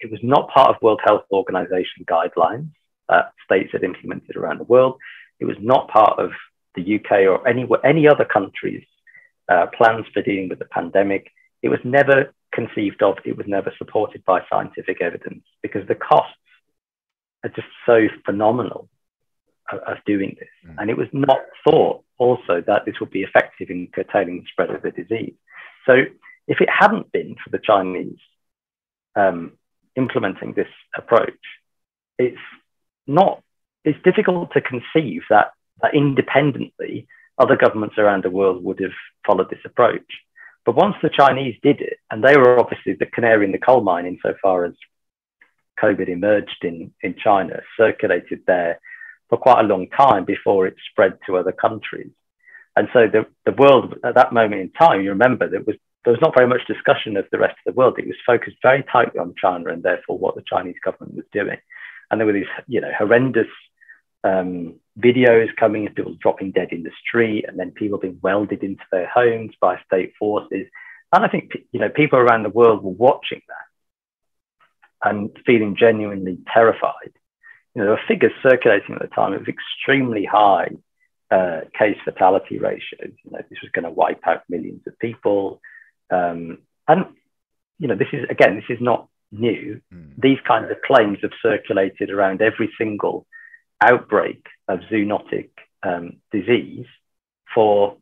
It 0.00 0.10
was 0.10 0.20
not 0.22 0.48
part 0.50 0.70
of 0.70 0.82
World 0.82 1.00
Health 1.04 1.24
Organization 1.32 2.04
guidelines 2.04 2.70
that 3.08 3.32
states 3.44 3.70
had 3.72 3.84
implemented 3.84 4.36
around 4.36 4.58
the 4.58 4.64
world. 4.64 4.98
It 5.38 5.44
was 5.44 5.56
not 5.60 5.88
part 5.88 6.18
of 6.18 6.30
the 6.74 6.96
UK 6.96 7.26
or 7.28 7.46
any, 7.46 7.66
any 7.84 8.08
other 8.08 8.24
countries' 8.24 8.84
uh, 9.48 9.66
plans 9.76 10.06
for 10.12 10.22
dealing 10.22 10.48
with 10.48 10.58
the 10.58 10.66
pandemic. 10.66 11.30
It 11.62 11.68
was 11.68 11.80
never 11.84 12.34
conceived 12.52 13.02
of, 13.02 13.16
it 13.24 13.36
was 13.36 13.46
never 13.46 13.72
supported 13.78 14.24
by 14.24 14.40
scientific 14.50 15.00
evidence 15.00 15.44
because 15.62 15.86
the 15.88 15.94
costs 15.94 16.36
are 17.44 17.50
just 17.50 17.68
so 17.84 18.08
phenomenal 18.24 18.88
of, 19.70 19.78
of 19.80 19.96
doing 20.06 20.36
this. 20.38 20.48
Mm. 20.66 20.76
And 20.78 20.90
it 20.90 20.96
was 20.96 21.08
not 21.12 21.38
thought 21.68 22.02
also 22.18 22.62
that 22.66 22.84
this 22.86 22.98
would 23.00 23.10
be 23.10 23.22
effective 23.22 23.70
in 23.70 23.88
curtailing 23.94 24.38
the 24.38 24.46
spread 24.50 24.70
of 24.70 24.82
the 24.82 24.90
disease. 24.90 25.34
So 25.86 25.94
if 26.48 26.60
it 26.60 26.68
hadn't 26.70 27.12
been 27.12 27.36
for 27.42 27.50
the 27.50 27.62
Chinese 27.62 28.18
um, 29.14 29.52
implementing 29.96 30.52
this 30.52 30.68
approach, 30.96 31.38
it's 32.18 32.36
not, 33.06 33.42
it's 33.84 34.02
difficult 34.02 34.52
to 34.52 34.60
conceive 34.60 35.22
that, 35.30 35.52
that 35.82 35.94
independently 35.94 37.06
other 37.38 37.56
governments 37.56 37.96
around 37.98 38.24
the 38.24 38.30
world 38.30 38.64
would 38.64 38.80
have 38.80 38.96
followed 39.26 39.50
this 39.50 39.64
approach. 39.64 40.06
But 40.64 40.74
once 40.74 40.96
the 41.02 41.10
Chinese 41.10 41.56
did 41.62 41.80
it, 41.80 41.98
and 42.10 42.22
they 42.24 42.36
were 42.36 42.58
obviously 42.58 42.94
the 42.94 43.06
canary 43.06 43.44
in 43.46 43.52
the 43.52 43.58
coal 43.58 43.82
mine 43.82 44.06
insofar 44.06 44.64
as 44.64 44.74
COVID 45.80 46.08
emerged 46.08 46.62
in, 46.62 46.92
in 47.02 47.14
China, 47.22 47.60
circulated 47.76 48.40
there 48.46 48.80
for 49.28 49.38
quite 49.38 49.60
a 49.60 49.68
long 49.68 49.88
time 49.88 50.24
before 50.24 50.66
it 50.66 50.74
spread 50.90 51.18
to 51.26 51.36
other 51.36 51.52
countries. 51.52 52.10
And 52.74 52.88
so 52.92 53.06
the, 53.06 53.26
the 53.44 53.56
world 53.56 53.94
at 54.04 54.14
that 54.14 54.32
moment 54.32 54.60
in 54.60 54.70
time, 54.70 55.02
you 55.02 55.10
remember, 55.10 55.48
there 55.48 55.62
was, 55.62 55.76
there 56.06 56.12
was 56.12 56.20
not 56.22 56.36
very 56.36 56.46
much 56.46 56.64
discussion 56.68 57.16
of 57.16 57.26
the 57.32 57.38
rest 57.38 57.56
of 57.66 57.74
the 57.74 57.76
world. 57.76 57.98
It 57.98 58.06
was 58.06 58.14
focused 58.24 58.58
very 58.62 58.84
tightly 58.84 59.18
on 59.18 59.34
China 59.36 59.70
and 59.72 59.82
therefore 59.82 60.16
what 60.16 60.36
the 60.36 60.44
Chinese 60.46 60.76
government 60.84 61.16
was 61.16 61.24
doing. 61.32 61.58
And 62.08 62.20
there 62.20 62.26
were 62.26 62.32
these, 62.32 62.46
you 62.68 62.80
know, 62.80 62.92
horrendous 62.96 63.48
um, 64.22 64.76
videos 64.96 65.48
coming 65.58 65.84
of 65.84 65.96
people 65.96 66.14
dropping 66.20 66.52
dead 66.52 66.68
in 66.70 66.84
the 66.84 66.92
street 67.04 67.46
and 67.48 67.58
then 67.58 67.72
people 67.72 67.98
being 67.98 68.20
welded 68.22 68.62
into 68.62 68.84
their 68.92 69.08
homes 69.08 69.50
by 69.60 69.80
state 69.84 70.12
forces. 70.16 70.68
And 71.12 71.24
I 71.24 71.28
think, 71.28 71.50
you 71.72 71.80
know, 71.80 71.88
people 71.88 72.20
around 72.20 72.44
the 72.44 72.50
world 72.50 72.84
were 72.84 72.92
watching 72.92 73.42
that 73.48 75.10
and 75.10 75.36
feeling 75.44 75.76
genuinely 75.76 76.38
terrified. 76.54 77.12
You 77.74 77.80
know, 77.80 77.86
there 77.86 77.94
were 77.96 78.00
figures 78.06 78.32
circulating 78.44 78.94
at 78.94 79.02
the 79.02 79.08
time. 79.08 79.32
It 79.32 79.40
was 79.40 79.48
extremely 79.48 80.24
high 80.24 80.68
uh, 81.32 81.62
case 81.76 81.98
fatality 82.04 82.60
ratios. 82.60 83.12
You 83.24 83.32
know, 83.32 83.40
this 83.50 83.58
was 83.60 83.72
going 83.72 83.86
to 83.86 83.90
wipe 83.90 84.24
out 84.24 84.44
millions 84.48 84.82
of 84.86 84.96
people. 85.00 85.60
Um, 86.10 86.58
and, 86.88 87.06
you 87.78 87.88
know, 87.88 87.96
this 87.96 88.08
is, 88.12 88.26
again, 88.30 88.56
this 88.56 88.76
is 88.76 88.82
not 88.82 89.08
new. 89.32 89.80
Mm. 89.92 90.12
These 90.20 90.38
kinds 90.46 90.70
of 90.70 90.78
claims 90.82 91.18
have 91.22 91.32
circulated 91.42 92.10
around 92.10 92.42
every 92.42 92.70
single 92.78 93.26
outbreak 93.82 94.44
of 94.68 94.80
zoonotic 94.90 95.50
um, 95.82 96.18
disease 96.32 96.86
for 97.54 97.96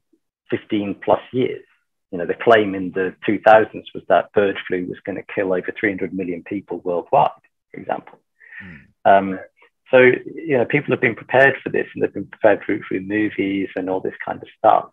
15 0.50 0.96
plus 1.04 1.20
years. 1.32 1.64
You 2.10 2.18
know, 2.18 2.26
the 2.26 2.34
claim 2.34 2.74
in 2.74 2.92
the 2.92 3.14
2000s 3.28 3.84
was 3.94 4.04
that 4.08 4.32
bird 4.32 4.56
flu 4.68 4.86
was 4.86 4.98
going 5.04 5.16
to 5.16 5.34
kill 5.34 5.52
over 5.52 5.72
300 5.78 6.14
million 6.14 6.44
people 6.44 6.78
worldwide, 6.78 7.30
for 7.70 7.80
example. 7.80 8.18
Mm. 8.62 8.80
Um, 9.04 9.40
so, 9.90 9.98
you 9.98 10.56
know, 10.56 10.64
people 10.64 10.92
have 10.92 11.00
been 11.00 11.16
prepared 11.16 11.56
for 11.62 11.70
this 11.70 11.86
and 11.94 12.02
they've 12.02 12.12
been 12.12 12.26
prepared 12.26 12.60
through, 12.64 12.82
through 12.86 13.00
movies 13.00 13.68
and 13.76 13.90
all 13.90 14.00
this 14.00 14.14
kind 14.24 14.40
of 14.40 14.48
stuff. 14.58 14.90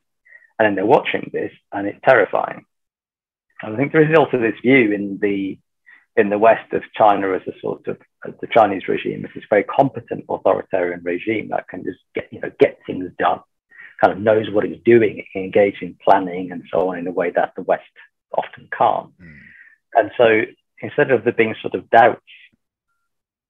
And 0.57 0.65
then 0.65 0.75
they're 0.75 0.85
watching 0.85 1.29
this 1.33 1.51
and 1.71 1.87
it's 1.87 1.99
terrifying. 2.03 2.65
And 3.61 3.73
I 3.73 3.77
think 3.77 3.91
there 3.91 4.09
is 4.09 4.17
also 4.17 4.39
this 4.39 4.59
view 4.61 4.91
in 4.91 5.19
the 5.21 5.57
in 6.17 6.29
the 6.29 6.37
West 6.37 6.73
of 6.73 6.83
China 6.95 7.31
as 7.31 7.41
a 7.47 7.57
sort 7.61 7.87
of 7.87 7.97
the 8.23 8.47
Chinese 8.47 8.87
regime 8.87 9.23
as 9.25 9.31
this 9.33 9.45
very 9.49 9.63
competent 9.63 10.25
authoritarian 10.29 11.01
regime 11.03 11.47
that 11.49 11.67
can 11.69 11.83
just 11.83 11.99
get 12.13 12.27
you 12.31 12.41
know 12.41 12.51
get 12.59 12.79
things 12.85 13.09
done, 13.17 13.39
kind 14.01 14.13
of 14.13 14.19
knows 14.19 14.49
what 14.51 14.65
it's 14.65 14.83
doing, 14.83 15.23
engage 15.35 15.81
in 15.81 15.97
planning 16.03 16.51
and 16.51 16.63
so 16.71 16.89
on 16.89 16.97
in 16.97 17.07
a 17.07 17.11
way 17.11 17.31
that 17.31 17.53
the 17.55 17.61
West 17.63 17.83
often 18.37 18.67
can't. 18.77 19.11
Mm. 19.19 19.39
And 19.93 20.11
so 20.17 20.41
instead 20.81 21.11
of 21.11 21.23
there 21.23 21.33
being 21.33 21.55
sort 21.61 21.75
of 21.75 21.89
doubts 21.89 22.21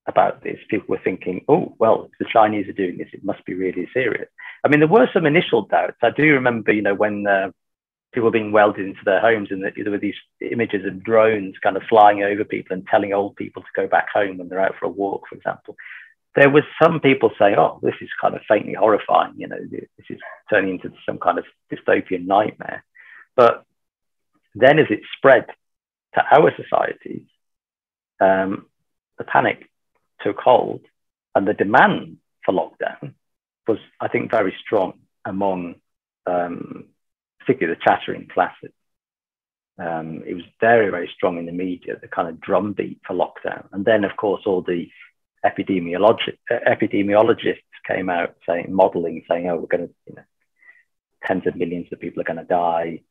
about 0.07 0.43
this, 0.43 0.57
people 0.69 0.87
were 0.89 1.01
thinking, 1.03 1.45
oh, 1.47 1.75
well, 1.79 2.09
if 2.11 2.11
the 2.19 2.31
Chinese 2.31 2.67
are 2.67 2.73
doing 2.73 2.97
this, 2.97 3.09
it 3.13 3.23
must 3.23 3.45
be 3.45 3.53
really 3.53 3.87
serious. 3.93 4.27
I 4.63 4.67
mean, 4.67 4.79
there 4.79 4.89
were 4.89 5.09
some 5.13 5.25
initial 5.25 5.63
doubts. 5.63 5.97
I 6.01 6.09
do 6.09 6.23
remember, 6.33 6.71
you 6.71 6.81
know, 6.81 6.95
when 6.95 7.25
uh, 7.27 7.51
people 8.13 8.31
being 8.31 8.51
welded 8.51 8.85
into 8.85 8.99
their 9.05 9.21
homes 9.21 9.49
and 9.51 9.63
there 9.63 9.91
were 9.91 9.97
these 9.97 10.15
images 10.41 10.85
of 10.85 11.03
drones 11.03 11.55
kind 11.63 11.77
of 11.77 11.83
flying 11.83 12.23
over 12.23 12.43
people 12.43 12.73
and 12.73 12.85
telling 12.87 13.13
old 13.13 13.35
people 13.35 13.61
to 13.61 13.67
go 13.75 13.87
back 13.87 14.07
home 14.13 14.37
when 14.37 14.49
they're 14.49 14.59
out 14.59 14.75
for 14.79 14.85
a 14.85 14.89
walk, 14.89 15.23
for 15.29 15.35
example. 15.35 15.75
There 16.35 16.49
was 16.49 16.63
some 16.81 16.99
people 16.99 17.31
saying, 17.37 17.55
oh, 17.57 17.79
this 17.81 17.95
is 18.01 18.09
kind 18.19 18.35
of 18.35 18.41
faintly 18.47 18.73
horrifying, 18.73 19.33
you 19.37 19.47
know, 19.47 19.59
this 19.69 20.05
is 20.09 20.19
turning 20.49 20.75
into 20.75 20.91
some 21.05 21.19
kind 21.19 21.37
of 21.37 21.45
dystopian 21.71 22.25
nightmare. 22.25 22.83
But 23.35 23.65
then 24.55 24.79
as 24.79 24.87
it 24.89 25.01
spread 25.17 25.45
to 26.15 26.23
our 26.31 26.53
societies, 26.55 27.27
um, 28.19 28.67
the 29.17 29.23
panic 29.23 29.69
took 30.21 30.37
hold 30.37 30.81
and 31.33 31.47
the 31.47 31.53
demand 31.53 32.17
for 32.45 32.53
lockdown 32.53 33.13
was, 33.67 33.79
I 33.99 34.07
think, 34.07 34.31
very 34.31 34.55
strong 34.59 34.99
among 35.25 35.75
um, 36.25 36.85
particularly 37.41 37.77
the 37.77 37.83
chattering 37.83 38.27
classes. 38.27 38.71
Um, 39.77 40.23
it 40.25 40.35
was 40.35 40.43
very, 40.59 40.89
very 40.89 41.09
strong 41.15 41.37
in 41.37 41.45
the 41.45 41.51
media, 41.51 41.97
the 41.99 42.07
kind 42.07 42.27
of 42.27 42.39
drumbeat 42.39 42.99
for 43.05 43.15
lockdown. 43.15 43.67
And 43.71 43.83
then, 43.83 44.03
of 44.03 44.15
course, 44.15 44.43
all 44.45 44.61
the 44.61 44.89
epidemiologi- 45.45 46.37
epidemiologists 46.51 47.63
came 47.87 48.09
out 48.09 48.35
saying, 48.47 48.67
modeling, 48.73 49.23
saying, 49.27 49.49
oh, 49.49 49.57
we're 49.57 49.67
going 49.67 49.87
to, 49.87 49.93
you 50.07 50.15
know, 50.15 50.23
tens 51.25 51.47
of 51.47 51.55
millions 51.55 51.87
of 51.91 51.99
people 51.99 52.21
are 52.21 52.25
going 52.25 52.37
to 52.37 52.43
die. 52.43 53.01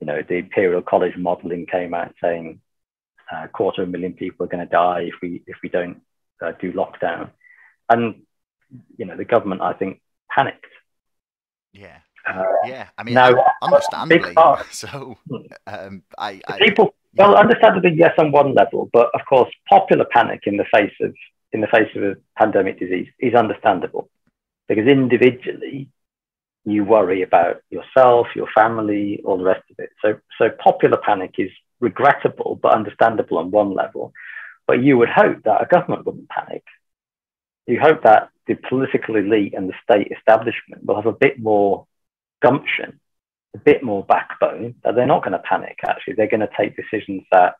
You 0.00 0.06
know, 0.06 0.22
the 0.26 0.36
Imperial 0.36 0.82
College 0.82 1.16
modeling 1.16 1.66
came 1.66 1.94
out 1.94 2.14
saying 2.22 2.60
uh, 3.32 3.44
a 3.44 3.48
quarter 3.48 3.82
of 3.82 3.88
a 3.88 3.90
million 3.90 4.14
people 4.14 4.44
are 4.44 4.48
going 4.48 4.66
to 4.66 4.70
die 4.70 5.02
if 5.02 5.14
we 5.22 5.42
if 5.46 5.56
we 5.62 5.68
don't 5.68 6.00
uh, 6.42 6.52
do 6.60 6.72
lockdown. 6.72 7.30
And 7.88 8.22
you 8.96 9.04
know, 9.04 9.16
the 9.16 9.24
government, 9.24 9.62
I 9.62 9.72
think, 9.72 10.00
panicked. 10.30 10.66
Yeah. 11.72 11.98
Uh, 12.26 12.42
yeah, 12.64 12.88
I 12.96 13.02
mean, 13.02 13.14
now, 13.14 13.32
understandably. 13.60 14.34
So, 14.70 15.16
um, 15.66 16.02
I, 16.18 16.40
I, 16.48 16.58
people, 16.58 16.94
well, 17.16 17.36
understandably, 17.36 17.92
yes, 17.94 18.12
on 18.18 18.32
one 18.32 18.54
level, 18.54 18.88
but 18.92 19.10
of 19.14 19.20
course, 19.28 19.50
popular 19.68 20.06
panic 20.10 20.42
in 20.46 20.56
the 20.56 20.64
face 20.74 20.94
of 21.00 21.14
in 21.52 21.60
the 21.60 21.68
face 21.68 21.88
of 21.94 22.02
a 22.02 22.16
pandemic 22.36 22.80
disease 22.80 23.06
is 23.20 23.34
understandable 23.34 24.08
because 24.68 24.88
individually 24.88 25.88
you 26.64 26.84
worry 26.84 27.22
about 27.22 27.62
yourself, 27.70 28.26
your 28.34 28.48
family, 28.54 29.20
all 29.24 29.38
the 29.38 29.44
rest 29.44 29.62
of 29.70 29.76
it. 29.78 29.90
So, 30.02 30.18
so 30.38 30.50
popular 30.50 30.96
panic 30.96 31.34
is 31.38 31.50
regrettable 31.80 32.58
but 32.60 32.74
understandable 32.74 33.38
on 33.38 33.50
one 33.50 33.74
level. 33.74 34.12
But 34.66 34.82
you 34.82 34.96
would 34.98 35.10
hope 35.10 35.42
that 35.44 35.62
a 35.62 35.66
government 35.66 36.06
wouldn't 36.06 36.28
panic. 36.28 36.64
You 37.66 37.80
hope 37.80 38.02
that 38.02 38.30
the 38.46 38.54
political 38.54 39.16
elite 39.16 39.54
and 39.54 39.68
the 39.68 39.74
state 39.82 40.12
establishment 40.16 40.84
will 40.84 40.96
have 40.96 41.06
a 41.06 41.12
bit 41.12 41.38
more 41.38 41.86
gumption, 42.44 43.00
a 43.54 43.58
bit 43.58 43.82
more 43.82 44.04
backbone, 44.04 44.74
that 44.84 44.94
they're 44.94 45.06
not 45.06 45.22
going 45.24 45.32
to 45.32 45.38
panic, 45.38 45.78
actually. 45.88 46.14
They're 46.14 46.28
going 46.28 46.40
to 46.40 46.56
take 46.58 46.76
decisions 46.76 47.22
that 47.32 47.54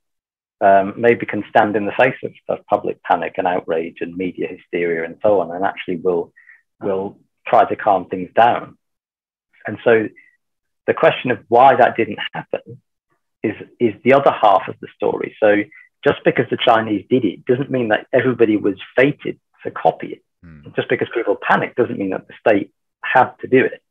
um, 0.60 0.94
maybe 0.96 1.26
can 1.26 1.44
stand 1.48 1.76
in 1.76 1.86
the 1.86 1.92
face 1.98 2.16
of, 2.22 2.32
of, 2.48 2.66
public 2.66 3.02
panic 3.02 3.34
and 3.38 3.46
outrage 3.46 3.98
and 4.00 4.16
media 4.16 4.48
hysteria 4.48 5.04
and 5.04 5.16
so 5.22 5.40
on, 5.40 5.50
and 5.50 5.64
actually 5.64 5.96
will, 5.96 6.32
will 6.80 7.18
try 7.46 7.64
to 7.68 7.76
calm 7.76 8.08
things 8.08 8.30
down. 8.34 8.78
And 9.66 9.78
so 9.84 10.08
the 10.86 10.94
question 10.94 11.30
of 11.30 11.38
why 11.48 11.76
that 11.76 11.96
didn't 11.96 12.18
happen 12.32 12.80
is, 13.42 13.54
is 13.80 13.94
the 14.04 14.14
other 14.14 14.32
half 14.32 14.68
of 14.68 14.76
the 14.80 14.88
story. 14.96 15.36
So 15.40 15.56
just 16.06 16.20
because 16.24 16.46
the 16.50 16.58
Chinese 16.64 17.06
did 17.08 17.24
it 17.24 17.44
doesn't 17.46 17.70
mean 17.70 17.88
that 17.88 18.06
everybody 18.12 18.56
was 18.56 18.76
fated 18.96 19.38
to 19.64 19.70
copy 19.70 20.08
it. 20.08 20.22
Mm. 20.44 20.74
Just 20.76 20.88
because 20.88 21.08
people 21.14 21.36
panicked 21.36 21.76
doesn't 21.76 21.98
mean 21.98 22.10
that 22.10 22.26
the 22.28 22.34
state 22.46 22.72
had 23.02 23.32
to 23.40 23.48
do 23.48 23.64
it. 23.64 23.82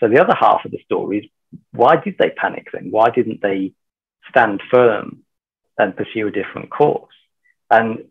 So 0.00 0.08
the 0.08 0.20
other 0.20 0.34
half 0.38 0.64
of 0.64 0.70
the 0.70 0.80
story 0.84 1.18
is 1.18 1.24
why 1.72 1.96
did 1.96 2.16
they 2.18 2.30
panic 2.30 2.68
then? 2.72 2.88
Why 2.90 3.10
didn't 3.10 3.40
they 3.42 3.72
stand 4.28 4.62
firm 4.70 5.22
and 5.78 5.96
pursue 5.96 6.28
a 6.28 6.32
different 6.32 6.70
course? 6.70 7.14
And 7.70 8.04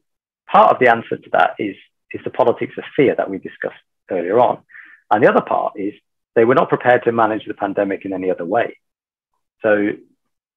part 0.51 0.73
of 0.73 0.79
the 0.79 0.89
answer 0.89 1.17
to 1.17 1.29
that 1.33 1.55
is, 1.59 1.75
is 2.11 2.21
the 2.23 2.29
politics 2.29 2.73
of 2.77 2.83
fear 2.95 3.15
that 3.15 3.29
we 3.29 3.37
discussed 3.37 3.75
earlier 4.09 4.39
on. 4.39 4.59
And 5.11 5.23
the 5.23 5.29
other 5.29 5.41
part 5.41 5.73
is 5.75 5.93
they 6.35 6.45
were 6.45 6.55
not 6.55 6.69
prepared 6.69 7.03
to 7.03 7.11
manage 7.11 7.45
the 7.45 7.53
pandemic 7.53 8.05
in 8.05 8.13
any 8.13 8.29
other 8.31 8.45
way. 8.45 8.77
So, 9.61 9.89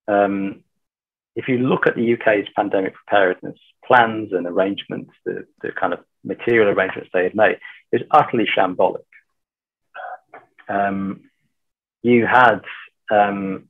um, 0.07 0.65
if 1.37 1.47
you 1.47 1.59
look 1.59 1.87
at 1.87 1.95
the 1.95 2.15
UK's 2.15 2.49
pandemic 2.57 2.95
preparedness 2.95 3.59
plans 3.87 4.33
and 4.33 4.47
arrangements, 4.47 5.13
the, 5.25 5.47
the 5.63 5.71
kind 5.71 5.93
of 5.93 6.01
material 6.25 6.69
arrangements 6.69 7.11
they 7.13 7.23
had 7.23 7.37
made, 7.37 7.59
is 7.93 8.03
utterly 8.11 8.47
shambolic. 8.47 9.05
Um, 10.69 11.23
you 12.03 12.27
had 12.27 12.61
um, 13.11 13.69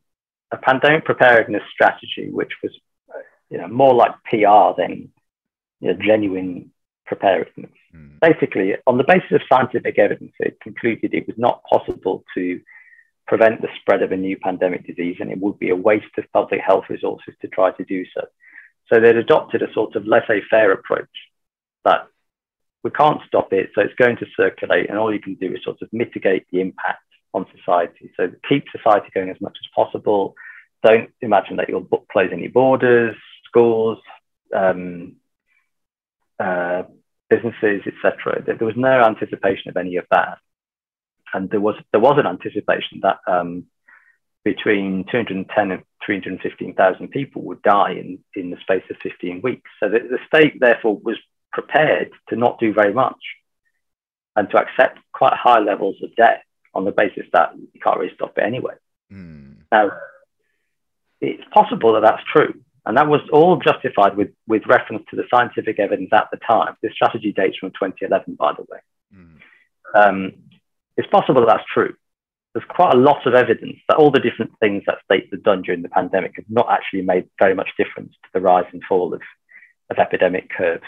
a 0.50 0.56
pandemic 0.56 1.04
preparedness 1.04 1.62
strategy, 1.72 2.28
which 2.30 2.52
was 2.62 2.72
you 3.50 3.58
know, 3.58 3.68
more 3.68 3.94
like 3.94 4.12
PR 4.24 4.76
than 4.76 5.10
you 5.80 5.92
know, 5.92 5.98
genuine 6.00 6.70
preparedness. 7.06 7.70
Mm. 7.94 8.20
Basically, 8.20 8.74
on 8.86 8.98
the 8.98 9.04
basis 9.04 9.32
of 9.32 9.40
scientific 9.50 9.98
evidence, 9.98 10.32
it 10.40 10.58
concluded 10.60 11.14
it 11.14 11.26
was 11.26 11.38
not 11.38 11.62
possible 11.64 12.24
to 12.34 12.60
prevent 13.26 13.60
the 13.60 13.68
spread 13.80 14.02
of 14.02 14.12
a 14.12 14.16
new 14.16 14.36
pandemic 14.36 14.86
disease, 14.86 15.16
and 15.20 15.30
it 15.30 15.38
would 15.38 15.58
be 15.58 15.70
a 15.70 15.76
waste 15.76 16.16
of 16.16 16.24
public 16.32 16.60
health 16.60 16.84
resources 16.88 17.34
to 17.40 17.48
try 17.48 17.70
to 17.72 17.84
do 17.84 18.04
so. 18.14 18.26
So 18.88 19.00
they'd 19.00 19.16
adopted 19.16 19.62
a 19.62 19.72
sort 19.72 19.96
of 19.96 20.06
laissez 20.06 20.42
faire 20.50 20.72
approach 20.72 21.08
that 21.84 22.08
we 22.84 22.90
can't 22.90 23.20
stop 23.26 23.52
it, 23.52 23.70
so 23.74 23.82
it's 23.82 23.94
going 23.94 24.16
to 24.18 24.26
circulate, 24.36 24.88
and 24.88 24.98
all 24.98 25.12
you 25.12 25.20
can 25.20 25.34
do 25.34 25.52
is 25.52 25.62
sort 25.64 25.82
of 25.82 25.88
mitigate 25.92 26.46
the 26.50 26.60
impact 26.60 27.02
on 27.34 27.46
society. 27.56 28.10
So 28.16 28.30
keep 28.48 28.64
society 28.70 29.08
going 29.14 29.30
as 29.30 29.40
much 29.40 29.56
as 29.60 29.68
possible. 29.74 30.34
Don't 30.82 31.10
imagine 31.20 31.56
that 31.56 31.68
you'll 31.68 31.88
close 32.12 32.30
any 32.32 32.48
borders, 32.48 33.16
schools, 33.46 33.98
um, 34.54 35.16
uh, 36.38 36.84
businesses, 37.28 37.82
etc. 37.86 38.42
There 38.46 38.66
was 38.66 38.76
no 38.76 39.02
anticipation 39.02 39.70
of 39.70 39.76
any 39.76 39.96
of 39.96 40.06
that, 40.10 40.38
and 41.34 41.50
there 41.50 41.60
was 41.60 41.74
there 41.92 42.00
was 42.00 42.18
an 42.18 42.26
anticipation 42.26 43.00
that 43.02 43.18
um, 43.26 43.66
between 44.44 45.04
210 45.10 45.70
and 45.72 45.82
315,000 46.06 47.10
people 47.10 47.42
would 47.42 47.60
die 47.62 47.92
in, 47.92 48.18
in 48.34 48.50
the 48.50 48.56
space 48.62 48.84
of 48.88 48.96
15 49.02 49.42
weeks. 49.42 49.70
So 49.80 49.88
the, 49.90 49.98
the 49.98 50.18
state 50.26 50.58
therefore 50.58 50.98
was 51.02 51.18
prepared 51.58 52.10
to 52.28 52.36
not 52.36 52.60
do 52.60 52.72
very 52.72 52.92
much 52.92 53.20
and 54.36 54.48
to 54.50 54.56
accept 54.56 54.98
quite 55.12 55.34
high 55.34 55.58
levels 55.58 55.96
of 56.04 56.14
debt 56.14 56.44
on 56.72 56.84
the 56.84 56.92
basis 56.92 57.26
that 57.32 57.50
you 57.56 57.80
can't 57.82 57.98
really 57.98 58.14
stop 58.14 58.38
it 58.38 58.44
anyway. 58.44 58.74
Mm. 59.12 59.56
Now, 59.72 59.90
it's 61.20 61.42
possible 61.52 61.94
that 61.94 62.02
that's 62.02 62.22
true. 62.32 62.54
And 62.86 62.96
that 62.96 63.08
was 63.08 63.20
all 63.32 63.56
justified 63.56 64.16
with, 64.16 64.30
with 64.46 64.62
reference 64.66 65.04
to 65.10 65.16
the 65.16 65.24
scientific 65.30 65.80
evidence 65.80 66.10
at 66.12 66.28
the 66.30 66.38
time. 66.38 66.76
This 66.80 66.92
strategy 66.92 67.32
dates 67.32 67.58
from 67.58 67.70
2011, 67.70 68.36
by 68.36 68.52
the 68.52 68.62
way. 68.62 68.78
Mm. 69.14 69.38
Um, 69.94 70.32
it's 70.96 71.08
possible 71.10 71.40
that 71.40 71.48
that's 71.48 71.68
true. 71.74 71.94
There's 72.54 72.64
quite 72.68 72.94
a 72.94 72.98
lot 72.98 73.26
of 73.26 73.34
evidence 73.34 73.78
that 73.88 73.98
all 73.98 74.12
the 74.12 74.20
different 74.20 74.52
things 74.60 74.84
that 74.86 74.98
states 75.04 75.28
have 75.32 75.42
done 75.42 75.62
during 75.62 75.82
the 75.82 75.88
pandemic 75.88 76.32
have 76.36 76.48
not 76.48 76.68
actually 76.70 77.02
made 77.02 77.28
very 77.38 77.54
much 77.54 77.68
difference 77.76 78.12
to 78.12 78.28
the 78.32 78.40
rise 78.40 78.64
and 78.72 78.82
fall 78.88 79.12
of, 79.12 79.20
of 79.90 79.98
epidemic 79.98 80.48
curves. 80.48 80.86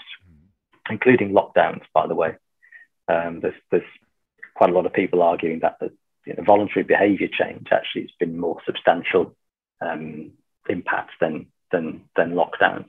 Including 0.91 1.32
lockdowns, 1.32 1.82
by 1.95 2.07
the 2.07 2.14
way. 2.14 2.36
Um, 3.09 3.41
there's, 3.41 3.55
there's 3.70 3.82
quite 4.55 4.70
a 4.70 4.72
lot 4.72 4.86
of 4.86 4.93
people 4.93 5.22
arguing 5.22 5.61
that 5.61 5.78
the 5.80 5.91
you 6.26 6.34
know, 6.34 6.43
voluntary 6.45 6.84
behavior 6.84 7.28
change 7.28 7.68
actually 7.72 8.03
has 8.03 8.11
been 8.18 8.38
more 8.38 8.59
substantial 8.66 9.34
um, 9.80 10.32
impact 10.68 11.12
than 11.20 11.47
than 11.72 12.03
than 12.16 12.32
lockdown. 12.32 12.84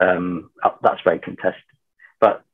Um, 0.00 0.50
uh, 0.62 0.70
that's 0.82 1.00
very 1.04 1.18
contested. 1.18 1.62
But 2.20 2.44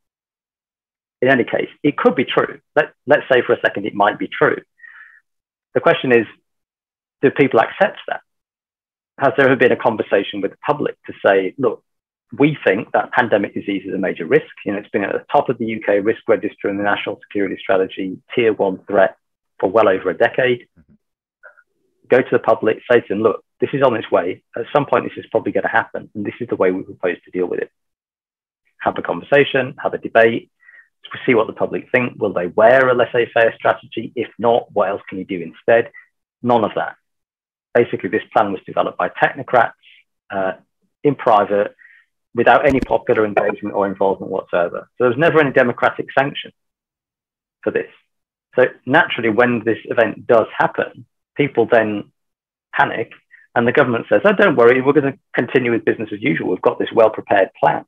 in 1.20 1.28
any 1.28 1.44
case, 1.44 1.68
it 1.82 1.96
could 1.96 2.14
be 2.14 2.24
true. 2.24 2.60
Let, 2.76 2.94
let's 3.06 3.24
say 3.30 3.42
for 3.46 3.52
a 3.52 3.60
second 3.60 3.86
it 3.86 3.94
might 3.94 4.18
be 4.18 4.28
true. 4.28 4.58
The 5.74 5.80
question 5.80 6.12
is, 6.12 6.26
do 7.22 7.30
people 7.30 7.60
accept 7.60 7.98
that? 8.08 8.20
Has 9.18 9.32
there 9.36 9.46
ever 9.46 9.56
been 9.56 9.72
a 9.72 9.76
conversation 9.76 10.40
with 10.40 10.52
the 10.52 10.56
public 10.66 10.96
to 11.06 11.12
say, 11.24 11.54
look, 11.58 11.84
we 12.38 12.56
think 12.64 12.92
that 12.92 13.12
pandemic 13.12 13.54
disease 13.54 13.82
is 13.86 13.94
a 13.94 13.98
major 13.98 14.26
risk. 14.26 14.50
You 14.64 14.72
know, 14.72 14.78
it's 14.78 14.88
been 14.90 15.04
at 15.04 15.12
the 15.12 15.24
top 15.32 15.48
of 15.48 15.58
the 15.58 15.76
UK 15.76 16.04
risk 16.04 16.22
register 16.28 16.68
in 16.68 16.76
the 16.76 16.84
National 16.84 17.18
Security 17.26 17.56
Strategy, 17.60 18.18
tier 18.34 18.52
one 18.52 18.80
threat 18.86 19.16
for 19.58 19.70
well 19.70 19.88
over 19.88 20.10
a 20.10 20.16
decade. 20.16 20.68
Go 22.08 22.18
to 22.18 22.28
the 22.30 22.38
public, 22.38 22.78
say 22.90 23.00
to 23.00 23.08
them, 23.08 23.22
look, 23.22 23.44
this 23.60 23.70
is 23.72 23.82
on 23.82 23.96
its 23.96 24.10
way. 24.10 24.42
At 24.56 24.66
some 24.72 24.86
point, 24.86 25.04
this 25.04 25.22
is 25.22 25.30
probably 25.30 25.52
going 25.52 25.64
to 25.64 25.68
happen, 25.68 26.10
and 26.14 26.24
this 26.24 26.34
is 26.40 26.48
the 26.48 26.56
way 26.56 26.70
we 26.70 26.82
propose 26.82 27.16
to 27.24 27.30
deal 27.30 27.46
with 27.46 27.60
it. 27.60 27.70
Have 28.80 28.96
a 28.96 29.02
conversation, 29.02 29.74
have 29.82 29.94
a 29.94 29.98
debate, 29.98 30.50
see 31.26 31.34
what 31.34 31.46
the 31.46 31.52
public 31.52 31.88
think. 31.92 32.20
Will 32.20 32.32
they 32.32 32.46
wear 32.46 32.88
a 32.88 32.94
laissez-faire 32.94 33.54
strategy? 33.56 34.12
If 34.14 34.28
not, 34.38 34.72
what 34.72 34.88
else 34.88 35.02
can 35.08 35.18
you 35.18 35.24
do 35.24 35.40
instead? 35.40 35.90
None 36.42 36.64
of 36.64 36.72
that. 36.76 36.96
Basically, 37.74 38.08
this 38.08 38.22
plan 38.32 38.52
was 38.52 38.60
developed 38.66 38.98
by 38.98 39.08
technocrats 39.08 39.72
uh, 40.30 40.52
in 41.04 41.14
private, 41.14 41.74
without 42.34 42.66
any 42.66 42.80
popular 42.80 43.24
engagement 43.24 43.74
or 43.74 43.86
involvement 43.86 44.30
whatsoever. 44.30 44.88
So 44.96 45.04
there 45.04 45.08
was 45.08 45.18
never 45.18 45.40
any 45.40 45.52
democratic 45.52 46.06
sanction 46.16 46.52
for 47.62 47.70
this. 47.70 47.90
So 48.56 48.64
naturally, 48.86 49.30
when 49.30 49.62
this 49.64 49.78
event 49.84 50.26
does 50.26 50.46
happen, 50.56 51.06
people 51.36 51.68
then 51.70 52.12
panic 52.74 53.10
and 53.54 53.66
the 53.66 53.72
government 53.72 54.06
says, 54.08 54.20
oh, 54.24 54.32
don't 54.32 54.56
worry, 54.56 54.80
we're 54.80 54.92
going 54.92 55.12
to 55.12 55.18
continue 55.34 55.72
with 55.72 55.84
business 55.84 56.10
as 56.12 56.22
usual. 56.22 56.50
We've 56.50 56.62
got 56.62 56.78
this 56.78 56.92
well 56.94 57.10
prepared 57.10 57.50
plan. 57.58 57.84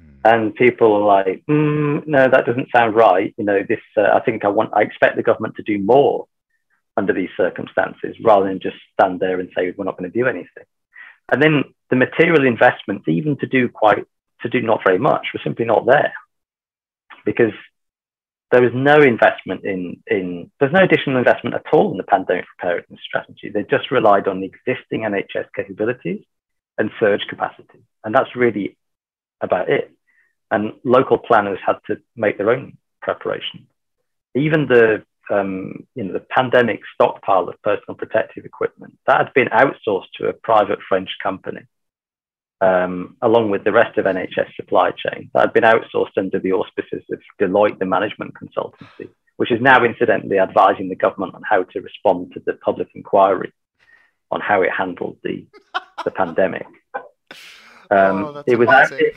Mm. 0.00 0.20
And 0.24 0.54
people 0.54 0.94
are 0.94 1.04
like, 1.04 1.44
mm, 1.48 2.06
no, 2.06 2.28
that 2.30 2.46
doesn't 2.46 2.68
sound 2.74 2.94
right. 2.94 3.34
You 3.36 3.44
know, 3.44 3.60
this, 3.68 3.80
uh, 3.96 4.08
I 4.14 4.20
think 4.20 4.44
I 4.44 4.48
want, 4.48 4.70
I 4.74 4.82
expect 4.82 5.16
the 5.16 5.22
government 5.22 5.56
to 5.56 5.62
do 5.62 5.78
more 5.78 6.26
under 6.96 7.12
these 7.12 7.30
circumstances 7.36 8.16
rather 8.24 8.46
than 8.46 8.60
just 8.60 8.76
stand 8.98 9.20
there 9.20 9.40
and 9.40 9.50
say, 9.56 9.74
we're 9.76 9.84
not 9.84 9.98
going 9.98 10.10
to 10.10 10.18
do 10.18 10.26
anything. 10.26 10.64
And 11.30 11.42
then 11.42 11.64
the 11.90 11.96
material 11.96 12.46
investments, 12.46 13.08
even 13.08 13.36
to 13.38 13.46
do 13.46 13.68
quite, 13.68 14.04
to 14.42 14.48
do 14.48 14.60
not 14.60 14.80
very 14.86 14.98
much, 14.98 15.28
were 15.32 15.40
simply 15.42 15.64
not 15.64 15.86
there 15.86 16.12
because 17.24 17.52
there 18.50 18.62
was 18.62 18.72
no 18.74 18.96
investment 18.96 19.64
in, 19.64 20.02
in 20.06 20.50
there's 20.60 20.72
no 20.72 20.84
additional 20.84 21.16
investment 21.16 21.56
at 21.56 21.72
all 21.72 21.90
in 21.90 21.96
the 21.96 22.04
pandemic 22.04 22.44
preparedness 22.56 23.00
strategy. 23.04 23.50
They 23.52 23.62
just 23.62 23.90
relied 23.90 24.28
on 24.28 24.40
the 24.40 24.46
existing 24.46 25.00
NHS 25.00 25.46
capabilities 25.56 26.22
and 26.78 26.90
surge 27.00 27.22
capacity. 27.28 27.84
And 28.04 28.14
that's 28.14 28.36
really 28.36 28.76
about 29.40 29.70
it. 29.70 29.90
And 30.50 30.74
local 30.84 31.18
planners 31.18 31.58
had 31.66 31.78
to 31.88 31.96
make 32.14 32.38
their 32.38 32.50
own 32.50 32.76
preparation. 33.02 33.66
Even 34.34 34.66
the 34.68 35.04
um, 35.30 35.86
you 35.94 36.04
know 36.04 36.12
the 36.12 36.20
pandemic 36.20 36.80
stockpile 36.94 37.48
of 37.48 37.60
personal 37.62 37.96
protective 37.96 38.44
equipment 38.44 38.98
that 39.06 39.18
had 39.18 39.34
been 39.34 39.48
outsourced 39.48 40.10
to 40.18 40.28
a 40.28 40.32
private 40.32 40.78
French 40.88 41.10
company 41.22 41.62
um, 42.60 43.16
along 43.22 43.50
with 43.50 43.64
the 43.64 43.72
rest 43.72 43.98
of 43.98 44.06
NHS 44.06 44.54
supply 44.56 44.90
chain 44.90 45.30
that 45.34 45.40
had 45.40 45.52
been 45.52 45.64
outsourced 45.64 46.16
under 46.16 46.38
the 46.38 46.52
auspices 46.52 47.02
of 47.10 47.20
Deloitte, 47.40 47.78
the 47.78 47.84
management 47.84 48.34
consultancy, 48.34 49.08
which 49.36 49.50
is 49.50 49.60
now 49.60 49.84
incidentally 49.84 50.38
advising 50.38 50.88
the 50.88 50.94
government 50.94 51.34
on 51.34 51.42
how 51.48 51.64
to 51.64 51.80
respond 51.80 52.32
to 52.32 52.42
the 52.46 52.54
public 52.54 52.88
inquiry 52.94 53.52
on 54.30 54.40
how 54.40 54.62
it 54.62 54.70
handled 54.70 55.18
the, 55.22 55.46
the 56.04 56.10
pandemic. 56.10 56.66
Um, 57.94 58.24
oh, 58.24 58.42
it 58.46 58.58
was 58.58 58.68
out, 58.68 58.92
it, 58.92 59.14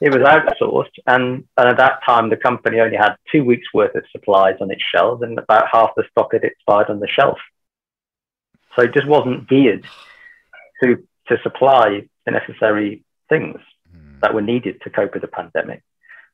it, 0.00 0.12
was 0.12 0.22
outsourced, 0.22 0.98
and, 1.06 1.44
and 1.56 1.68
at 1.68 1.78
that 1.78 2.00
time 2.06 2.30
the 2.30 2.36
company 2.36 2.78
only 2.80 2.96
had 2.96 3.16
two 3.32 3.44
weeks 3.44 3.66
worth 3.74 3.94
of 3.94 4.04
supplies 4.12 4.56
on 4.60 4.70
its 4.70 4.82
shelves, 4.94 5.22
and 5.22 5.38
about 5.38 5.66
half 5.72 5.90
the 5.96 6.04
stock 6.10 6.32
had 6.32 6.44
expired 6.44 6.90
on 6.90 7.00
the 7.00 7.08
shelf. 7.08 7.38
So 8.74 8.82
it 8.82 8.94
just 8.94 9.08
wasn't 9.08 9.48
geared 9.48 9.86
to 10.82 11.02
to 11.28 11.38
supply 11.42 12.08
the 12.24 12.32
necessary 12.32 13.04
things 13.28 13.56
mm. 13.94 14.20
that 14.20 14.34
were 14.34 14.42
needed 14.42 14.80
to 14.82 14.90
cope 14.90 15.12
with 15.14 15.22
the 15.22 15.28
pandemic. 15.28 15.82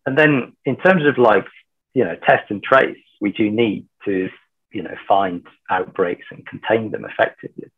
And 0.07 0.19
then 0.19 0.55
in 0.65 0.77
terms 0.77 1.07
of 1.07 1.19
like, 1.19 1.47
you 1.95 2.05
know, 2.05 2.17
test 2.27 2.51
and 2.51 2.63
trace, 2.63 2.99
we 3.21 3.33
do 3.33 3.51
need 3.51 3.87
to, 4.05 4.29
you 4.73 4.83
know, 4.83 4.95
find 5.07 5.47
outbreaks 5.71 6.27
and 6.31 6.47
contain 6.47 6.91
them 6.91 7.05
effectively. 7.05 7.71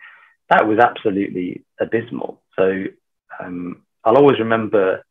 That 0.51 0.67
was 0.67 0.79
absolutely 0.79 1.65
abysmal. 1.81 2.43
So 2.59 2.85
um, 3.41 3.83
I'll 4.05 4.17
always 4.17 4.39
remember 4.39 5.05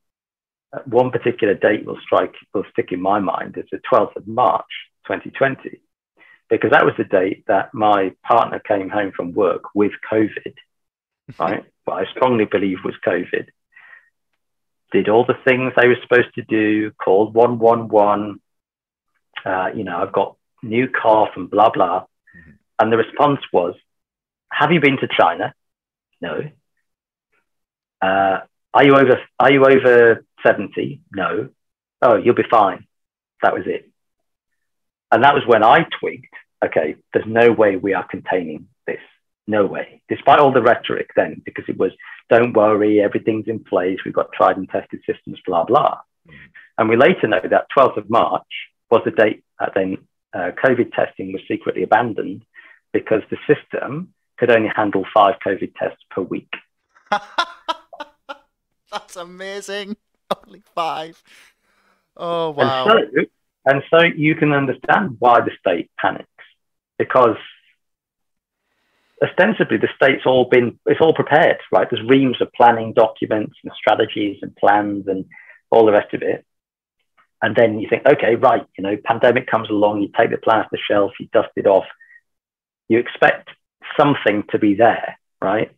uh, 0.74 0.80
one 0.86 1.12
particular 1.12 1.54
date 1.54 1.86
will 1.86 2.00
strike, 2.04 2.34
will 2.54 2.66
stick 2.72 2.92
in 2.92 3.02
my 3.02 3.20
mind 3.20 3.58
is 3.58 3.66
the 3.72 3.80
12th 3.92 4.16
of 4.16 4.28
March, 4.28 4.66
2020, 5.08 5.82
because 6.50 6.72
that 6.72 6.86
was 6.86 6.94
the 6.98 7.04
date 7.04 7.44
that 7.48 7.74
my 7.74 8.12
partner 8.24 8.60
came 8.60 8.90
home 8.90 9.12
from 9.16 9.34
work 9.34 9.64
with 9.76 9.92
COVID, 10.12 10.54
right? 11.40 11.64
what 11.86 11.96
I 11.96 12.12
strongly 12.12 12.46
believe 12.46 12.78
was 12.84 12.96
COVID. 13.06 13.48
Did 14.92 15.10
all 15.10 15.26
the 15.26 15.38
things 15.46 15.74
they 15.76 15.88
were 15.88 15.98
supposed 16.02 16.34
to 16.36 16.44
do, 16.44 16.92
called 16.92 17.34
111, 17.34 18.40
uh, 19.46 19.70
you 19.76 19.84
know, 19.84 19.98
I've 19.98 20.14
got 20.14 20.38
new 20.62 20.88
cough 20.88 21.30
and 21.36 21.50
blah, 21.50 21.70
blah. 21.72 22.02
Mm-hmm. 22.02 22.52
And 22.80 22.92
the 22.92 22.98
response 22.98 23.40
was, 23.52 23.76
Have 24.52 24.72
you 24.72 24.80
been 24.80 24.98
to 24.98 25.08
China? 25.08 25.54
No. 26.22 26.50
Uh, 28.04 28.40
are 28.74 28.84
you 28.84 28.96
over 28.96 29.20
are 29.40 29.52
you 29.52 29.66
over 29.66 30.26
70? 30.46 31.02
No. 31.14 31.50
Oh, 32.02 32.16
you'll 32.18 32.36
be 32.36 32.44
fine. 32.50 32.86
That 33.42 33.54
was 33.54 33.64
it. 33.66 33.90
And 35.12 35.24
that 35.24 35.36
was 35.36 35.44
when 35.46 35.64
I 35.64 35.86
twigged 36.00 36.34
okay, 36.64 36.96
there's 37.14 37.26
no 37.28 37.52
way 37.52 37.76
we 37.76 37.94
are 37.94 38.08
containing 38.08 38.68
this. 38.88 39.02
No 39.48 39.66
way. 39.66 40.02
Despite 40.08 40.40
all 40.40 40.54
the 40.54 40.62
rhetoric 40.62 41.10
then, 41.16 41.42
because 41.44 41.66
it 41.68 41.78
was, 41.78 41.92
don't 42.30 42.54
worry, 42.54 43.02
everything's 43.02 43.48
in 43.48 43.64
place, 43.64 44.00
we've 44.06 44.14
got 44.14 44.32
tried 44.32 44.58
and 44.58 44.70
tested 44.70 45.02
systems, 45.06 45.40
blah, 45.46 45.66
blah. 45.66 46.00
Mm. 46.28 46.34
And 46.78 46.90
we 46.90 46.96
later 46.96 47.28
know 47.28 47.42
that 47.44 47.68
12th 47.78 47.98
of 47.98 48.10
March 48.10 48.48
was 48.90 49.02
the 49.06 49.12
date 49.12 49.44
that 49.60 49.74
then 49.76 49.98
uh, 50.34 50.52
COVID 50.64 50.94
testing 50.94 51.34
was 51.34 51.42
secretly 51.48 51.84
abandoned 51.84 52.44
because 52.94 53.22
the 53.30 53.38
system 53.48 54.14
could 54.38 54.50
only 54.50 54.70
handle 54.74 55.06
five 55.14 55.36
COVID 55.46 55.74
tests 55.76 56.04
per 56.10 56.22
week. 56.22 56.52
That's 58.94 59.16
amazing. 59.16 59.98
Only 60.48 60.62
five. 60.76 61.22
Oh, 62.16 62.52
wow. 62.52 62.86
And 62.86 63.10
so, 63.16 63.26
and 63.66 63.84
so 63.90 64.04
you 64.16 64.36
can 64.36 64.52
understand 64.52 65.18
why 65.20 65.42
the 65.42 65.52
state 65.60 65.90
panics 66.00 66.28
because 67.00 67.38
ostensibly 69.24 69.78
the 69.78 69.90
state's 69.96 70.26
all 70.26 70.46
been 70.46 70.78
it's 70.86 71.02
all 71.02 71.14
prepared 71.14 71.58
right 71.72 71.88
there's 71.90 72.08
reams 72.08 72.38
of 72.42 72.52
planning 72.54 72.94
documents 72.94 73.56
and 73.64 73.72
strategies 73.76 74.38
and 74.42 74.56
plans 74.56 75.08
and 75.08 75.26
all 75.72 75.86
the 75.86 75.92
rest 75.92 76.14
of 76.14 76.22
it 76.22 76.46
and 77.42 77.56
then 77.56 77.80
you 77.80 77.88
think 77.90 78.06
okay 78.06 78.36
right 78.36 78.66
you 78.78 78.84
know 78.84 78.98
pandemic 79.04 79.48
comes 79.48 79.70
along 79.70 80.02
you 80.02 80.10
take 80.18 80.30
the 80.30 80.38
plan 80.38 80.60
off 80.60 80.70
the 80.72 80.78
shelf 80.78 81.12
you 81.20 81.28
dust 81.32 81.50
it 81.56 81.66
off 81.66 81.86
you 82.90 83.00
expect 83.00 83.50
something 83.98 84.44
to 84.52 84.60
be 84.60 84.76
there 84.76 85.18
right 85.42 85.72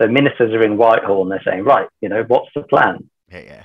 so 0.00 0.06
ministers 0.08 0.52
are 0.52 0.62
in 0.62 0.76
whitehall 0.76 1.22
and 1.22 1.30
they're 1.30 1.42
saying 1.44 1.64
right 1.64 1.88
you 2.00 2.08
know 2.08 2.24
what's 2.24 2.50
the 2.54 2.62
plan? 2.62 3.08
Yeah 3.30 3.40
yeah. 3.40 3.64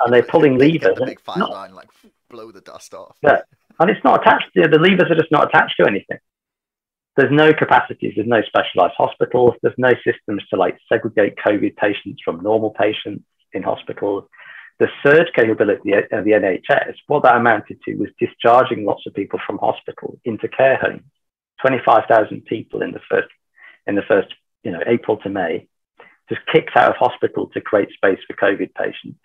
And 0.00 0.14
they're 0.14 0.22
pulling 0.22 0.58
levers 0.58 0.96
the 0.96 1.06
big 1.06 1.20
fire 1.20 1.38
not, 1.38 1.50
line 1.50 1.74
like 1.74 1.88
blow 2.30 2.50
the 2.52 2.60
dust 2.60 2.94
off. 2.94 3.16
Yeah. 3.22 3.42
And 3.78 3.90
it's 3.90 4.04
not 4.04 4.20
attached 4.20 4.46
to 4.54 4.68
the 4.68 4.78
levers 4.78 5.10
are 5.10 5.14
just 5.16 5.32
not 5.32 5.48
attached 5.48 5.76
to 5.78 5.86
anything. 5.86 6.18
There's 7.16 7.32
no 7.32 7.52
capacities, 7.52 8.14
there's 8.14 8.28
no 8.28 8.40
specialized 8.42 8.94
hospitals, 8.96 9.54
there's 9.62 9.74
no 9.76 9.92
systems 10.04 10.42
to 10.48 10.56
like 10.56 10.78
segregate 10.88 11.36
COVID 11.44 11.76
patients 11.76 12.22
from 12.24 12.40
normal 12.42 12.70
patients 12.70 13.24
in 13.52 13.62
hospitals. 13.62 14.24
The 14.78 14.88
surge 15.02 15.26
capability 15.34 15.92
of 15.92 16.24
the 16.24 16.30
NHS, 16.30 16.94
what 17.06 17.24
that 17.24 17.36
amounted 17.36 17.82
to 17.82 17.96
was 17.96 18.08
discharging 18.18 18.86
lots 18.86 19.06
of 19.06 19.12
people 19.12 19.38
from 19.46 19.58
hospital 19.58 20.18
into 20.24 20.48
care 20.48 20.76
homes. 20.76 21.02
25,000 21.60 22.46
people 22.46 22.80
in 22.80 22.92
the 22.92 23.00
first, 23.10 23.28
in 23.86 23.94
the 23.94 24.02
first, 24.08 24.28
you 24.62 24.72
know, 24.72 24.80
April 24.86 25.16
to 25.18 25.28
May, 25.28 25.68
just 26.28 26.42
kicked 26.52 26.76
out 26.76 26.90
of 26.90 26.96
hospital 26.96 27.48
to 27.54 27.60
create 27.60 27.90
space 27.92 28.20
for 28.26 28.36
COVID 28.36 28.74
patients 28.74 29.18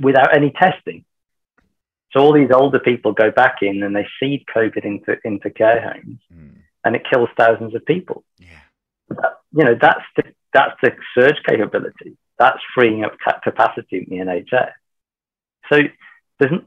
without 0.00 0.36
any 0.36 0.50
testing. 0.50 1.04
So 2.12 2.20
all 2.20 2.32
these 2.32 2.50
older 2.52 2.80
people 2.80 3.12
go 3.12 3.30
back 3.30 3.58
in 3.62 3.82
and 3.82 3.94
they 3.94 4.06
seed 4.18 4.44
COVID 4.54 4.84
into, 4.84 5.16
into 5.24 5.50
care 5.50 5.80
homes. 5.80 6.18
Mm 6.34 6.60
and 6.84 6.96
it 6.96 7.02
kills 7.10 7.28
thousands 7.36 7.74
of 7.74 7.84
people. 7.84 8.24
Yeah. 8.38 9.18
you 9.52 9.64
know, 9.64 9.76
that's 9.80 10.04
the, 10.16 10.24
that's 10.52 10.76
the 10.82 10.92
surge 11.14 11.40
capability. 11.46 12.16
That's 12.38 12.58
freeing 12.74 13.04
up 13.04 13.16
capacity 13.42 14.06
in 14.08 14.18
the 14.18 14.24
NHS. 14.24 14.72
So 15.70 15.80
there's 16.38 16.60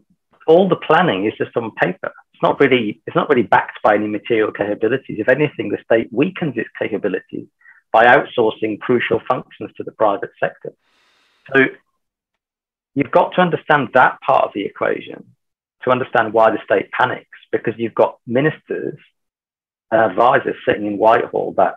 all 0.45 0.69
the 0.69 0.75
planning 0.75 1.25
is 1.25 1.33
just 1.37 1.55
on 1.57 1.71
paper. 1.71 2.13
It's 2.33 2.43
not 2.43 2.59
really 2.59 3.01
it's 3.07 3.15
not 3.15 3.29
really 3.29 3.43
backed 3.43 3.81
by 3.83 3.95
any 3.95 4.07
material 4.07 4.51
capabilities. 4.51 5.17
If 5.19 5.29
anything, 5.29 5.69
the 5.69 5.79
state 5.83 6.09
weakens 6.11 6.53
its 6.57 6.69
capabilities 6.77 7.47
by 7.93 8.05
outsourcing 8.05 8.79
crucial 8.79 9.21
functions 9.27 9.71
to 9.77 9.83
the 9.83 9.91
private 9.91 10.31
sector. 10.39 10.73
So 11.55 11.65
you've 12.95 13.11
got 13.11 13.35
to 13.35 13.41
understand 13.41 13.89
that 13.93 14.19
part 14.21 14.45
of 14.45 14.51
the 14.53 14.65
equation 14.65 15.35
to 15.83 15.91
understand 15.91 16.33
why 16.33 16.51
the 16.51 16.59
state 16.65 16.91
panics, 16.91 17.37
because 17.51 17.75
you've 17.77 17.93
got 17.93 18.17
ministers 18.25 18.97
and 19.91 20.01
advisors 20.01 20.55
sitting 20.67 20.87
in 20.87 20.97
Whitehall 20.97 21.53
that 21.57 21.75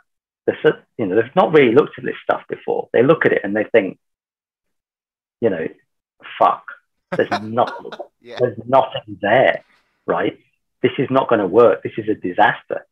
you 0.96 1.06
know, 1.06 1.16
they've 1.16 1.36
not 1.36 1.52
really 1.52 1.74
looked 1.74 1.98
at 1.98 2.04
this 2.04 2.14
stuff 2.22 2.42
before. 2.48 2.88
They 2.92 3.02
look 3.02 3.26
at 3.26 3.32
it 3.32 3.42
and 3.44 3.54
they 3.54 3.64
think, 3.64 3.98
you 5.40 5.50
know, 5.50 5.66
fuck, 6.38 6.64
there's 7.16 7.30
nothing, 7.42 7.90
yeah. 8.20 8.36
there's 8.38 8.58
nothing 8.66 9.18
there, 9.20 9.64
right? 10.06 10.38
This 10.82 10.92
is 10.98 11.08
not 11.10 11.28
going 11.28 11.40
to 11.40 11.46
work. 11.46 11.82
This 11.82 11.92
is 11.98 12.08
a 12.08 12.14
disaster. 12.14 12.86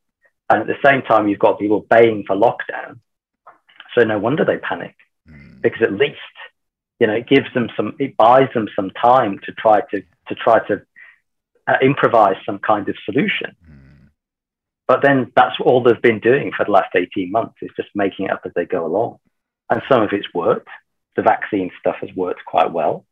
And 0.51 0.63
at 0.63 0.67
the 0.67 0.77
same 0.85 1.03
time, 1.03 1.29
you've 1.29 1.39
got 1.39 1.59
people 1.59 1.87
baying 1.89 2.25
for 2.27 2.37
lockdown. 2.37 2.99
So 3.95 4.05
no 4.05 4.19
wonder 4.19 4.45
they 4.45 4.59
panic 4.59 4.97
mm. 5.29 5.61
because 5.63 5.83
at 5.83 5.93
least, 5.93 6.19
you 7.01 7.07
know, 7.07 7.15
it 7.15 7.29
gives 7.29 7.53
them 7.55 7.69
some, 7.77 7.95
it 7.99 8.17
buys 8.17 8.49
them 8.55 8.69
some 8.75 8.91
time 8.91 9.41
to 9.45 9.53
try 9.53 9.81
to, 9.91 10.01
to 10.29 10.35
try 10.35 10.67
to 10.69 10.83
uh, 11.67 11.77
improvise 11.83 12.37
some 12.45 12.59
kind 12.59 12.89
of 12.89 12.97
solution. 13.05 13.57
Mm. 13.71 14.09
But 14.87 15.03
then 15.03 15.33
that's 15.35 15.57
all 15.61 15.83
they've 15.83 16.01
been 16.01 16.21
doing 16.21 16.53
for 16.57 16.65
the 16.65 16.73
last 16.73 16.95
18 16.95 17.31
months 17.31 17.57
is 17.63 17.71
just 17.77 17.89
making 17.95 18.27
it 18.27 18.33
up 18.33 18.43
as 18.45 18.53
they 18.55 18.67
go 18.67 18.87
along. 18.87 19.19
And 19.71 19.81
some 19.91 20.03
of 20.03 20.11
it's 20.13 20.33
worked. 20.35 20.69
The 21.17 21.23
vaccine 21.23 21.71
stuff 21.79 21.97
has 22.01 22.11
worked 22.15 22.45
quite 22.45 22.73
well. 22.73 23.07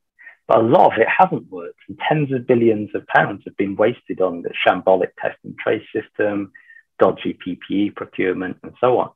But 0.49 0.59
a 0.59 0.63
lot 0.63 0.93
of 0.93 0.99
it 0.99 1.07
hasn't 1.09 1.51
worked. 1.51 1.79
And 1.89 1.99
tens 2.09 2.33
of 2.33 2.47
billions 2.47 2.91
of 2.95 3.07
pounds 3.07 3.43
have 3.47 3.57
been 3.57 3.77
wasted 3.77 4.21
on 4.21 4.43
the 4.43 4.51
shambolic 4.67 5.11
test 5.21 5.39
and 5.45 5.57
trace 5.57 5.87
system, 5.95 6.53
dodgy 6.99 7.39
PPE 7.47 7.95
procurement, 7.95 8.59
and 8.63 8.73
so 8.81 8.99
on. 8.99 9.11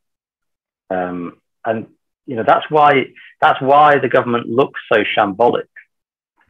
Um, 0.88 1.40
and 1.66 1.86
you 2.26 2.36
know 2.36 2.44
that's 2.46 2.64
why 2.70 3.04
that's 3.40 3.60
why 3.60 3.98
the 3.98 4.08
government 4.08 4.48
looks 4.48 4.80
so 4.92 5.04
shambolic 5.16 5.68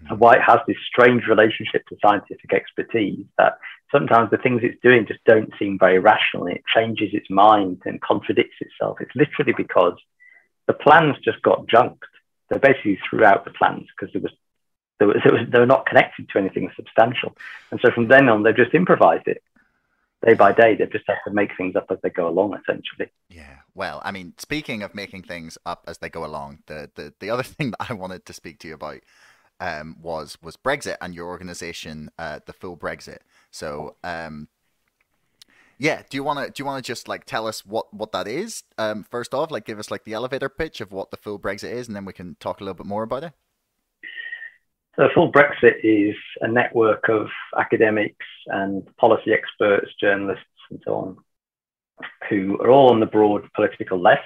and 0.08 0.20
why 0.20 0.34
it 0.34 0.42
has 0.42 0.58
this 0.66 0.76
strange 0.86 1.26
relationship 1.26 1.86
to 1.88 1.96
scientific 2.04 2.52
expertise 2.52 3.24
that 3.38 3.58
sometimes 3.90 4.30
the 4.30 4.36
things 4.36 4.60
it's 4.62 4.80
doing 4.82 5.06
just 5.06 5.24
don't 5.24 5.52
seem 5.58 5.78
very 5.78 5.98
rational. 5.98 6.46
It 6.46 6.62
changes 6.74 7.10
its 7.12 7.30
mind 7.30 7.82
and 7.84 8.00
contradicts 8.00 8.56
itself. 8.60 8.98
It's 9.00 9.14
literally 9.14 9.54
because 9.56 9.94
the 10.66 10.74
plans 10.74 11.16
just 11.24 11.42
got 11.42 11.66
junked. 11.66 12.04
They 12.50 12.58
basically 12.58 12.98
threw 13.08 13.24
out 13.24 13.44
the 13.44 13.52
plans 13.52 13.86
because 13.98 14.12
there 14.12 14.22
was, 14.22 14.32
there 14.98 15.08
was, 15.08 15.16
there 15.24 15.32
was, 15.32 15.42
they 15.50 15.58
were 15.58 15.66
not 15.66 15.86
connected 15.86 16.28
to 16.28 16.38
anything 16.38 16.70
substantial. 16.76 17.36
And 17.70 17.80
so 17.80 17.90
from 17.90 18.08
then 18.08 18.28
on, 18.28 18.42
they've 18.42 18.56
just 18.56 18.74
improvised 18.74 19.26
it. 19.26 19.42
Day 20.26 20.34
by 20.34 20.52
day, 20.52 20.74
they 20.74 20.86
just 20.86 21.04
have 21.06 21.22
to 21.26 21.32
make 21.32 21.50
things 21.56 21.76
up 21.76 21.86
as 21.90 21.98
they 22.02 22.10
go 22.10 22.28
along, 22.28 22.58
essentially. 22.60 23.10
Yeah. 23.28 23.58
Well, 23.74 24.02
I 24.04 24.10
mean, 24.10 24.34
speaking 24.38 24.82
of 24.82 24.94
making 24.94 25.22
things 25.22 25.56
up 25.64 25.84
as 25.86 25.98
they 25.98 26.08
go 26.08 26.24
along, 26.24 26.64
the, 26.66 26.90
the, 26.96 27.14
the 27.20 27.30
other 27.30 27.42
thing 27.44 27.70
that 27.70 27.90
I 27.90 27.92
wanted 27.92 28.26
to 28.26 28.32
speak 28.32 28.58
to 28.60 28.68
you 28.68 28.74
about 28.74 29.00
um, 29.60 29.96
was 30.02 30.36
was 30.42 30.56
Brexit 30.56 30.96
and 31.00 31.14
your 31.14 31.26
organization, 31.28 32.10
uh, 32.18 32.40
the 32.44 32.52
Full 32.52 32.76
Brexit. 32.76 33.18
So, 33.50 33.96
um, 34.04 34.48
yeah, 35.78 36.02
do 36.08 36.16
you 36.16 36.24
want 36.24 36.38
to 36.40 36.50
do 36.50 36.60
you 36.60 36.66
want 36.66 36.84
to 36.84 36.86
just 36.86 37.08
like 37.08 37.24
tell 37.24 37.46
us 37.46 37.64
what 37.64 37.92
what 37.92 38.12
that 38.12 38.26
is? 38.26 38.64
Um, 38.78 39.04
first 39.04 39.32
off, 39.32 39.50
like 39.50 39.64
give 39.64 39.78
us 39.78 39.90
like 39.90 40.04
the 40.04 40.14
elevator 40.14 40.48
pitch 40.48 40.80
of 40.80 40.92
what 40.92 41.10
the 41.10 41.16
Full 41.16 41.38
Brexit 41.38 41.72
is, 41.72 41.86
and 41.86 41.96
then 41.96 42.04
we 42.04 42.12
can 42.12 42.36
talk 42.40 42.60
a 42.60 42.64
little 42.64 42.74
bit 42.74 42.86
more 42.86 43.02
about 43.02 43.24
it. 43.24 43.32
So, 44.96 45.08
Full 45.14 45.30
Brexit 45.30 45.76
is 45.82 46.16
a 46.40 46.48
network 46.48 47.08
of 47.08 47.28
academics 47.58 48.26
and 48.46 48.82
policy 48.96 49.32
experts, 49.32 49.90
journalists, 50.00 50.44
and 50.70 50.80
so 50.84 50.94
on, 50.94 51.16
who 52.30 52.58
are 52.60 52.70
all 52.70 52.90
on 52.90 53.00
the 53.00 53.06
broad 53.06 53.42
political 53.54 54.00
left 54.00 54.22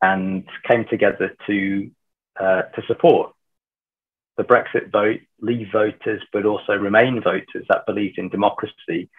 and 0.00 0.48
came 0.68 0.86
together 0.88 1.36
to 1.46 1.90
uh, 2.40 2.62
to 2.62 2.82
support 2.86 3.32
the 4.36 4.44
Brexit 4.44 4.90
vote, 4.90 5.20
leave 5.40 5.68
voters, 5.72 6.22
but 6.32 6.46
also 6.46 6.72
Remain 6.72 7.22
voters 7.22 7.66
that 7.68 7.86
believed 7.86 8.18
in 8.18 8.30
democracy 8.30 9.10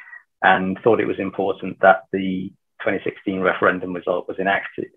and 0.41 0.78
thought 0.84 0.99
it 0.99 1.07
was 1.07 1.19
important 1.19 1.80
that 1.82 2.03
the 2.11 2.51
2016 2.82 3.39
referendum 3.39 3.93
result 3.93 4.28
was 4.28 4.39
enacted. 4.39 4.88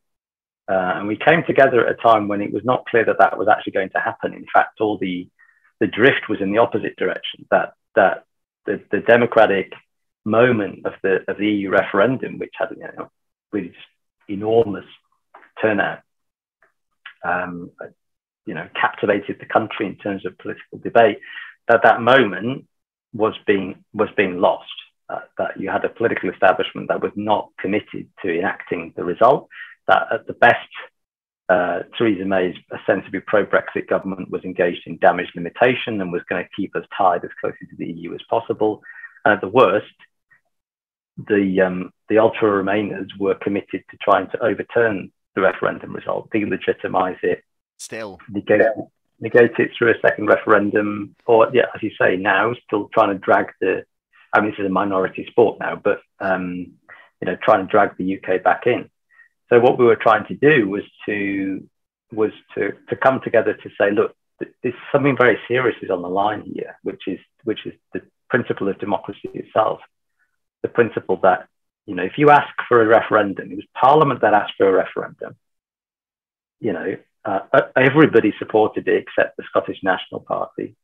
Uh, 0.69 0.95
and 0.97 1.07
we 1.07 1.17
came 1.17 1.45
together 1.47 1.87
at 1.87 1.93
a 1.93 2.03
time 2.03 2.27
when 2.27 2.41
it 2.41 2.53
was 2.53 2.65
not 2.65 2.87
clear 2.87 3.05
that 3.05 3.19
that 3.19 3.39
was 3.39 3.47
actually 3.47 3.73
going 3.73 3.91
to 3.91 4.01
happen. 4.01 4.33
In 4.33 4.47
fact, 4.53 4.81
all 4.81 4.99
the, 4.99 5.29
the 5.81 5.87
drift 5.87 6.29
was 6.29 6.41
in 6.41 6.53
the 6.53 6.59
opposite 6.59 6.97
direction, 6.97 7.47
that, 7.51 7.75
that 7.95 8.25
the, 8.65 8.83
the 8.91 9.01
democratic 9.01 9.73
moment 10.25 10.87
of 10.87 10.95
the, 11.03 11.19
of 11.29 11.39
the 11.39 11.47
EU 11.47 11.71
referendum, 11.71 12.39
which 12.39 12.55
had 12.59 12.69
you 12.77 12.83
know, 12.83 13.11
really 13.53 13.73
enormous 14.29 14.85
turnout, 15.61 16.01
um, 17.25 17.71
you 18.47 18.55
know, 18.55 18.69
captivated 18.81 19.37
the 19.41 19.47
country 19.47 19.87
in 19.87 19.97
terms 19.97 20.25
of 20.25 20.39
political 20.39 20.79
debate, 20.83 21.19
that 21.69 21.83
that 21.83 22.01
moment 22.01 22.67
was 23.13 23.35
being 23.47 23.85
was 23.93 24.09
being 24.17 24.39
lost. 24.39 24.71
Uh, 25.09 25.21
that 25.39 25.59
you 25.59 25.71
had 25.71 25.85
a 25.85 25.89
political 25.89 26.31
establishment 26.31 26.89
that 26.89 27.01
was 27.01 27.13
not 27.15 27.51
committed 27.61 28.09
to 28.21 28.39
enacting 28.39 28.93
the 28.97 29.05
result. 29.05 29.49
That 29.87 30.09
at 30.13 30.27
the 30.27 30.33
best, 30.33 30.69
uh, 31.49 31.81
Theresa 31.97 32.25
May's 32.25 32.57
ostensibly 32.73 33.21
pro-Brexit 33.21 33.89
government 33.89 34.31
was 34.31 34.45
engaged 34.45 34.83
in 34.87 34.99
damage 34.99 35.29
limitation 35.35 36.01
and 36.01 36.13
was 36.13 36.23
going 36.29 36.43
to 36.43 36.51
keep 36.57 36.75
us 36.75 36.85
tied 36.97 37.25
as 37.25 37.31
closely 37.41 37.67
to 37.71 37.77
the 37.77 37.87
EU 37.87 38.15
as 38.15 38.21
possible. 38.29 38.83
And 39.25 39.35
at 39.35 39.41
the 39.41 39.49
worst, 39.49 39.87
the 41.17 41.63
um, 41.63 41.93
the 42.09 42.19
ultra 42.19 42.49
Remainers 42.49 43.09
were 43.19 43.35
committed 43.37 43.85
to 43.91 43.97
trying 44.03 44.29
to 44.31 44.43
overturn 44.45 45.11
the 45.35 45.41
referendum 45.41 45.95
result, 45.95 46.31
delegitimize 46.31 47.23
it, 47.23 47.43
still 47.79 48.19
negate, 48.29 48.67
negate 49.21 49.53
it 49.59 49.71
through 49.77 49.93
a 49.93 50.01
second 50.03 50.27
referendum, 50.27 51.15
or 51.27 51.49
yeah, 51.55 51.67
as 51.75 51.83
you 51.83 51.91
say, 52.01 52.17
now 52.17 52.55
still 52.67 52.91
trying 52.93 53.11
to 53.11 53.19
drag 53.19 53.47
the 53.61 53.85
I 54.33 54.41
mean, 54.41 54.51
this 54.51 54.59
is 54.59 54.67
a 54.67 54.71
minority 54.71 55.27
sport 55.31 55.59
now, 55.61 55.81
but 55.83 56.01
um, 56.21 56.73
you 57.21 57.27
know, 57.27 57.37
trying 57.43 57.67
to 57.67 57.71
drag 57.71 57.97
the 57.97 58.19
UK 58.19 58.43
back 58.43 58.67
in. 58.67 58.91
So 59.49 59.61
what 59.61 59.79
we 59.79 59.85
were 59.85 59.97
trying 59.97 60.27
to 60.27 60.35
do 60.35 60.69
was 60.69 60.83
to 61.07 61.69
was 62.13 62.31
to 62.55 62.73
to 62.89 62.97
come 62.97 63.21
together 63.23 63.55
to 63.55 63.71
say, 63.81 63.91
look, 63.91 64.15
there's 64.63 64.75
something 64.93 65.17
very 65.17 65.39
serious 65.49 65.77
is 65.83 65.91
on 65.91 66.03
the 66.03 66.09
line 66.09 66.43
here, 66.43 66.79
which 66.83 67.03
is 67.07 67.19
which 67.45 67.67
is 67.67 67.75
the 67.93 68.03
principle 68.29 68.69
of 68.69 68.79
democracy 68.79 69.31
itself, 69.35 69.81
the 70.63 70.69
principle 70.69 71.19
that 71.23 71.49
you 71.87 71.95
know, 71.95 72.03
if 72.03 72.19
you 72.19 72.31
ask 72.31 72.53
for 72.69 72.83
a 72.83 72.87
referendum, 72.87 73.51
it 73.51 73.55
was 73.55 73.65
Parliament 73.81 74.21
that 74.21 74.35
asked 74.35 74.55
for 74.59 74.69
a 74.69 74.73
referendum. 74.73 75.37
You 76.59 76.73
know, 76.73 76.97
uh, 77.25 77.41
everybody 77.77 78.35
supported 78.39 78.89
it 78.89 79.07
except 79.07 79.37
the 79.37 79.45
Scottish 79.49 79.79
National 79.83 80.21
Party. 80.21 80.75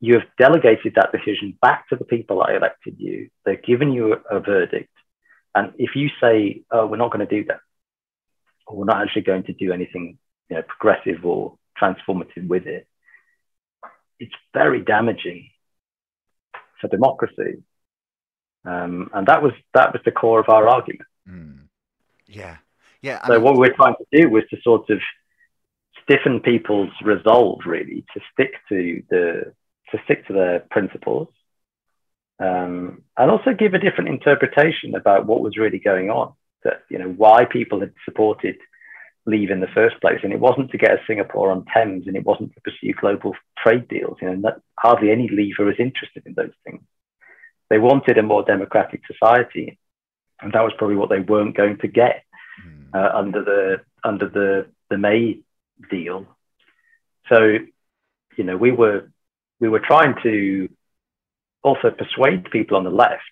You 0.00 0.14
have 0.14 0.28
delegated 0.38 0.94
that 0.94 1.10
decision 1.10 1.58
back 1.60 1.88
to 1.88 1.96
the 1.96 2.04
people 2.04 2.38
that 2.38 2.54
elected 2.54 2.96
you. 2.98 3.30
They've 3.44 3.62
given 3.62 3.92
you 3.92 4.14
a, 4.14 4.36
a 4.36 4.40
verdict. 4.40 4.90
And 5.56 5.72
if 5.78 5.96
you 5.96 6.10
say, 6.20 6.62
oh, 6.70 6.86
we're 6.86 6.98
not 6.98 7.10
going 7.10 7.26
to 7.26 7.34
do 7.34 7.46
that, 7.46 7.60
or 8.66 8.76
we're 8.76 8.84
not 8.84 9.00
actually 9.00 9.22
going 9.22 9.44
to 9.44 9.54
do 9.54 9.72
anything 9.72 10.18
you 10.50 10.56
know, 10.56 10.62
progressive 10.62 11.24
or 11.24 11.56
transformative 11.80 12.46
with 12.46 12.66
it, 12.66 12.86
it's 14.20 14.34
very 14.52 14.82
damaging 14.82 15.48
for 16.78 16.88
democracy. 16.88 17.62
Um, 18.66 19.08
and 19.14 19.26
that 19.28 19.42
was 19.42 19.52
that 19.72 19.94
was 19.94 20.02
the 20.04 20.10
core 20.10 20.40
of 20.40 20.50
our 20.50 20.68
argument. 20.68 21.08
Mm. 21.26 21.68
Yeah, 22.26 22.58
yeah. 23.00 23.20
I 23.22 23.28
so 23.28 23.32
mean, 23.34 23.42
what 23.42 23.54
we 23.54 23.60
we're 23.60 23.76
trying 23.76 23.94
to 23.94 24.20
do 24.20 24.28
was 24.28 24.42
to 24.50 24.58
sort 24.62 24.90
of 24.90 24.98
stiffen 26.02 26.40
people's 26.40 26.90
resolve, 27.02 27.60
really, 27.64 28.04
to 28.12 28.20
stick 28.32 28.52
to 28.68 29.02
the 29.08 29.54
to 29.92 29.98
stick 30.04 30.26
to 30.26 30.34
their 30.34 30.60
principles, 30.70 31.28
um, 32.38 33.02
and 33.16 33.30
also 33.30 33.52
give 33.58 33.74
a 33.74 33.78
different 33.78 34.10
interpretation 34.10 34.94
about 34.94 35.26
what 35.26 35.40
was 35.40 35.56
really 35.56 35.78
going 35.78 36.10
on. 36.10 36.34
That 36.64 36.82
you 36.90 36.98
know 36.98 37.08
why 37.08 37.44
people 37.44 37.80
had 37.80 37.92
supported 38.04 38.56
leave 39.26 39.50
in 39.50 39.60
the 39.60 39.66
first 39.74 40.00
place, 40.00 40.20
and 40.22 40.32
it 40.32 40.40
wasn't 40.40 40.70
to 40.70 40.78
get 40.78 40.92
a 40.92 40.98
Singapore 41.06 41.50
on 41.50 41.64
Thames, 41.74 42.06
and 42.06 42.16
it 42.16 42.24
wasn't 42.24 42.54
to 42.54 42.60
pursue 42.60 42.92
global 42.92 43.34
trade 43.58 43.88
deals. 43.88 44.18
You 44.20 44.30
know, 44.30 44.40
that, 44.42 44.60
hardly 44.78 45.10
any 45.10 45.28
leaver 45.28 45.64
was 45.64 45.76
interested 45.78 46.24
in 46.26 46.34
those 46.34 46.52
things. 46.64 46.82
They 47.68 47.78
wanted 47.78 48.18
a 48.18 48.22
more 48.22 48.44
democratic 48.44 49.02
society, 49.06 49.78
and 50.40 50.52
that 50.52 50.62
was 50.62 50.72
probably 50.78 50.96
what 50.96 51.10
they 51.10 51.20
weren't 51.20 51.56
going 51.56 51.78
to 51.78 51.88
get 51.88 52.22
mm. 52.64 52.94
uh, 52.94 53.16
under 53.16 53.42
the 53.42 53.80
under 54.04 54.28
the 54.28 54.66
the 54.90 54.98
May 54.98 55.40
deal. 55.90 56.26
So, 57.28 57.58
you 58.36 58.44
know, 58.44 58.56
we 58.56 58.70
were 58.70 59.10
we 59.58 59.68
were 59.68 59.80
trying 59.80 60.14
to 60.22 60.68
also 61.66 61.90
persuade 61.90 62.48
people 62.50 62.76
on 62.76 62.84
the 62.84 62.90
left 62.90 63.22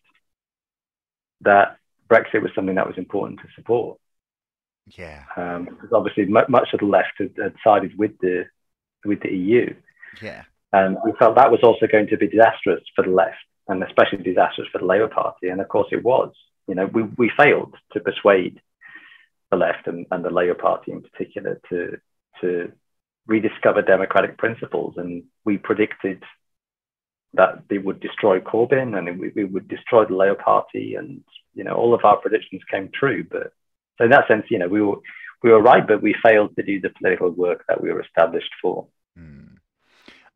that 1.43 1.77
Brexit 2.11 2.43
was 2.43 2.51
something 2.55 2.75
that 2.75 2.87
was 2.87 2.99
important 2.99 3.39
to 3.41 3.47
support. 3.55 3.99
Yeah, 4.99 5.23
um, 5.37 5.65
because 5.65 5.93
obviously 5.93 6.25
m- 6.25 6.51
much 6.51 6.69
of 6.75 6.81
the 6.81 6.87
left 6.87 7.15
had, 7.19 7.33
had, 7.41 7.55
sided 7.63 7.97
with 7.97 8.19
the 8.21 8.45
with 9.05 9.21
the 9.21 9.31
EU. 9.31 9.75
Yeah, 10.21 10.43
and 10.73 10.99
we 11.05 11.13
felt 11.19 11.37
that 11.37 11.53
was 11.53 11.61
also 11.63 11.87
going 11.87 12.09
to 12.09 12.19
be 12.19 12.29
disastrous 12.29 12.83
for 12.95 13.05
the 13.05 13.11
left 13.11 13.39
and 13.69 13.83
especially 13.83 14.23
disastrous 14.23 14.69
for 14.71 14.79
the 14.79 14.85
Labour 14.85 15.09
Party. 15.09 15.49
And 15.49 15.61
of 15.61 15.69
course, 15.69 15.89
it 15.93 16.05
was. 16.05 16.33
You 16.67 16.75
know, 16.75 16.87
we, 16.87 17.03
we 17.03 17.31
failed 17.37 17.75
to 17.93 18.01
persuade 18.01 18.61
the 19.51 19.57
left 19.57 19.87
and, 19.87 20.07
and 20.11 20.25
the 20.25 20.31
Labour 20.31 20.55
Party 20.55 20.93
in 20.93 21.03
particular 21.03 21.61
to 21.71 21.99
to 22.41 22.73
rediscover 23.27 23.81
democratic 23.81 24.37
principles, 24.37 24.95
and 24.97 25.23
we 25.45 25.57
predicted 25.57 26.23
that 27.35 27.65
they 27.69 27.79
would 27.79 28.01
destroy 28.01 28.41
Corbyn 28.41 28.97
and 28.97 29.09
it, 29.09 29.53
would 29.53 29.69
destroy 29.69 30.05
the 30.05 30.15
Labour 30.15 30.37
Party, 30.37 30.95
and 30.95 31.23
you 31.55 31.65
know, 31.65 31.75
all 31.75 31.95
of 31.95 32.05
our 32.05 32.17
predictions 32.17 32.63
came 32.71 32.91
true. 32.93 33.25
But 33.25 33.53
so 33.99 34.05
in 34.05 34.11
that 34.11 34.29
sense, 34.29 34.45
you 34.51 34.59
know, 34.59 34.69
we 34.69 34.81
were 34.81 34.97
we 35.43 35.51
were 35.51 35.63
right, 35.63 35.87
but 35.87 36.03
we 36.03 36.15
failed 36.23 36.57
to 36.57 36.63
do 36.63 36.81
the 36.81 36.91
political 36.91 37.31
work 37.31 37.65
that 37.69 37.83
we 37.83 37.93
were 37.93 38.01
established 38.01 38.51
for. 38.63 38.87
Mm. 39.19 39.59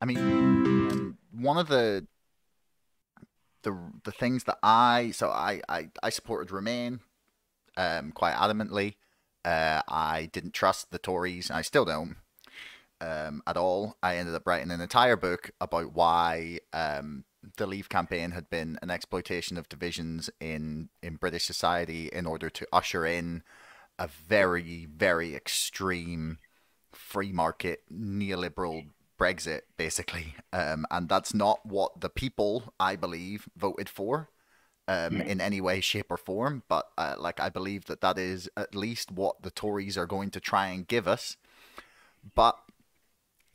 I 0.00 0.04
mean, 0.04 1.16
one 1.32 1.58
of 1.58 1.68
the 1.68 2.06
the 3.62 3.76
the 4.04 4.12
things 4.12 4.44
that 4.44 4.58
I 4.62 5.12
so 5.12 5.28
I 5.28 5.62
I, 5.68 5.88
I 6.02 6.10
supported 6.10 6.50
Remain 6.50 7.00
um, 7.76 8.12
quite 8.12 8.34
adamantly. 8.34 8.96
Uh, 9.44 9.80
I 9.88 10.28
didn't 10.32 10.52
trust 10.52 10.90
the 10.90 10.98
Tories, 10.98 11.50
I 11.50 11.62
still 11.62 11.84
don't 11.84 12.16
um, 13.00 13.42
at 13.46 13.56
all. 13.56 13.96
I 14.02 14.16
ended 14.16 14.34
up 14.34 14.46
writing 14.46 14.70
an 14.70 14.80
entire 14.80 15.16
book 15.16 15.50
about 15.60 15.94
why 15.94 16.60
um, 16.72 17.24
the 17.56 17.66
Leave 17.66 17.88
campaign 17.88 18.32
had 18.32 18.50
been 18.50 18.78
an 18.82 18.90
exploitation 18.90 19.56
of 19.56 19.68
divisions 19.68 20.30
in 20.40 20.88
in 21.02 21.16
British 21.16 21.44
society 21.44 22.08
in 22.12 22.26
order 22.26 22.50
to 22.50 22.66
usher 22.72 23.06
in 23.06 23.42
a 23.98 24.08
very 24.08 24.86
very 24.86 25.34
extreme 25.34 26.38
free 26.92 27.32
market 27.32 27.82
neoliberal 27.92 28.86
Brexit, 29.18 29.62
basically. 29.76 30.34
Um, 30.52 30.86
and 30.90 31.08
that's 31.08 31.34
not 31.34 31.66
what 31.66 32.00
the 32.00 32.08
people, 32.08 32.72
I 32.78 32.96
believe, 32.96 33.48
voted 33.56 33.88
for 33.88 34.30
um, 34.86 35.16
mm. 35.16 35.26
in 35.26 35.40
any 35.40 35.60
way, 35.60 35.80
shape, 35.80 36.10
or 36.10 36.16
form. 36.16 36.62
But 36.68 36.88
uh, 36.96 37.16
like, 37.18 37.40
I 37.40 37.48
believe 37.48 37.86
that 37.86 38.00
that 38.00 38.16
is 38.16 38.48
at 38.56 38.74
least 38.74 39.10
what 39.10 39.42
the 39.42 39.50
Tories 39.50 39.98
are 39.98 40.06
going 40.06 40.30
to 40.30 40.40
try 40.40 40.68
and 40.68 40.86
give 40.86 41.08
us. 41.08 41.36
But 42.34 42.58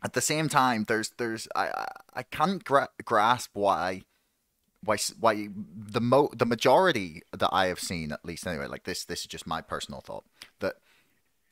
at 0.03 0.13
the 0.13 0.21
same 0.21 0.49
time, 0.49 0.85
there's 0.87 1.11
there's 1.17 1.47
I 1.55 1.87
I 2.13 2.23
can't 2.23 2.63
gra- 2.63 2.89
grasp 3.03 3.51
why 3.53 4.03
why 4.83 4.97
why 5.19 5.47
the 5.55 6.01
mo 6.01 6.29
the 6.33 6.45
majority 6.45 7.21
that 7.31 7.49
I 7.51 7.67
have 7.67 7.79
seen 7.79 8.11
at 8.11 8.25
least 8.25 8.45
anyway 8.45 8.67
like 8.67 8.83
this 8.83 9.05
this 9.05 9.21
is 9.21 9.27
just 9.27 9.47
my 9.47 9.61
personal 9.61 10.01
thought 10.01 10.25
that 10.59 10.75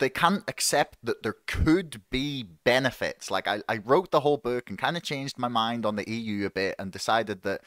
they 0.01 0.09
can't 0.09 0.43
accept 0.47 0.97
that 1.03 1.21
there 1.21 1.35
could 1.45 2.01
be 2.09 2.41
benefits. 2.41 3.29
Like 3.29 3.47
I, 3.47 3.61
I 3.69 3.77
wrote 3.77 4.09
the 4.09 4.21
whole 4.21 4.37
book 4.37 4.67
and 4.67 4.77
kind 4.77 4.97
of 4.97 5.03
changed 5.03 5.37
my 5.37 5.47
mind 5.47 5.85
on 5.85 5.95
the 5.95 6.09
EU 6.09 6.47
a 6.47 6.49
bit 6.49 6.75
and 6.79 6.91
decided 6.91 7.43
that 7.43 7.61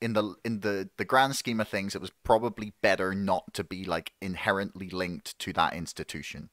in 0.00 0.14
the 0.14 0.34
in 0.46 0.60
the 0.60 0.88
the 0.96 1.04
grand 1.04 1.36
scheme 1.36 1.60
of 1.60 1.68
things, 1.68 1.94
it 1.94 2.00
was 2.00 2.10
probably 2.24 2.72
better 2.80 3.14
not 3.14 3.52
to 3.52 3.62
be 3.62 3.84
like 3.84 4.12
inherently 4.22 4.88
linked 4.88 5.38
to 5.40 5.52
that 5.52 5.74
institution. 5.74 6.48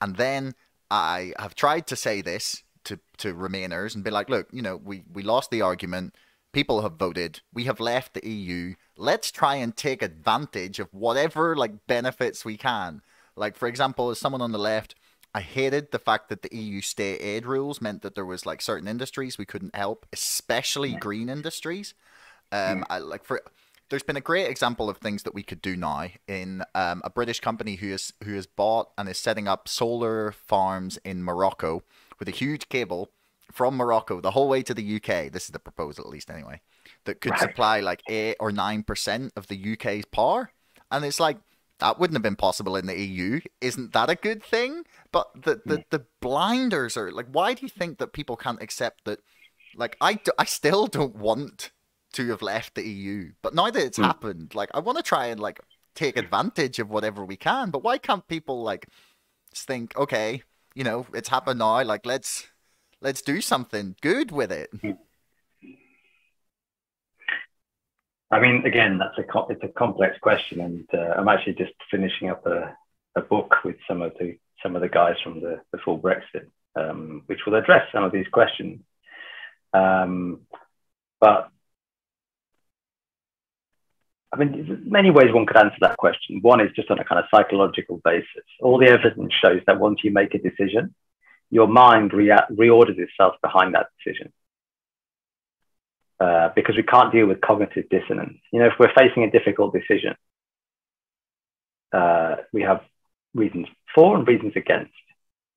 And 0.00 0.16
then 0.16 0.54
I 0.88 1.32
have 1.36 1.56
tried 1.56 1.88
to 1.88 1.96
say 1.96 2.22
this 2.22 2.62
to 2.84 2.98
to 3.18 3.34
Remainers 3.34 3.94
and 3.94 4.04
be 4.04 4.10
like, 4.10 4.28
look, 4.28 4.48
you 4.52 4.62
know, 4.62 4.76
we 4.76 5.02
we 5.12 5.22
lost 5.22 5.50
the 5.50 5.62
argument. 5.62 6.14
People 6.52 6.82
have 6.82 6.94
voted. 6.94 7.40
We 7.52 7.64
have 7.64 7.78
left 7.78 8.14
the 8.14 8.28
EU. 8.28 8.74
Let's 8.96 9.30
try 9.30 9.54
and 9.54 9.76
take 9.76 10.02
advantage 10.02 10.80
of 10.80 10.92
whatever 10.92 11.54
like 11.54 11.86
benefits 11.86 12.44
we 12.44 12.56
can 12.56 13.02
like, 13.40 13.56
for 13.56 13.66
example, 13.66 14.10
as 14.10 14.18
someone 14.18 14.42
on 14.42 14.52
the 14.52 14.58
left, 14.58 14.94
I 15.34 15.40
hated 15.40 15.92
the 15.92 15.98
fact 15.98 16.28
that 16.28 16.42
the 16.42 16.54
EU 16.54 16.80
state 16.80 17.20
aid 17.20 17.46
rules 17.46 17.80
meant 17.80 18.02
that 18.02 18.14
there 18.14 18.26
was 18.26 18.44
like 18.44 18.60
certain 18.60 18.86
industries 18.86 19.38
we 19.38 19.46
couldn't 19.46 19.74
help, 19.74 20.06
especially 20.12 20.92
green 20.94 21.28
industries. 21.28 21.94
Um, 22.52 22.84
I 22.90 22.98
like 22.98 23.24
for 23.24 23.40
there's 23.88 24.02
been 24.02 24.16
a 24.16 24.20
great 24.20 24.48
example 24.48 24.90
of 24.90 24.98
things 24.98 25.22
that 25.22 25.34
we 25.34 25.42
could 25.42 25.62
do 25.62 25.76
now 25.76 26.08
in 26.28 26.62
um, 26.74 27.00
a 27.04 27.10
British 27.10 27.40
company 27.40 27.76
who 27.76 27.92
is 27.92 28.12
who 28.24 28.34
has 28.34 28.46
bought 28.46 28.90
and 28.98 29.08
is 29.08 29.18
setting 29.18 29.48
up 29.48 29.68
solar 29.68 30.32
farms 30.32 30.98
in 31.04 31.22
Morocco 31.22 31.82
with 32.20 32.28
a 32.28 32.32
huge 32.32 32.68
cable 32.68 33.10
from 33.50 33.76
Morocco 33.76 34.20
the 34.20 34.30
whole 34.30 34.48
way 34.48 34.62
to 34.62 34.72
the 34.72 34.96
UK. 34.96 35.32
This 35.32 35.46
is 35.46 35.50
the 35.50 35.58
proposal, 35.58 36.04
at 36.04 36.10
least 36.10 36.30
anyway, 36.30 36.60
that 37.04 37.20
could 37.20 37.32
right. 37.32 37.40
supply 37.40 37.80
like 37.80 38.02
eight 38.08 38.36
or 38.38 38.52
nine 38.52 38.84
percent 38.84 39.32
of 39.34 39.48
the 39.48 39.72
UK's 39.72 40.04
power. 40.04 40.52
And 40.92 41.04
it's 41.04 41.18
like 41.18 41.38
that 41.80 41.98
wouldn't 41.98 42.14
have 42.14 42.22
been 42.22 42.36
possible 42.36 42.76
in 42.76 42.86
the 42.86 42.98
EU. 42.98 43.40
Isn't 43.60 43.92
that 43.92 44.10
a 44.10 44.14
good 44.14 44.42
thing? 44.42 44.84
But 45.10 45.30
the, 45.34 45.60
the, 45.64 45.84
the 45.90 46.04
blinders 46.20 46.96
are 46.96 47.10
like, 47.10 47.26
why 47.32 47.54
do 47.54 47.62
you 47.62 47.68
think 47.68 47.98
that 47.98 48.12
people 48.12 48.36
can't 48.36 48.62
accept 48.62 49.04
that? 49.04 49.20
Like, 49.74 49.96
I, 50.00 50.14
do, 50.14 50.32
I 50.38 50.44
still 50.44 50.86
don't 50.86 51.16
want 51.16 51.70
to 52.12 52.28
have 52.30 52.42
left 52.42 52.74
the 52.74 52.86
EU, 52.86 53.32
but 53.40 53.54
now 53.54 53.70
that 53.70 53.82
it's 53.82 53.98
mm. 53.98 54.04
happened, 54.04 54.54
like, 54.54 54.68
I 54.74 54.80
want 54.80 54.98
to 54.98 55.02
try 55.02 55.26
and 55.26 55.40
like 55.40 55.60
take 55.94 56.16
advantage 56.16 56.78
of 56.78 56.90
whatever 56.90 57.24
we 57.24 57.36
can. 57.36 57.70
But 57.70 57.84
why 57.84 57.98
can't 57.98 58.26
people 58.26 58.62
like 58.62 58.88
think, 59.54 59.96
okay, 59.96 60.42
you 60.74 60.84
know, 60.84 61.06
it's 61.14 61.28
happened 61.28 61.58
now, 61.58 61.82
like 61.84 62.06
let's 62.06 62.46
let's 63.00 63.22
do 63.22 63.40
something 63.40 63.96
good 64.00 64.30
with 64.30 64.52
it. 64.52 64.70
Hmm. 64.80 64.90
I 68.32 68.38
mean, 68.38 68.64
again, 68.64 68.98
that's 68.98 69.18
a 69.18 69.52
it's 69.52 69.64
a 69.64 69.68
complex 69.68 70.16
question, 70.20 70.60
and 70.60 70.86
uh, 70.94 71.14
I'm 71.16 71.28
actually 71.28 71.54
just 71.54 71.72
finishing 71.90 72.30
up 72.30 72.46
a, 72.46 72.76
a 73.16 73.22
book 73.22 73.56
with 73.64 73.76
some 73.88 74.02
of 74.02 74.12
the 74.20 74.38
some 74.62 74.76
of 74.76 74.82
the 74.82 74.88
guys 74.88 75.16
from 75.24 75.40
the, 75.40 75.60
the 75.72 75.78
full 75.78 75.98
Brexit, 75.98 76.46
um, 76.76 77.22
which 77.26 77.40
will 77.46 77.56
address 77.56 77.88
some 77.92 78.04
of 78.04 78.12
these 78.12 78.28
questions. 78.28 78.80
Um, 79.72 80.42
but 81.20 81.50
I 84.32 84.36
mean, 84.38 84.66
there's 84.66 84.80
many 84.84 85.10
ways 85.10 85.32
one 85.32 85.46
could 85.46 85.56
answer 85.56 85.76
that 85.80 85.96
question. 85.96 86.40
One 86.42 86.60
is 86.60 86.70
just 86.76 86.90
on 86.90 86.98
a 87.00 87.04
kind 87.04 87.18
of 87.18 87.24
psychological 87.34 88.00
basis. 88.04 88.44
All 88.60 88.78
the 88.78 88.86
evidence 88.88 89.32
shows 89.42 89.60
that 89.66 89.80
once 89.80 90.00
you 90.04 90.12
make 90.12 90.34
a 90.34 90.38
decision, 90.38 90.94
your 91.50 91.66
mind 91.66 92.12
reorders 92.12 92.98
itself 92.98 93.34
behind 93.42 93.74
that 93.74 93.88
decision. 93.98 94.32
uh, 96.20 96.50
because 96.54 96.76
we 96.76 96.82
can't 96.82 97.12
deal 97.12 97.26
with 97.26 97.40
cognitive 97.40 97.88
dissonance. 97.88 98.38
You 98.52 98.60
know, 98.60 98.66
if 98.66 98.74
we're 98.78 98.92
facing 98.96 99.24
a 99.24 99.30
difficult 99.30 99.72
decision, 99.72 100.14
uh, 101.92 102.36
we 102.52 102.62
have 102.62 102.82
reasons 103.34 103.66
for 103.94 104.16
and 104.16 104.28
reasons 104.28 104.52
against. 104.54 104.92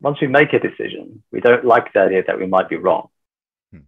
Once 0.02 0.20
we 0.22 0.28
make 0.28 0.54
a 0.54 0.60
decision, 0.60 1.22
we 1.32 1.42
don't 1.42 1.66
like 1.66 1.92
the 1.94 2.00
idea 2.00 2.24
that 2.26 2.40
we 2.40 2.48
might 2.48 2.70
be 2.70 2.78
wrong. 2.78 3.10
Hmm. 3.72 3.80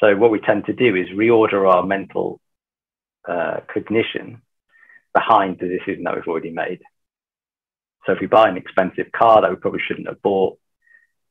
So 0.00 0.16
what 0.16 0.30
we 0.30 0.40
tend 0.40 0.66
to 0.66 0.72
do 0.72 0.94
is 0.96 1.08
reorder 1.08 1.72
our 1.72 1.84
mental 1.86 2.40
uh, 3.28 3.60
cognition 3.72 4.42
behind 5.14 5.58
the 5.58 5.68
decision 5.68 6.04
that 6.04 6.14
we've 6.14 6.26
already 6.26 6.50
made. 6.50 6.80
So 8.06 8.12
if 8.12 8.20
we 8.20 8.26
buy 8.26 8.48
an 8.48 8.56
expensive 8.56 9.12
car 9.12 9.42
that 9.42 9.50
we 9.50 9.56
probably 9.56 9.80
shouldn't 9.86 10.08
have 10.08 10.22
bought, 10.22 10.58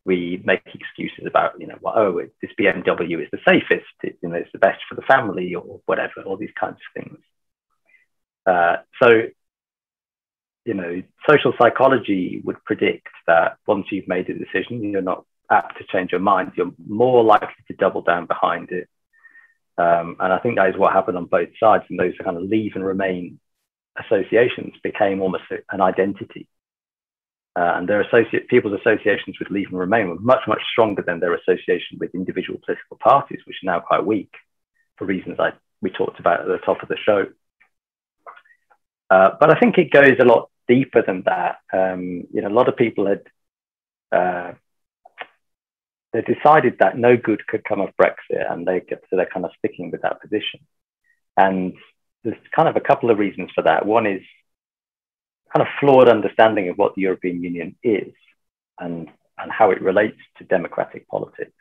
we 0.05 0.41
make 0.45 0.61
excuses 0.73 1.25
about, 1.27 1.59
you 1.59 1.67
know, 1.67 1.77
well, 1.81 1.93
oh, 1.97 2.21
this 2.41 2.51
BMW 2.59 3.21
is 3.21 3.29
the 3.31 3.39
safest, 3.47 3.85
it, 4.03 4.17
you 4.21 4.29
know, 4.29 4.35
it's 4.35 4.51
the 4.53 4.59
best 4.59 4.79
for 4.87 4.95
the 4.95 5.01
family 5.01 5.53
or 5.53 5.81
whatever, 5.85 6.21
all 6.25 6.37
these 6.37 6.49
kinds 6.57 6.75
of 6.77 7.03
things. 7.03 7.19
Uh, 8.45 8.77
so, 9.01 9.23
you 10.65 10.73
know, 10.73 11.01
social 11.29 11.53
psychology 11.59 12.41
would 12.45 12.63
predict 12.63 13.07
that 13.25 13.57
once 13.67 13.87
you've 13.91 14.07
made 14.07 14.29
a 14.29 14.37
decision, 14.37 14.83
you're 14.83 15.01
not 15.01 15.25
apt 15.51 15.77
to 15.77 15.83
change 15.91 16.11
your 16.11 16.21
mind. 16.21 16.53
You're 16.55 16.71
more 16.87 17.23
likely 17.23 17.63
to 17.67 17.73
double 17.73 18.01
down 18.01 18.27
behind 18.27 18.71
it. 18.71 18.87
Um, 19.77 20.17
and 20.19 20.33
I 20.33 20.39
think 20.39 20.55
that 20.55 20.69
is 20.69 20.77
what 20.77 20.93
happened 20.93 21.17
on 21.17 21.25
both 21.25 21.49
sides. 21.59 21.83
And 21.89 21.99
those 21.99 22.13
kind 22.23 22.37
of 22.37 22.43
leave 22.43 22.73
and 22.75 22.85
remain 22.85 23.39
associations 23.99 24.73
became 24.83 25.21
almost 25.21 25.43
an 25.71 25.81
identity. 25.81 26.47
Uh, 27.57 27.73
and 27.75 27.89
their 27.89 28.01
associate, 28.01 28.47
people's 28.49 28.79
associations 28.79 29.37
with 29.39 29.49
Leave 29.49 29.69
and 29.71 29.79
Remain 29.79 30.09
were 30.09 30.19
much, 30.19 30.41
much 30.47 30.61
stronger 30.71 31.01
than 31.01 31.19
their 31.19 31.33
association 31.33 31.97
with 31.99 32.13
individual 32.13 32.59
political 32.63 32.97
parties, 32.97 33.39
which 33.45 33.57
are 33.63 33.71
now 33.73 33.79
quite 33.79 34.05
weak 34.05 34.31
for 34.95 35.05
reasons 35.05 35.37
I, 35.39 35.53
we 35.81 35.89
talked 35.89 36.19
about 36.19 36.41
at 36.41 36.47
the 36.47 36.59
top 36.59 36.83
of 36.83 36.89
the 36.89 36.97
show. 37.03 37.25
Uh, 39.09 39.31
but 39.39 39.55
I 39.55 39.59
think 39.59 39.77
it 39.77 39.91
goes 39.91 40.17
a 40.19 40.25
lot 40.25 40.49
deeper 40.67 41.01
than 41.01 41.23
that. 41.25 41.57
Um, 41.73 42.25
you 42.31 42.41
know, 42.41 42.49
a 42.49 42.49
lot 42.49 42.69
of 42.69 42.77
people 42.77 43.07
had 43.07 43.21
uh, 44.11 44.53
they 46.13 46.21
decided 46.21 46.77
that 46.79 46.97
no 46.97 47.17
good 47.17 47.45
could 47.47 47.63
come 47.63 47.81
of 47.81 47.95
Brexit, 48.01 48.51
and 48.51 48.65
they 48.65 48.81
so 48.89 49.15
they're 49.15 49.25
kind 49.25 49.45
of 49.45 49.51
sticking 49.57 49.91
with 49.91 50.01
that 50.01 50.21
position. 50.21 50.61
And 51.35 51.73
there's 52.23 52.37
kind 52.55 52.67
of 52.67 52.75
a 52.75 52.81
couple 52.81 53.11
of 53.11 53.19
reasons 53.19 53.51
for 53.53 53.63
that. 53.63 53.85
One 53.85 54.07
is 54.07 54.21
kind 55.55 55.65
of 55.65 55.73
flawed 55.79 56.09
understanding 56.09 56.69
of 56.69 56.77
what 56.77 56.95
the 56.95 57.03
European 57.03 57.43
Union 57.43 57.75
is 57.83 58.13
and, 58.79 59.09
and 59.37 59.51
how 59.51 59.71
it 59.71 59.81
relates 59.81 60.17
to 60.37 60.43
democratic 60.43 61.07
politics. 61.07 61.53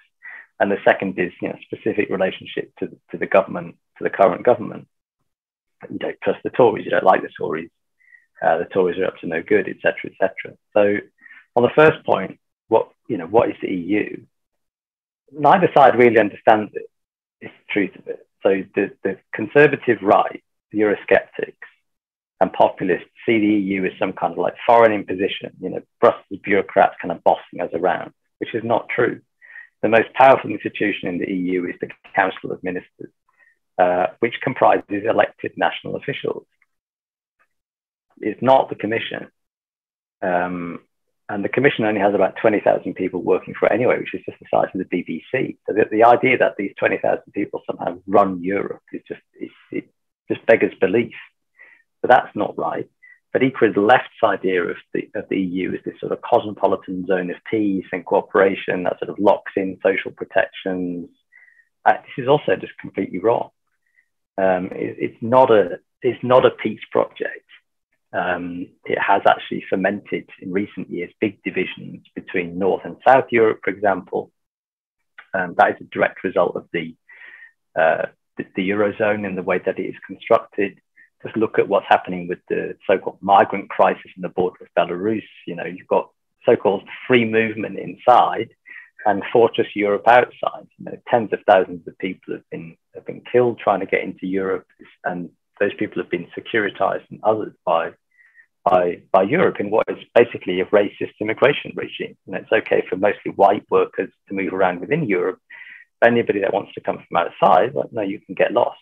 And 0.58 0.70
the 0.70 0.78
second 0.84 1.18
is, 1.18 1.32
you 1.42 1.48
know, 1.48 1.58
specific 1.62 2.08
relationship 2.08 2.72
to, 2.78 2.88
to 3.10 3.18
the 3.18 3.26
government, 3.26 3.76
to 3.98 4.04
the 4.04 4.10
current 4.10 4.44
government. 4.44 4.88
You 5.90 5.98
don't 5.98 6.20
trust 6.22 6.42
the 6.42 6.50
Tories, 6.50 6.84
you 6.84 6.90
don't 6.90 7.04
like 7.04 7.22
the 7.22 7.28
Tories, 7.38 7.70
uh, 8.42 8.58
the 8.58 8.64
Tories 8.64 8.98
are 8.98 9.06
up 9.06 9.18
to 9.18 9.26
no 9.26 9.42
good, 9.42 9.68
etc., 9.68 10.10
etc. 10.10 10.56
So, 10.72 10.96
on 11.54 11.62
the 11.62 11.70
first 11.76 12.04
point, 12.04 12.38
what 12.68 12.88
you 13.08 13.18
know, 13.18 13.26
what 13.26 13.50
is 13.50 13.56
the 13.60 13.68
EU? 13.68 14.24
Neither 15.32 15.68
side 15.76 15.98
really 15.98 16.18
understands 16.18 16.72
it, 16.74 16.88
it. 17.40 17.46
Is 17.46 17.50
the 17.52 17.72
truth 17.72 17.96
of 17.96 18.08
it. 18.08 18.26
So 18.42 18.62
the, 18.74 18.90
the 19.02 19.18
conservative 19.34 19.98
right, 20.02 20.42
the 20.72 20.78
Eurosceptics, 20.78 21.54
and 22.40 22.52
populists 22.52 23.08
see 23.24 23.38
the 23.38 23.46
EU 23.46 23.84
as 23.84 23.92
some 23.98 24.12
kind 24.12 24.32
of 24.32 24.38
like 24.38 24.54
foreign 24.66 24.92
imposition, 24.92 25.52
you 25.60 25.70
know, 25.70 25.82
Brussels 26.00 26.40
bureaucrats 26.42 26.96
kind 27.00 27.12
of 27.12 27.24
bossing 27.24 27.60
us 27.60 27.70
around, 27.74 28.12
which 28.38 28.54
is 28.54 28.62
not 28.62 28.88
true. 28.94 29.20
The 29.82 29.88
most 29.88 30.12
powerful 30.14 30.50
institution 30.50 31.08
in 31.08 31.18
the 31.18 31.30
EU 31.30 31.64
is 31.64 31.76
the 31.80 31.88
Council 32.14 32.52
of 32.52 32.62
Ministers, 32.62 33.10
uh, 33.78 34.06
which 34.20 34.34
comprises 34.42 35.04
elected 35.08 35.52
national 35.56 35.96
officials. 35.96 36.46
It's 38.18 38.42
not 38.42 38.68
the 38.68 38.74
Commission. 38.74 39.28
Um, 40.22 40.80
and 41.28 41.44
the 41.44 41.48
Commission 41.48 41.84
only 41.84 42.00
has 42.00 42.14
about 42.14 42.36
20,000 42.40 42.94
people 42.94 43.20
working 43.20 43.54
for 43.58 43.66
it 43.66 43.72
anyway, 43.72 43.98
which 43.98 44.14
is 44.14 44.22
just 44.24 44.38
the 44.38 44.46
size 44.50 44.68
of 44.72 44.78
the 44.78 44.84
BBC. 44.84 45.56
So 45.66 45.74
the, 45.74 45.84
the 45.90 46.04
idea 46.04 46.38
that 46.38 46.54
these 46.56 46.72
20,000 46.78 47.20
people 47.32 47.62
somehow 47.66 47.98
run 48.06 48.42
Europe 48.44 48.82
is 48.92 49.02
just, 49.08 49.20
it, 49.34 49.50
it 49.72 49.90
just 50.30 50.46
beggars 50.46 50.72
belief. 50.80 51.14
But 52.00 52.10
that's 52.10 52.36
not 52.36 52.56
right. 52.56 52.88
But 53.32 53.42
equally, 53.42 53.72
the 53.72 53.80
left's 53.80 54.22
idea 54.22 54.62
of 54.62 54.76
the, 54.94 55.10
of 55.14 55.28
the 55.28 55.38
EU 55.38 55.72
is 55.74 55.80
this 55.84 55.98
sort 56.00 56.12
of 56.12 56.22
cosmopolitan 56.22 57.06
zone 57.06 57.30
of 57.30 57.36
peace 57.50 57.84
and 57.92 58.06
cooperation 58.06 58.84
that 58.84 58.98
sort 58.98 59.10
of 59.10 59.18
locks 59.18 59.52
in 59.56 59.78
social 59.82 60.12
protections. 60.12 61.08
Uh, 61.84 61.94
this 61.94 62.24
is 62.24 62.28
also 62.28 62.56
just 62.56 62.78
completely 62.78 63.18
wrong. 63.18 63.50
Um, 64.38 64.66
it, 64.72 64.96
it's 64.98 65.22
not 65.22 65.50
a 65.50 65.80
it's 66.02 66.22
not 66.22 66.46
a 66.46 66.50
peace 66.50 66.80
project. 66.90 67.46
Um, 68.16 68.68
it 68.84 68.98
has 68.98 69.22
actually 69.28 69.64
fermented 69.68 70.28
in 70.40 70.52
recent 70.52 70.88
years 70.88 71.12
big 71.20 71.42
divisions 71.42 72.06
between 72.14 72.58
North 72.58 72.82
and 72.84 72.96
South 73.06 73.26
Europe, 73.30 73.60
for 73.62 73.70
example. 73.70 74.30
Um, 75.34 75.54
that 75.58 75.72
is 75.72 75.80
a 75.82 75.84
direct 75.84 76.24
result 76.24 76.56
of 76.56 76.66
the, 76.72 76.96
uh, 77.78 78.06
the, 78.38 78.44
the 78.54 78.70
eurozone 78.70 79.26
and 79.26 79.36
the 79.36 79.42
way 79.42 79.60
that 79.64 79.78
it 79.78 79.82
is 79.82 79.96
constructed 80.06 80.80
just 81.26 81.36
look 81.36 81.58
at 81.58 81.68
what's 81.68 81.86
happening 81.88 82.28
with 82.28 82.38
the 82.48 82.76
so-called 82.86 83.18
migrant 83.20 83.68
crisis 83.68 84.10
in 84.16 84.22
the 84.22 84.28
border 84.28 84.58
of 84.62 84.68
Belarus. 84.78 85.22
You 85.46 85.56
know, 85.56 85.64
you've 85.64 85.88
got 85.88 86.10
so-called 86.44 86.88
free 87.06 87.24
movement 87.24 87.78
inside 87.78 88.50
and 89.04 89.22
fortress 89.32 89.68
Europe 89.74 90.06
outside. 90.06 90.66
You 90.78 90.86
know, 90.86 90.98
tens 91.08 91.32
of 91.32 91.40
thousands 91.48 91.86
of 91.86 91.98
people 91.98 92.34
have 92.34 92.48
been 92.50 92.76
have 92.94 93.06
been 93.06 93.22
killed 93.30 93.58
trying 93.58 93.80
to 93.80 93.86
get 93.86 94.02
into 94.02 94.26
Europe, 94.26 94.66
and 95.04 95.30
those 95.60 95.74
people 95.78 96.02
have 96.02 96.10
been 96.10 96.28
securitized 96.36 97.04
and 97.10 97.20
others 97.22 97.54
by 97.64 97.92
by 98.66 99.00
by 99.12 99.22
Europe 99.22 99.60
in 99.60 99.70
what 99.70 99.88
is 99.88 99.98
basically 100.14 100.60
a 100.60 100.66
racist 100.66 101.14
immigration 101.20 101.72
regime. 101.74 102.16
And 102.26 102.36
it's 102.36 102.52
okay 102.52 102.82
for 102.88 102.96
mostly 102.96 103.30
white 103.36 103.64
workers 103.70 104.10
to 104.28 104.34
move 104.34 104.52
around 104.52 104.80
within 104.80 105.04
Europe. 105.04 105.38
Anybody 106.04 106.40
that 106.40 106.52
wants 106.52 106.74
to 106.74 106.80
come 106.80 106.98
from 107.08 107.16
outside, 107.16 107.72
well, 107.72 107.88
no, 107.92 108.02
you 108.02 108.20
can 108.20 108.34
get 108.34 108.52
lost. 108.52 108.78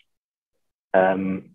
Um, 0.93 1.51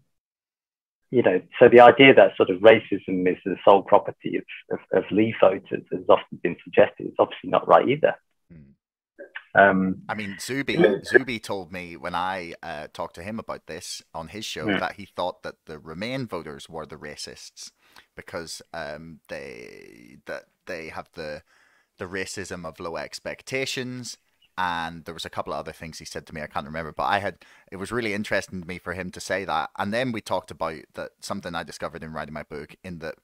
you 1.11 1.23
know, 1.23 1.43
so 1.59 1.69
the 1.69 1.81
idea 1.81 2.15
that 2.15 2.37
sort 2.37 2.51
of 2.51 2.61
racism 2.61 3.29
is 3.31 3.37
the 3.45 3.57
sole 3.65 3.83
property 3.83 4.37
of, 4.37 4.45
of, 4.79 5.03
of 5.05 5.11
Leave 5.11 5.35
voters 5.41 5.83
has 5.91 6.05
often 6.09 6.39
been 6.43 6.57
suggested. 6.63 7.07
It's 7.07 7.17
obviously 7.19 7.51
not 7.51 7.67
right 7.67 7.89
either. 7.89 8.15
Hmm. 8.51 9.61
Um, 9.61 10.03
I 10.09 10.15
mean, 10.15 10.37
Zuby 10.41 10.79
Zuby 11.05 11.41
told 11.41 11.73
me 11.73 11.97
when 11.97 12.15
I 12.15 12.55
uh, 12.63 12.87
talked 12.93 13.17
to 13.17 13.25
him 13.25 13.41
about 13.41 13.67
this 13.67 14.03
on 14.15 14.29
his 14.29 14.45
show 14.45 14.69
yeah. 14.69 14.75
Hmm. 14.75 14.81
that 14.81 14.93
he 14.93 15.05
thought 15.05 15.43
that 15.43 15.57
the 15.67 15.81
Remain 15.81 16.29
voters 16.29 16.69
were 16.69 16.87
the 16.87 16.97
racists 16.97 17.73
because 18.17 18.63
um, 18.73 19.21
they 19.29 20.19
that 20.27 20.45
they 20.67 20.89
have 20.89 21.09
the 21.15 21.43
the 21.99 22.07
racism 22.07 22.65
of 22.65 22.81
low 22.81 22.97
expectations 22.97 24.17
and 24.57 25.05
there 25.05 25.15
was 25.15 25.25
a 25.25 25.31
couple 25.31 25.53
of 25.53 25.59
other 25.59 25.73
things 25.73 25.99
he 25.99 26.05
said 26.05 26.27
to 26.27 26.35
me 26.35 26.43
I 26.43 26.47
can't 26.47 26.67
remember 26.67 26.93
but 26.93 27.05
I 27.05 27.19
had 27.19 27.45
it 27.71 27.77
was 27.77 27.93
really 27.93 28.15
interesting 28.15 28.61
to 28.61 28.67
me 28.67 28.79
for 28.79 28.95
him 28.95 29.11
to 29.11 29.21
say 29.21 29.45
that 29.45 29.71
and 29.79 29.93
then 29.93 30.13
we 30.13 30.21
talked 30.21 30.51
about 30.51 30.81
that 30.95 31.11
something 31.21 31.55
I 31.55 31.63
discovered 31.63 32.03
in 32.03 32.13
writing 32.13 32.35
my 32.35 32.43
book 32.43 32.75
in 32.83 32.99
that 32.99 33.17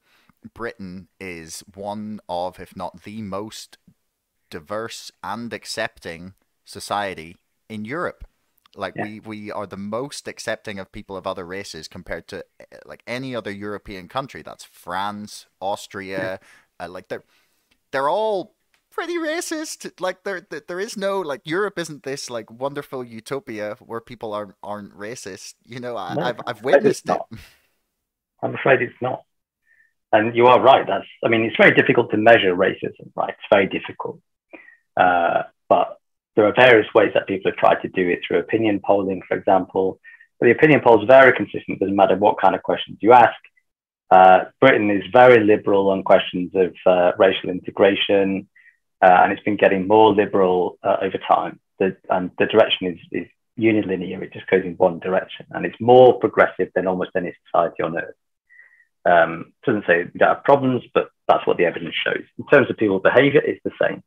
Britain 0.53 1.07
is 1.19 1.63
one 1.73 2.19
of 2.29 2.59
if 2.59 2.75
not 2.75 3.03
the 3.03 3.21
most 3.21 3.77
diverse 4.49 5.11
and 5.23 5.51
accepting 5.53 6.33
society 6.63 7.37
in 7.69 7.85
Europe 7.85 8.25
like 8.77 8.93
yeah. 8.95 9.03
we 9.03 9.19
we 9.19 9.51
are 9.51 9.67
the 9.67 9.77
most 9.77 10.27
accepting 10.27 10.79
of 10.79 10.91
people 10.91 11.17
of 11.17 11.27
other 11.27 11.45
races 11.45 11.87
compared 11.87 12.27
to 12.29 12.45
eh, 12.59 12.65
like 12.85 13.03
any 13.07 13.35
other 13.35 13.51
European 13.51 14.07
country 14.07 14.41
that's 14.41 14.63
France 14.63 15.47
Austria 15.59 16.39
yeah. 16.79 16.85
uh, 16.85 16.89
like 16.89 17.07
they're 17.07 17.23
they're 17.91 18.09
all 18.09 18.55
pretty 18.97 19.17
racist. 19.17 20.01
Like 20.01 20.23
there, 20.23 20.41
there 20.41 20.79
is 20.79 20.97
no 20.97 21.21
like 21.21 21.41
Europe 21.45 21.77
isn't 21.79 22.03
this 22.03 22.29
like 22.29 22.49
wonderful 22.51 23.03
utopia 23.03 23.77
where 23.79 24.01
people 24.01 24.33
aren't 24.33 24.55
aren't 24.63 24.93
racist. 24.97 25.53
You 25.65 25.79
know, 25.79 25.95
I, 25.95 26.15
have 26.25 26.41
I've 26.45 26.63
witnessed 26.63 27.09
it. 27.09 27.21
I'm 28.41 28.55
afraid 28.55 28.81
it's 28.81 29.01
not. 29.01 29.23
And 30.11 30.35
you 30.35 30.47
are 30.47 30.59
right. 30.61 30.85
That's 30.87 31.05
I 31.23 31.29
mean, 31.29 31.41
it's 31.41 31.57
very 31.57 31.75
difficult 31.75 32.11
to 32.11 32.17
measure 32.17 32.55
racism. 32.55 33.11
Right, 33.15 33.29
it's 33.29 33.49
very 33.51 33.67
difficult. 33.67 34.19
Uh, 34.95 35.43
but 35.69 35.99
there 36.37 36.45
are 36.45 36.53
various 36.55 36.87
ways 36.93 37.11
that 37.15 37.27
people 37.27 37.51
have 37.51 37.57
tried 37.57 37.81
to 37.81 37.89
do 37.89 38.07
it 38.07 38.19
through 38.25 38.37
opinion 38.37 38.79
polling, 38.85 39.23
for 39.27 39.35
example. 39.35 39.99
But 40.39 40.45
the 40.45 40.51
opinion 40.51 40.81
polls 40.81 41.03
are 41.03 41.07
very 41.07 41.33
consistent. 41.35 41.77
It 41.77 41.79
doesn't 41.79 41.95
matter 41.95 42.15
what 42.15 42.39
kind 42.39 42.53
of 42.53 42.61
questions 42.61 42.99
you 43.01 43.11
ask. 43.11 43.35
Uh, 44.11 44.45
Britain 44.61 44.91
is 44.91 45.03
very 45.11 45.43
liberal 45.43 45.89
on 45.89 46.03
questions 46.03 46.51
of 46.53 46.75
uh, 46.85 47.13
racial 47.17 47.49
integration, 47.49 48.47
uh, 49.01 49.17
and 49.23 49.33
it's 49.33 49.41
been 49.41 49.57
getting 49.57 49.87
more 49.87 50.13
liberal 50.13 50.77
uh, 50.83 50.97
over 51.01 51.17
time. 51.27 51.59
The, 51.79 51.97
and 52.11 52.29
the 52.37 52.45
direction 52.45 52.87
is, 52.87 52.99
is 53.11 53.27
unilinear, 53.59 54.21
it 54.21 54.31
just 54.31 54.47
goes 54.47 54.63
in 54.63 54.75
one 54.75 54.99
direction, 54.99 55.47
and 55.49 55.65
it's 55.65 55.81
more 55.81 56.19
progressive 56.19 56.69
than 56.75 56.85
almost 56.85 57.11
any 57.15 57.33
society 57.47 57.81
on 57.81 57.97
earth. 57.97 58.15
Um, 59.05 59.53
doesn't 59.65 59.85
say 59.87 60.03
we 60.03 60.19
don't 60.19 60.35
have 60.35 60.43
problems, 60.43 60.83
but 60.93 61.09
that's 61.27 61.47
what 61.47 61.57
the 61.57 61.65
evidence 61.65 61.95
shows. 61.95 62.23
In 62.37 62.45
terms 62.45 62.69
of 62.69 62.77
people's 62.77 63.01
behavior, 63.01 63.41
it's 63.43 63.63
the 63.63 63.71
same. 63.81 64.03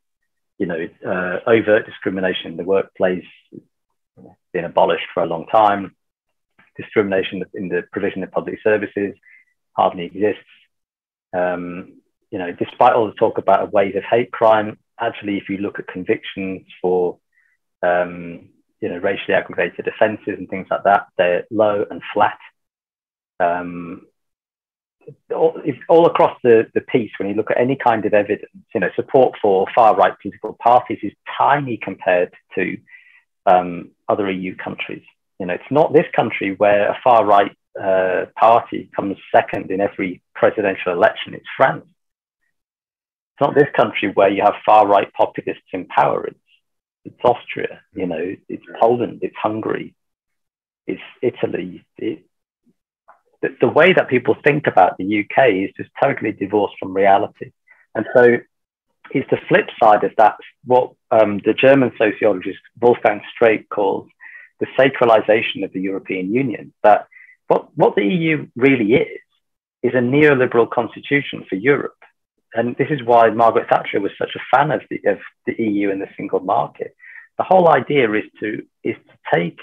You 0.60 0.66
know, 0.66 0.88
uh, 1.12 1.36
overt 1.46 1.86
discrimination 1.86 2.52
in 2.52 2.56
the 2.56 2.64
workplace, 2.76 3.30
has 3.52 4.26
been 4.52 4.66
abolished 4.66 5.08
for 5.14 5.22
a 5.22 5.26
long 5.26 5.46
time. 5.46 5.96
Discrimination 6.76 7.42
in 7.54 7.68
the 7.68 7.82
provision 7.90 8.22
of 8.22 8.30
public 8.30 8.58
services 8.62 9.14
hardly 9.72 10.04
exists. 10.04 10.52
Um, 11.32 12.00
you 12.30 12.38
know, 12.38 12.52
despite 12.52 12.92
all 12.92 13.06
the 13.06 13.14
talk 13.14 13.38
about 13.38 13.62
a 13.62 13.70
wave 13.70 13.96
of 13.96 14.04
hate 14.04 14.30
crime, 14.32 14.78
actually, 15.00 15.38
if 15.38 15.48
you 15.48 15.56
look 15.56 15.78
at 15.78 15.86
convictions 15.88 16.66
for, 16.82 17.18
um, 17.82 18.50
you 18.80 18.88
know, 18.90 18.98
racially 18.98 19.34
aggravated 19.34 19.88
offences 19.88 20.34
and 20.38 20.48
things 20.48 20.66
like 20.70 20.84
that, 20.84 21.06
they're 21.16 21.46
low 21.50 21.86
and 21.90 22.02
flat. 22.12 22.38
Um, 23.40 24.06
all, 25.34 25.60
all 25.88 26.06
across 26.06 26.36
the, 26.42 26.66
the 26.74 26.80
piece, 26.80 27.10
when 27.18 27.28
you 27.28 27.34
look 27.34 27.50
at 27.50 27.60
any 27.60 27.76
kind 27.76 28.04
of 28.04 28.14
evidence, 28.14 28.50
you 28.74 28.80
know, 28.80 28.90
support 28.96 29.34
for 29.40 29.66
far 29.74 29.96
right 29.96 30.14
political 30.20 30.54
parties 30.54 30.98
is 31.02 31.12
tiny 31.38 31.76
compared 31.76 32.32
to 32.54 32.76
um, 33.46 33.90
other 34.08 34.30
EU 34.30 34.56
countries. 34.56 35.02
You 35.38 35.46
know, 35.46 35.54
it's 35.54 35.70
not 35.70 35.92
this 35.92 36.06
country 36.14 36.54
where 36.56 36.90
a 36.90 36.98
far 37.02 37.24
right 37.24 37.56
uh, 37.80 38.26
party 38.38 38.90
comes 38.94 39.16
second 39.34 39.70
in 39.70 39.80
every 39.80 40.22
presidential 40.34 40.92
election. 40.92 41.34
It's 41.34 41.46
France. 41.56 41.86
It's 41.86 43.40
not 43.40 43.54
this 43.54 43.68
country 43.74 44.10
where 44.12 44.28
you 44.28 44.42
have 44.42 44.54
far 44.66 44.86
right 44.86 45.12
populists 45.12 45.70
in 45.72 45.86
power. 45.86 46.26
It's, 46.26 46.38
it's 47.04 47.20
Austria, 47.24 47.80
you 47.94 48.06
know, 48.06 48.36
it's 48.48 48.64
Poland, 48.80 49.20
it's 49.22 49.36
Hungary, 49.40 49.94
it's 50.86 51.00
Italy. 51.22 51.84
It, 51.96 52.26
the, 53.42 53.56
the 53.60 53.68
way 53.68 53.92
that 53.92 54.08
people 54.08 54.36
think 54.44 54.66
about 54.66 54.96
the 54.98 55.20
UK 55.20 55.48
is 55.54 55.70
just 55.76 55.90
totally 56.02 56.32
divorced 56.32 56.74
from 56.78 56.94
reality. 56.94 57.52
And 57.94 58.06
so 58.14 58.38
it's 59.12 59.30
the 59.30 59.38
flip 59.48 59.68
side 59.82 60.04
of 60.04 60.12
that, 60.18 60.36
what 60.64 60.92
um, 61.10 61.40
the 61.44 61.54
German 61.54 61.92
sociologist 61.98 62.58
Wolfgang 62.80 63.22
Streeck 63.34 63.68
calls 63.68 64.08
the 64.60 64.66
sacralization 64.78 65.64
of 65.64 65.72
the 65.72 65.80
European 65.80 66.32
Union. 66.32 66.72
That 66.82 67.06
what, 67.48 67.76
what 67.76 67.96
the 67.96 68.04
EU 68.04 68.46
really 68.54 68.92
is, 68.92 69.20
is 69.82 69.92
a 69.94 69.98
neoliberal 69.98 70.70
constitution 70.70 71.44
for 71.48 71.56
Europe. 71.56 71.96
And 72.54 72.76
this 72.76 72.88
is 72.90 73.02
why 73.02 73.30
Margaret 73.30 73.68
Thatcher 73.70 74.00
was 74.00 74.12
such 74.18 74.36
a 74.36 74.56
fan 74.56 74.70
of 74.70 74.82
the, 74.90 75.00
of 75.06 75.18
the 75.46 75.54
EU 75.58 75.90
and 75.90 76.00
the 76.00 76.08
single 76.16 76.40
market. 76.40 76.94
The 77.38 77.44
whole 77.44 77.68
idea 77.68 78.12
is 78.12 78.24
to, 78.40 78.62
is 78.84 78.96
to 78.96 79.14
take 79.34 79.58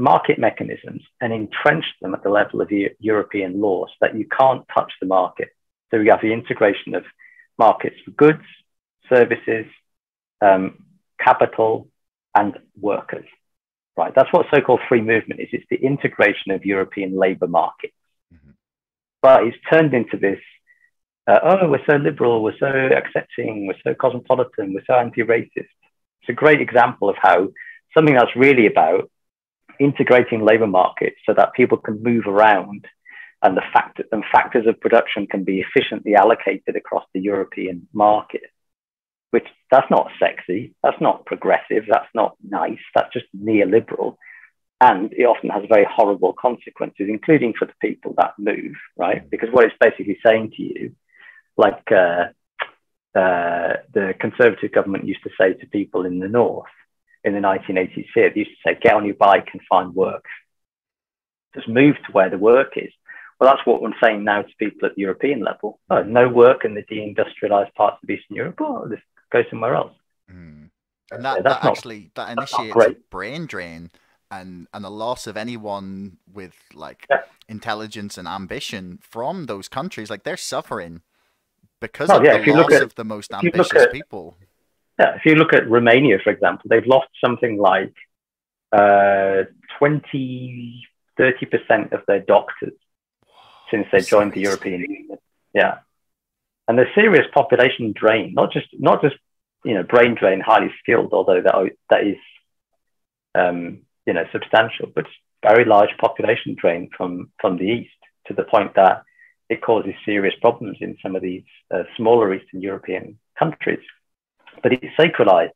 market 0.00 0.38
mechanisms 0.38 1.02
and 1.20 1.30
entrench 1.32 1.84
them 2.00 2.14
at 2.14 2.22
the 2.22 2.30
level 2.30 2.62
of 2.62 2.70
European 2.98 3.60
law 3.60 3.84
so 3.86 3.92
that 4.00 4.16
you 4.16 4.26
can't 4.26 4.64
touch 4.74 4.90
the 5.00 5.06
market. 5.06 5.50
So 5.90 5.98
we 5.98 6.08
have 6.08 6.22
the 6.22 6.32
integration 6.32 6.94
of 6.94 7.04
markets 7.58 7.96
for 8.04 8.12
goods, 8.12 8.44
services, 9.12 9.66
um, 10.40 10.84
capital, 11.22 11.88
and 12.34 12.58
workers. 12.80 13.26
Right, 13.96 14.14
that's 14.14 14.32
what 14.32 14.46
so-called 14.54 14.80
free 14.88 15.02
movement 15.02 15.40
is. 15.40 15.48
It's 15.52 15.66
the 15.68 15.76
integration 15.76 16.52
of 16.52 16.64
European 16.64 17.18
labour 17.18 17.48
markets. 17.48 17.92
Mm-hmm. 18.32 18.52
But 19.20 19.44
it's 19.44 19.58
turned 19.70 19.92
into 19.92 20.16
this. 20.16 20.40
Uh, 21.26 21.40
oh, 21.42 21.68
we're 21.68 21.84
so 21.84 21.96
liberal, 21.96 22.42
we're 22.42 22.56
so 22.58 22.66
accepting, 22.66 23.66
we're 23.66 23.74
so 23.84 23.94
cosmopolitan, 23.94 24.72
we're 24.72 24.84
so 24.86 24.94
anti-racist. 24.94 25.50
It's 25.56 26.30
a 26.30 26.32
great 26.32 26.62
example 26.62 27.10
of 27.10 27.16
how 27.20 27.48
something 27.94 28.14
that's 28.14 28.34
really 28.34 28.66
about 28.66 29.10
integrating 29.80 30.44
labor 30.44 30.66
markets 30.66 31.16
so 31.26 31.34
that 31.34 31.54
people 31.54 31.78
can 31.78 32.02
move 32.02 32.26
around 32.26 32.86
and 33.42 33.56
the 33.56 33.62
fact 33.72 34.00
and 34.12 34.22
factors 34.30 34.66
of 34.66 34.80
production 34.80 35.26
can 35.26 35.44
be 35.44 35.60
efficiently 35.60 36.14
allocated 36.14 36.76
across 36.76 37.04
the 37.14 37.20
European 37.20 37.88
market. 37.92 38.42
Which 39.30 39.46
that's 39.70 39.90
not 39.90 40.10
sexy, 40.18 40.74
that's 40.82 41.00
not 41.00 41.24
progressive, 41.24 41.84
that's 41.88 42.08
not 42.14 42.36
nice, 42.46 42.80
that's 42.94 43.12
just 43.12 43.26
neoliberal. 43.36 44.16
And 44.80 45.12
it 45.12 45.24
often 45.24 45.50
has 45.50 45.64
very 45.68 45.86
horrible 45.88 46.34
consequences, 46.38 47.06
including 47.08 47.54
for 47.58 47.66
the 47.66 47.74
people 47.80 48.14
that 48.16 48.34
move, 48.38 48.74
right? 48.96 49.28
Because 49.30 49.50
what 49.52 49.64
it's 49.64 49.74
basically 49.80 50.18
saying 50.24 50.52
to 50.56 50.62
you, 50.62 50.96
like 51.56 51.84
uh, 51.92 52.26
uh, 53.18 53.76
the 53.92 54.14
conservative 54.18 54.72
government 54.72 55.06
used 55.06 55.22
to 55.22 55.30
say 55.38 55.52
to 55.54 55.66
people 55.66 56.06
in 56.06 56.18
the 56.18 56.28
north, 56.28 56.66
in 57.24 57.34
the 57.34 57.40
1980s 57.40 58.06
here. 58.14 58.30
They 58.30 58.40
used 58.40 58.50
to 58.50 58.56
say, 58.70 58.78
get 58.80 58.94
on 58.94 59.04
your 59.04 59.14
bike 59.14 59.48
and 59.52 59.60
find 59.68 59.94
work. 59.94 60.24
Just 61.54 61.68
move 61.68 61.96
to 62.06 62.12
where 62.12 62.30
the 62.30 62.38
work 62.38 62.72
is. 62.76 62.92
Well, 63.38 63.50
that's 63.50 63.66
what 63.66 63.82
I'm 63.82 63.94
saying 64.02 64.24
now 64.24 64.42
to 64.42 64.48
people 64.58 64.86
at 64.86 64.94
the 64.94 65.00
European 65.00 65.40
level. 65.40 65.80
Oh, 65.88 66.02
no 66.02 66.28
work 66.28 66.64
in 66.64 66.74
the 66.74 66.82
deindustrialized 66.82 67.74
parts 67.74 67.98
of 68.02 68.10
Eastern 68.10 68.36
Europe. 68.36 68.60
Oh, 68.60 68.86
let's 68.88 69.02
go 69.32 69.42
somewhere 69.48 69.74
else. 69.74 69.94
Mm. 70.30 70.70
And 71.10 71.24
that, 71.24 71.42
that 71.42 71.44
not, 71.44 71.64
actually 71.64 72.10
that 72.14 72.30
initiates 72.30 72.76
a 72.76 72.96
brain 73.10 73.46
drain 73.46 73.90
and 74.30 74.68
and 74.72 74.84
a 74.84 74.88
loss 74.88 75.26
of 75.26 75.36
anyone 75.36 76.18
with 76.32 76.54
like 76.72 77.06
yeah. 77.10 77.22
intelligence 77.48 78.16
and 78.16 78.28
ambition 78.28 78.98
from 79.02 79.46
those 79.46 79.68
countries. 79.68 80.10
Like 80.10 80.22
they're 80.22 80.36
suffering 80.36 81.02
because 81.80 82.10
oh, 82.10 82.18
of 82.18 82.24
yeah, 82.24 82.44
the 82.44 82.52
loss 82.52 82.72
at, 82.72 82.82
of 82.82 82.94
the 82.94 83.04
most 83.04 83.32
ambitious 83.32 83.74
at, 83.74 83.92
people. 83.92 84.36
Yeah, 85.00 85.14
if 85.14 85.24
you 85.24 85.34
look 85.34 85.54
at 85.54 85.70
Romania, 85.70 86.18
for 86.22 86.28
example, 86.28 86.66
they've 86.68 86.86
lost 86.86 87.08
something 87.24 87.56
like 87.56 87.94
uh, 88.70 89.44
20, 89.78 90.82
30% 91.18 91.92
of 91.92 92.02
their 92.06 92.20
doctors 92.20 92.74
since 93.70 93.86
they 93.90 94.02
joined 94.02 94.34
the 94.34 94.40
European 94.40 94.82
Union. 94.82 95.16
Yeah. 95.54 95.78
And 96.68 96.78
the 96.78 96.84
serious 96.94 97.26
population 97.32 97.94
drain, 97.96 98.34
not 98.34 98.52
just, 98.52 98.66
not 98.74 99.00
just, 99.00 99.16
you 99.64 99.72
know, 99.72 99.84
brain 99.84 100.16
drain, 100.20 100.40
highly 100.40 100.70
skilled, 100.80 101.14
although 101.14 101.40
that, 101.40 101.70
that 101.88 102.06
is, 102.06 102.18
um, 103.34 103.80
you 104.06 104.12
know, 104.12 104.24
substantial, 104.32 104.92
but 104.94 105.06
very 105.42 105.64
large 105.64 105.96
population 105.98 106.56
drain 106.60 106.90
from, 106.94 107.30
from 107.40 107.56
the 107.56 107.64
East 107.64 108.00
to 108.26 108.34
the 108.34 108.44
point 108.44 108.74
that 108.74 109.04
it 109.48 109.62
causes 109.62 109.94
serious 110.04 110.34
problems 110.42 110.76
in 110.82 110.98
some 111.02 111.16
of 111.16 111.22
these 111.22 111.44
uh, 111.74 111.84
smaller 111.96 112.34
Eastern 112.34 112.60
European 112.60 113.18
countries 113.38 113.80
but 114.62 114.72
it's 114.72 114.96
sacralized. 114.98 115.50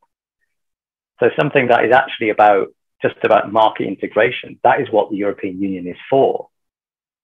So 1.20 1.30
something 1.38 1.68
that 1.68 1.84
is 1.84 1.92
actually 1.92 2.30
about 2.30 2.68
just 3.02 3.16
about 3.22 3.52
market 3.52 3.86
integration. 3.86 4.58
That 4.64 4.80
is 4.80 4.88
what 4.90 5.10
the 5.10 5.16
European 5.16 5.60
Union 5.60 5.86
is 5.86 5.96
for, 6.08 6.48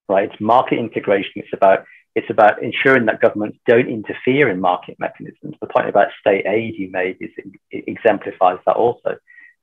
right? 0.09 0.31
It's 0.31 0.41
market 0.41 0.79
integration. 0.79 1.33
It's 1.37 1.53
about 1.53 1.85
it's 2.15 2.31
about 2.31 2.63
ensuring 2.63 3.07
that 3.07 3.21
governments 3.21 3.59
don't 3.67 3.89
interfere 3.89 4.51
in 4.51 4.61
market 4.61 4.97
mechanisms. 4.99 5.55
The 5.61 5.69
point 5.69 5.89
about 5.89 6.09
state 6.21 6.45
aid 6.45 6.75
you 6.77 6.91
made 6.91 7.17
is 7.21 7.31
it 7.71 7.85
exemplifies 7.87 8.59
that 8.67 8.77
also. 8.77 9.17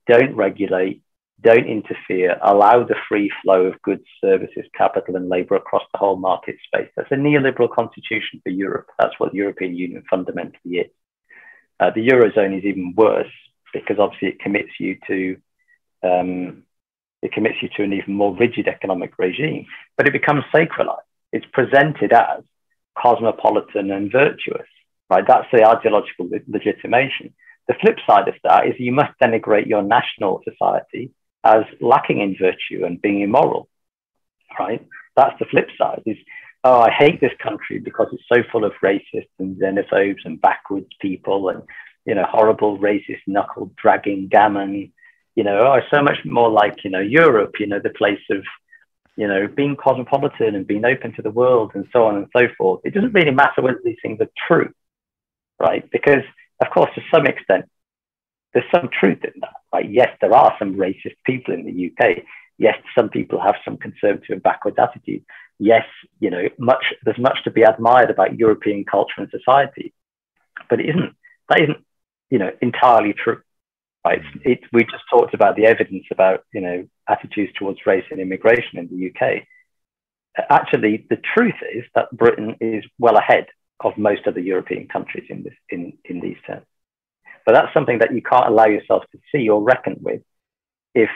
Don't 0.07 0.33
regulate, 0.33 1.01
don't 1.41 1.67
interfere, 1.67 2.39
allow 2.41 2.85
the 2.85 2.95
free 3.09 3.29
flow 3.43 3.65
of 3.65 3.81
goods, 3.81 4.05
services, 4.21 4.65
capital, 4.73 5.17
and 5.17 5.27
labor 5.27 5.55
across 5.55 5.83
the 5.91 5.97
whole 5.97 6.15
market 6.15 6.55
space. 6.65 6.89
That's 6.95 7.11
a 7.11 7.15
neoliberal 7.15 7.69
constitution 7.69 8.39
for 8.41 8.49
Europe. 8.49 8.87
That's 8.97 9.19
what 9.19 9.33
the 9.33 9.37
European 9.39 9.75
Union 9.75 10.03
fundamentally 10.09 10.77
is. 10.77 10.91
Uh, 11.79 11.91
the 11.93 12.07
eurozone 12.07 12.57
is 12.57 12.65
even 12.65 12.93
worse 12.95 13.31
because 13.73 13.97
obviously 13.99 14.29
it 14.29 14.39
commits 14.39 14.71
you 14.79 14.97
to 15.07 15.37
um, 16.03 16.63
it 17.21 17.31
commits 17.31 17.57
you 17.61 17.69
to 17.75 17.83
an 17.83 17.93
even 17.93 18.13
more 18.13 18.35
rigid 18.35 18.67
economic 18.67 19.17
regime, 19.17 19.65
but 19.95 20.07
it 20.07 20.13
becomes 20.13 20.43
sacralized. 20.53 21.01
It's 21.31 21.45
presented 21.51 22.13
as 22.13 22.43
cosmopolitan 22.97 23.91
and 23.91 24.11
virtuous, 24.11 24.67
right? 25.09 25.25
That's 25.27 25.47
the 25.51 25.67
ideological 25.67 26.29
legitimation. 26.47 27.33
The 27.67 27.75
flip 27.81 27.97
side 28.07 28.27
of 28.27 28.35
that 28.43 28.67
is 28.67 28.75
you 28.77 28.91
must 28.91 29.19
denigrate 29.21 29.67
your 29.67 29.81
national 29.83 30.41
society 30.47 31.11
as 31.43 31.63
lacking 31.81 32.21
in 32.21 32.35
virtue 32.39 32.85
and 32.85 33.01
being 33.01 33.21
immoral, 33.21 33.67
right? 34.59 34.85
That's 35.15 35.37
the 35.39 35.45
flip 35.45 35.69
side. 35.77 36.03
Is 36.05 36.17
oh, 36.67 36.81
I 36.81 36.91
hate 36.91 37.21
this 37.21 37.31
country 37.41 37.79
because 37.79 38.07
it's 38.11 38.23
so 38.31 38.43
full 38.51 38.65
of 38.65 38.73
racists 38.83 39.29
and 39.39 39.55
xenophobes 39.55 40.25
and 40.25 40.41
backwards 40.41 40.89
people 41.01 41.49
and, 41.49 41.63
you 42.05 42.13
know, 42.13 42.25
horrible 42.29 42.77
racist 42.77 43.21
knuckle 43.25 43.71
dragging 43.81 44.27
gammon, 44.27 44.91
you 45.35 45.43
know, 45.43 45.59
oh, 45.59 45.79
so 45.93 46.01
much 46.01 46.17
more 46.25 46.49
like, 46.49 46.83
you 46.83 46.89
know, 46.89 46.99
Europe, 46.99 47.53
you 47.59 47.67
know, 47.67 47.79
the 47.79 47.89
place 47.91 48.19
of, 48.31 48.43
you 49.15 49.27
know, 49.27 49.47
being 49.47 49.77
cosmopolitan 49.77 50.55
and 50.55 50.67
being 50.67 50.83
open 50.83 51.13
to 51.13 51.21
the 51.21 51.31
world 51.31 51.71
and 51.73 51.85
so 51.93 52.03
on 52.05 52.17
and 52.17 52.27
so 52.35 52.47
forth. 52.57 52.81
It 52.83 52.93
doesn't 52.93 53.13
really 53.13 53.31
matter 53.31 53.61
whether 53.61 53.81
these 53.83 53.97
things 54.01 54.19
are 54.19 54.29
true, 54.47 54.71
right? 55.59 55.89
Because, 55.89 56.23
of 56.61 56.69
course, 56.69 56.91
to 56.95 57.01
some 57.13 57.25
extent, 57.25 57.65
there's 58.53 58.69
some 58.75 58.89
truth 58.99 59.23
in 59.23 59.39
that, 59.39 59.53
right? 59.73 59.89
Yes, 59.89 60.09
there 60.19 60.33
are 60.33 60.53
some 60.59 60.75
racist 60.75 61.15
people 61.25 61.53
in 61.53 61.65
the 61.65 61.91
UK. 61.91 62.23
Yes, 62.57 62.75
some 62.97 63.09
people 63.09 63.39
have 63.39 63.55
some 63.63 63.77
conservative 63.77 64.29
and 64.29 64.43
backwards 64.43 64.77
attitudes 64.79 65.25
yes, 65.59 65.85
you 66.19 66.29
know, 66.29 66.43
much 66.57 66.93
there's 67.03 67.17
much 67.17 67.43
to 67.43 67.51
be 67.51 67.63
admired 67.63 68.09
about 68.09 68.37
European 68.37 68.85
culture 68.85 69.13
and 69.17 69.29
society, 69.29 69.93
but 70.69 70.79
it 70.79 70.89
isn't 70.89 71.15
that 71.49 71.61
isn't 71.61 71.85
you 72.29 72.39
know 72.39 72.51
entirely 72.61 73.13
true. 73.13 73.41
Right? 74.05 74.21
It, 74.45 74.61
we 74.71 74.83
just 74.83 75.03
talked 75.09 75.33
about 75.33 75.55
the 75.55 75.65
evidence 75.65 76.05
about 76.11 76.43
you 76.53 76.61
know 76.61 76.87
attitudes 77.07 77.51
towards 77.57 77.85
race 77.85 78.05
and 78.11 78.19
immigration 78.19 78.79
in 78.79 78.87
the 78.87 79.09
UK. 79.09 79.43
Actually, 80.49 81.05
the 81.09 81.17
truth 81.17 81.55
is 81.73 81.83
that 81.95 82.11
Britain 82.11 82.55
is 82.61 82.83
well 82.99 83.17
ahead 83.17 83.47
of 83.79 83.97
most 83.97 84.27
other 84.27 84.39
European 84.39 84.87
countries 84.87 85.25
in 85.29 85.43
this 85.43 85.53
in, 85.69 85.93
in 86.05 86.19
these 86.19 86.37
terms. 86.45 86.65
But 87.45 87.53
that's 87.53 87.73
something 87.73 87.99
that 87.99 88.13
you 88.13 88.21
can't 88.21 88.47
allow 88.47 88.65
yourself 88.65 89.03
to 89.11 89.19
see 89.31 89.49
or 89.49 89.63
reckon 89.63 89.97
with 90.01 90.21
if 90.93 91.09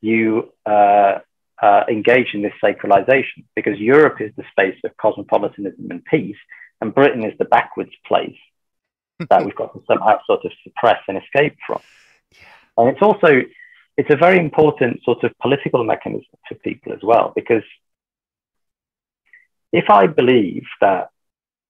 you 0.00 0.52
uh, 0.66 1.18
uh, 1.62 1.84
engage 1.88 2.28
in 2.34 2.42
this 2.42 2.52
sacralization 2.62 3.44
because 3.54 3.78
Europe 3.78 4.20
is 4.20 4.32
the 4.36 4.44
space 4.50 4.78
of 4.84 4.96
cosmopolitanism 4.96 5.88
and 5.90 6.04
peace, 6.04 6.36
and 6.80 6.94
Britain 6.94 7.24
is 7.24 7.36
the 7.38 7.44
backwards 7.44 7.92
place 8.06 8.36
that 9.28 9.44
we've 9.44 9.54
got 9.54 9.72
to 9.74 9.82
somehow 9.86 10.18
sort 10.26 10.44
of 10.44 10.52
suppress 10.64 11.00
and 11.06 11.18
escape 11.18 11.56
from. 11.66 11.80
And 12.78 12.88
it's 12.88 13.02
also 13.02 13.42
it's 13.96 14.10
a 14.10 14.16
very 14.16 14.38
important 14.38 15.02
sort 15.04 15.22
of 15.24 15.32
political 15.42 15.84
mechanism 15.84 16.24
for 16.48 16.54
people 16.54 16.92
as 16.92 17.00
well 17.02 17.32
because 17.36 17.64
if 19.72 19.90
I 19.90 20.06
believe 20.06 20.64
that 20.80 21.10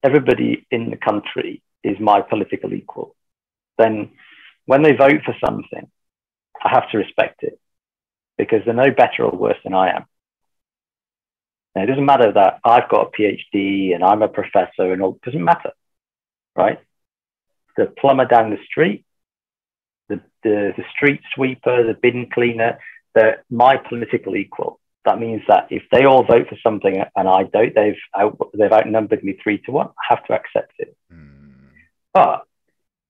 everybody 0.05 0.67
in 0.71 0.91
the 0.91 0.97
country 0.97 1.63
is 1.83 1.99
my 1.99 2.21
political 2.21 2.73
equal, 2.73 3.17
then 3.79 4.11
when 4.67 4.83
they 4.83 4.93
vote 4.93 5.23
for 5.25 5.35
something, 5.45 5.91
I 6.63 6.69
have 6.69 6.89
to 6.91 6.99
respect 6.99 7.43
it 7.43 7.59
because 8.41 8.65
they're 8.65 8.75
no 8.75 8.91
better 8.91 9.25
or 9.25 9.37
worse 9.37 9.59
than 9.65 9.75
I 9.75 9.97
am. 9.97 10.05
Now, 11.75 11.83
it 11.83 11.87
doesn't 11.87 12.07
matter 12.07 12.33
that 12.33 12.59
I've 12.65 12.89
got 12.89 13.09
a 13.09 13.11
PhD 13.11 13.95
and 13.95 14.03
I'm 14.03 14.23
a 14.23 14.29
professor 14.29 14.93
and 14.93 15.03
all, 15.03 15.15
it 15.15 15.23
doesn't 15.23 15.45
matter, 15.45 15.73
right? 16.57 16.79
The 17.77 17.87
plumber 17.87 18.25
down 18.25 18.51
the 18.51 18.59
street, 18.65 19.05
the, 20.09 20.21
the, 20.43 20.73
the 20.77 20.85
street 20.97 21.21
sweeper, 21.35 21.87
the 21.87 21.95
bin 21.95 22.29
cleaner, 22.33 22.79
they're 23.15 23.45
my 23.51 23.77
political 23.77 24.37
equal. 24.37 24.81
That 25.05 25.21
means 25.21 25.43
that 25.49 25.69
if 25.71 25.83
they 25.93 26.05
all 26.05 26.25
vote 26.25 26.49
for 26.49 26.59
something 26.63 27.03
and 27.15 27.29
I 27.29 27.45
don't, 27.45 27.75
they've 27.75 27.95
out, 28.17 28.39
they've 28.55 28.73
outnumbered 28.73 29.23
me 29.23 29.39
three 29.43 29.59
to 29.63 29.71
one. 29.71 29.89
I 29.89 30.15
have 30.15 30.25
to 30.27 30.35
accept 30.35 30.73
it. 30.79 30.97
Mm. 31.13 31.53
But 32.13 32.43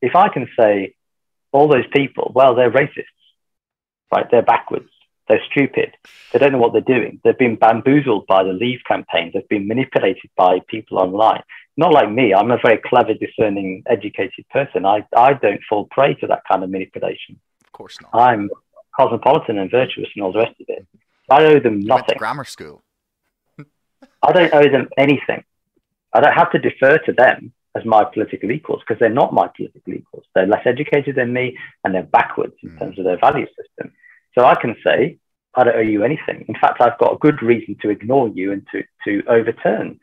if 0.03 0.14
I 0.14 0.28
can 0.28 0.49
say 0.59 0.95
all 1.53 1.68
those 1.68 1.87
people, 1.93 2.33
well, 2.35 2.55
they're 2.55 2.70
racists, 2.70 3.05
right? 4.12 4.26
They're 4.31 4.43
backwards. 4.43 4.91
They're 5.31 5.41
stupid. 5.49 5.95
They 6.33 6.41
don't 6.41 6.51
know 6.51 6.59
what 6.59 6.72
they're 6.72 6.81
doing. 6.81 7.20
They've 7.22 7.39
been 7.39 7.55
bamboozled 7.55 8.26
by 8.26 8.43
the 8.43 8.53
Leave 8.53 8.81
campaign. 8.85 9.31
They've 9.33 9.49
been 9.49 9.68
manipulated 9.68 10.28
by 10.37 10.59
people 10.66 10.99
online. 10.99 11.45
Not 11.76 11.93
like 11.93 12.11
me. 12.11 12.35
I'm 12.35 12.51
a 12.51 12.59
very 12.61 12.78
clever, 12.85 13.14
discerning, 13.14 13.85
educated 13.87 14.45
person. 14.51 14.85
I, 14.85 15.07
I 15.16 15.35
don't 15.35 15.61
fall 15.68 15.87
prey 15.93 16.14
to 16.14 16.26
that 16.26 16.43
kind 16.51 16.64
of 16.64 16.70
manipulation. 16.70 17.39
Of 17.64 17.70
course 17.70 17.97
not. 18.03 18.12
I'm 18.12 18.51
cosmopolitan 18.99 19.59
and 19.59 19.70
virtuous 19.70 20.09
and 20.16 20.24
all 20.24 20.33
the 20.33 20.41
rest 20.41 20.61
of 20.61 20.66
it. 20.66 20.85
I 21.31 21.45
owe 21.45 21.61
them 21.61 21.78
nothing. 21.78 22.18
grammar 22.18 22.43
school. 22.43 22.83
I 24.24 24.33
don't 24.33 24.53
owe 24.53 24.68
them 24.68 24.89
anything. 24.99 25.45
I 26.12 26.20
don't 26.22 26.35
have 26.35 26.51
to 26.51 26.59
defer 26.59 26.99
to 26.99 27.12
them 27.12 27.53
as 27.76 27.85
my 27.85 28.03
political 28.03 28.51
equals 28.51 28.81
because 28.81 28.99
they're 28.99 29.11
not 29.11 29.33
my 29.33 29.49
political 29.57 29.95
equals. 29.95 30.24
They're 30.35 30.49
less 30.49 30.66
educated 30.66 31.14
than 31.14 31.33
me 31.33 31.57
and 31.85 31.95
they're 31.95 32.03
backwards 32.03 32.55
in 32.64 32.70
mm. 32.70 32.78
terms 32.81 32.99
of 32.99 33.05
their 33.05 33.18
value 33.18 33.47
system. 33.47 33.93
So 34.37 34.45
I 34.45 34.55
can 34.55 34.76
say, 34.85 35.18
I 35.55 35.65
don't 35.65 35.77
owe 35.77 35.81
you 35.81 36.05
anything. 36.05 36.45
In 36.49 36.55
fact, 36.55 36.81
I've 36.81 36.99
got 36.99 37.15
a 37.15 37.19
good 37.19 37.43
reason 37.43 37.77
to 37.83 37.91
ignore 37.91 38.29
you 38.29 38.53
and 38.53 38.67
to, 38.73 38.83
to 39.05 39.29
overturn 39.29 40.01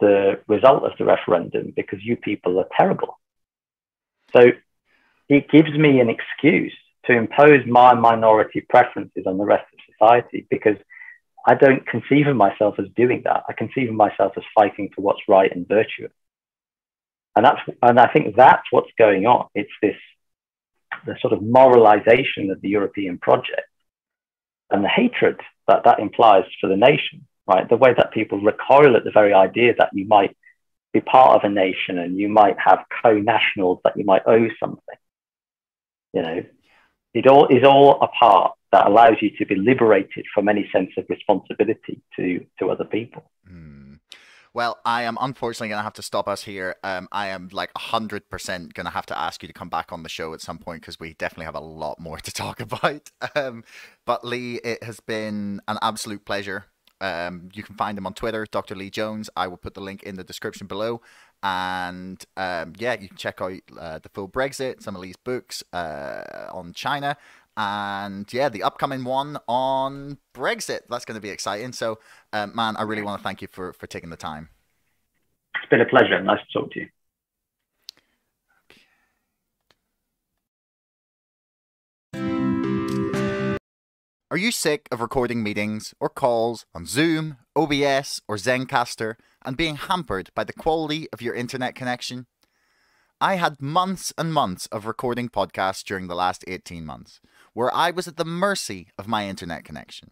the 0.00 0.40
result 0.48 0.84
of 0.84 0.92
the 0.98 1.04
referendum 1.04 1.72
because 1.76 2.00
you 2.02 2.16
people 2.16 2.58
are 2.58 2.66
terrible. 2.76 3.18
So 4.34 4.50
it 5.28 5.50
gives 5.50 5.72
me 5.72 6.00
an 6.00 6.10
excuse 6.10 6.74
to 7.06 7.12
impose 7.12 7.64
my 7.66 7.94
minority 7.94 8.64
preferences 8.68 9.24
on 9.26 9.38
the 9.38 9.44
rest 9.44 9.66
of 9.72 9.78
society 9.92 10.46
because 10.50 10.76
I 11.46 11.54
don't 11.54 11.86
conceive 11.86 12.26
of 12.26 12.36
myself 12.36 12.76
as 12.78 12.86
doing 12.96 13.22
that. 13.24 13.44
I 13.48 13.52
conceive 13.52 13.90
of 13.90 13.94
myself 13.94 14.32
as 14.36 14.44
fighting 14.54 14.90
for 14.94 15.02
what's 15.02 15.20
right 15.28 15.54
and 15.54 15.68
virtuous. 15.68 16.12
And 17.36 17.44
that's 17.44 17.60
and 17.82 17.98
I 17.98 18.12
think 18.12 18.36
that's 18.36 18.62
what's 18.70 18.90
going 18.98 19.26
on. 19.26 19.48
It's 19.54 19.70
this 19.82 19.96
the 21.06 21.16
sort 21.20 21.32
of 21.32 21.40
moralization 21.42 22.50
of 22.50 22.60
the 22.60 22.68
European 22.68 23.18
project 23.18 23.68
and 24.74 24.84
the 24.84 24.88
hatred 24.88 25.40
that 25.68 25.84
that 25.84 26.00
implies 26.00 26.44
for 26.60 26.68
the 26.68 26.76
nation, 26.76 27.26
right? 27.46 27.68
The 27.68 27.76
way 27.76 27.94
that 27.96 28.12
people 28.12 28.40
recoil 28.40 28.96
at 28.96 29.04
the 29.04 29.12
very 29.12 29.32
idea 29.32 29.72
that 29.78 29.90
you 29.92 30.04
might 30.06 30.36
be 30.92 31.00
part 31.00 31.36
of 31.36 31.48
a 31.48 31.54
nation 31.54 31.98
and 31.98 32.18
you 32.18 32.28
might 32.28 32.56
have 32.58 32.80
co-nationals 33.02 33.78
that 33.84 33.96
you 33.96 34.04
might 34.04 34.22
owe 34.26 34.48
something. 34.58 34.98
You 36.12 36.22
know, 36.22 36.42
it 37.14 37.26
all 37.28 37.46
is 37.48 37.64
all 37.64 38.02
a 38.02 38.08
part 38.08 38.54
that 38.72 38.88
allows 38.88 39.16
you 39.22 39.30
to 39.38 39.46
be 39.46 39.54
liberated 39.54 40.26
from 40.34 40.48
any 40.48 40.68
sense 40.72 40.90
of 40.98 41.04
responsibility 41.08 42.02
to 42.16 42.44
to 42.58 42.70
other 42.70 42.84
people. 42.84 43.22
Mm. 43.48 43.73
Well, 44.54 44.78
I 44.84 45.02
am 45.02 45.18
unfortunately 45.20 45.70
going 45.70 45.80
to 45.80 45.82
have 45.84 45.94
to 45.94 46.02
stop 46.02 46.28
us 46.28 46.44
here. 46.44 46.76
Um, 46.84 47.08
I 47.10 47.26
am 47.26 47.48
like 47.50 47.74
100% 47.74 48.72
going 48.72 48.84
to 48.84 48.90
have 48.90 49.06
to 49.06 49.18
ask 49.18 49.42
you 49.42 49.48
to 49.48 49.52
come 49.52 49.68
back 49.68 49.90
on 49.90 50.04
the 50.04 50.08
show 50.08 50.32
at 50.32 50.40
some 50.40 50.58
point 50.58 50.80
because 50.80 51.00
we 51.00 51.14
definitely 51.14 51.46
have 51.46 51.56
a 51.56 51.60
lot 51.60 51.98
more 51.98 52.18
to 52.18 52.32
talk 52.32 52.60
about. 52.60 53.10
Um, 53.34 53.64
but 54.06 54.24
Lee, 54.24 54.60
it 54.62 54.84
has 54.84 55.00
been 55.00 55.60
an 55.66 55.78
absolute 55.82 56.24
pleasure. 56.24 56.66
Um, 57.00 57.48
you 57.52 57.64
can 57.64 57.74
find 57.74 57.98
him 57.98 58.06
on 58.06 58.14
Twitter, 58.14 58.46
Dr. 58.48 58.76
Lee 58.76 58.90
Jones. 58.90 59.28
I 59.36 59.48
will 59.48 59.56
put 59.56 59.74
the 59.74 59.80
link 59.80 60.04
in 60.04 60.14
the 60.14 60.24
description 60.24 60.68
below. 60.68 61.02
And 61.42 62.24
um, 62.36 62.74
yeah, 62.78 62.96
you 62.98 63.08
can 63.08 63.16
check 63.16 63.42
out 63.42 63.60
uh, 63.76 63.98
the 63.98 64.08
full 64.08 64.28
Brexit, 64.28 64.82
some 64.82 64.94
of 64.94 65.02
Lee's 65.02 65.16
books 65.16 65.64
uh, 65.72 66.46
on 66.52 66.72
China, 66.74 67.16
and 67.56 68.30
yeah, 68.32 68.48
the 68.48 68.62
upcoming 68.62 69.04
one 69.04 69.38
on 69.48 70.18
Brexit. 70.34 70.80
That's 70.88 71.04
going 71.04 71.16
to 71.16 71.20
be 71.20 71.30
exciting. 71.30 71.72
So, 71.72 71.98
uh, 72.32 72.46
man, 72.48 72.76
I 72.76 72.82
really 72.82 73.02
want 73.02 73.20
to 73.20 73.22
thank 73.22 73.42
you 73.42 73.48
for 73.50 73.72
for 73.72 73.86
taking 73.86 74.10
the 74.10 74.16
time. 74.16 74.48
It's 75.56 75.70
been 75.70 75.80
a 75.80 75.86
pleasure. 75.86 76.20
Nice 76.20 76.40
to 76.52 76.58
talk 76.58 76.72
to 76.72 76.80
you. 76.80 76.88
Are 84.30 84.36
you 84.36 84.50
sick 84.50 84.88
of 84.90 85.00
recording 85.00 85.44
meetings 85.44 85.94
or 86.00 86.08
calls 86.08 86.66
on 86.74 86.86
Zoom, 86.86 87.36
OBS, 87.54 88.20
or 88.26 88.34
Zencastr 88.36 89.14
and 89.44 89.56
being 89.56 89.76
hampered 89.76 90.30
by 90.34 90.42
the 90.42 90.52
quality 90.52 91.06
of 91.12 91.22
your 91.22 91.34
internet 91.34 91.76
connection? 91.76 92.26
I 93.20 93.36
had 93.36 93.62
months 93.62 94.12
and 94.18 94.34
months 94.34 94.66
of 94.72 94.86
recording 94.86 95.28
podcasts 95.28 95.84
during 95.84 96.08
the 96.08 96.16
last 96.16 96.44
18 96.48 96.84
months 96.84 97.20
where 97.54 97.74
I 97.74 97.90
was 97.90 98.06
at 98.06 98.16
the 98.16 98.24
mercy 98.24 98.88
of 98.98 99.08
my 99.08 99.26
internet 99.26 99.64
connection. 99.64 100.10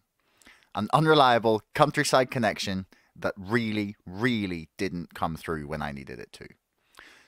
An 0.73 0.87
unreliable 0.91 1.61
countryside 1.75 2.31
connection 2.31 2.87
that 3.15 3.35
really, 3.37 3.95
really 4.05 4.69
didn't 4.77 5.13
come 5.13 5.35
through 5.35 5.67
when 5.67 5.81
I 5.81 5.91
needed 5.91 6.19
it 6.19 6.33
to. 6.33 6.47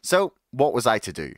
So, 0.01 0.33
what 0.51 0.73
was 0.73 0.87
I 0.87 0.97
to 0.99 1.13
do? 1.13 1.33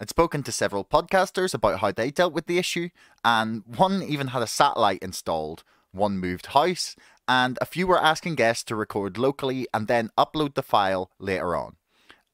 I'd 0.00 0.10
spoken 0.10 0.42
to 0.42 0.52
several 0.52 0.84
podcasters 0.84 1.54
about 1.54 1.80
how 1.80 1.90
they 1.90 2.10
dealt 2.10 2.34
with 2.34 2.46
the 2.46 2.58
issue, 2.58 2.90
and 3.24 3.62
one 3.66 4.02
even 4.02 4.28
had 4.28 4.42
a 4.42 4.46
satellite 4.46 5.02
installed, 5.02 5.64
one 5.90 6.18
moved 6.18 6.46
house, 6.46 6.94
and 7.26 7.58
a 7.60 7.66
few 7.66 7.86
were 7.86 8.02
asking 8.02 8.34
guests 8.34 8.62
to 8.64 8.76
record 8.76 9.18
locally 9.18 9.66
and 9.72 9.88
then 9.88 10.10
upload 10.18 10.54
the 10.54 10.62
file 10.62 11.10
later 11.18 11.56
on. 11.56 11.76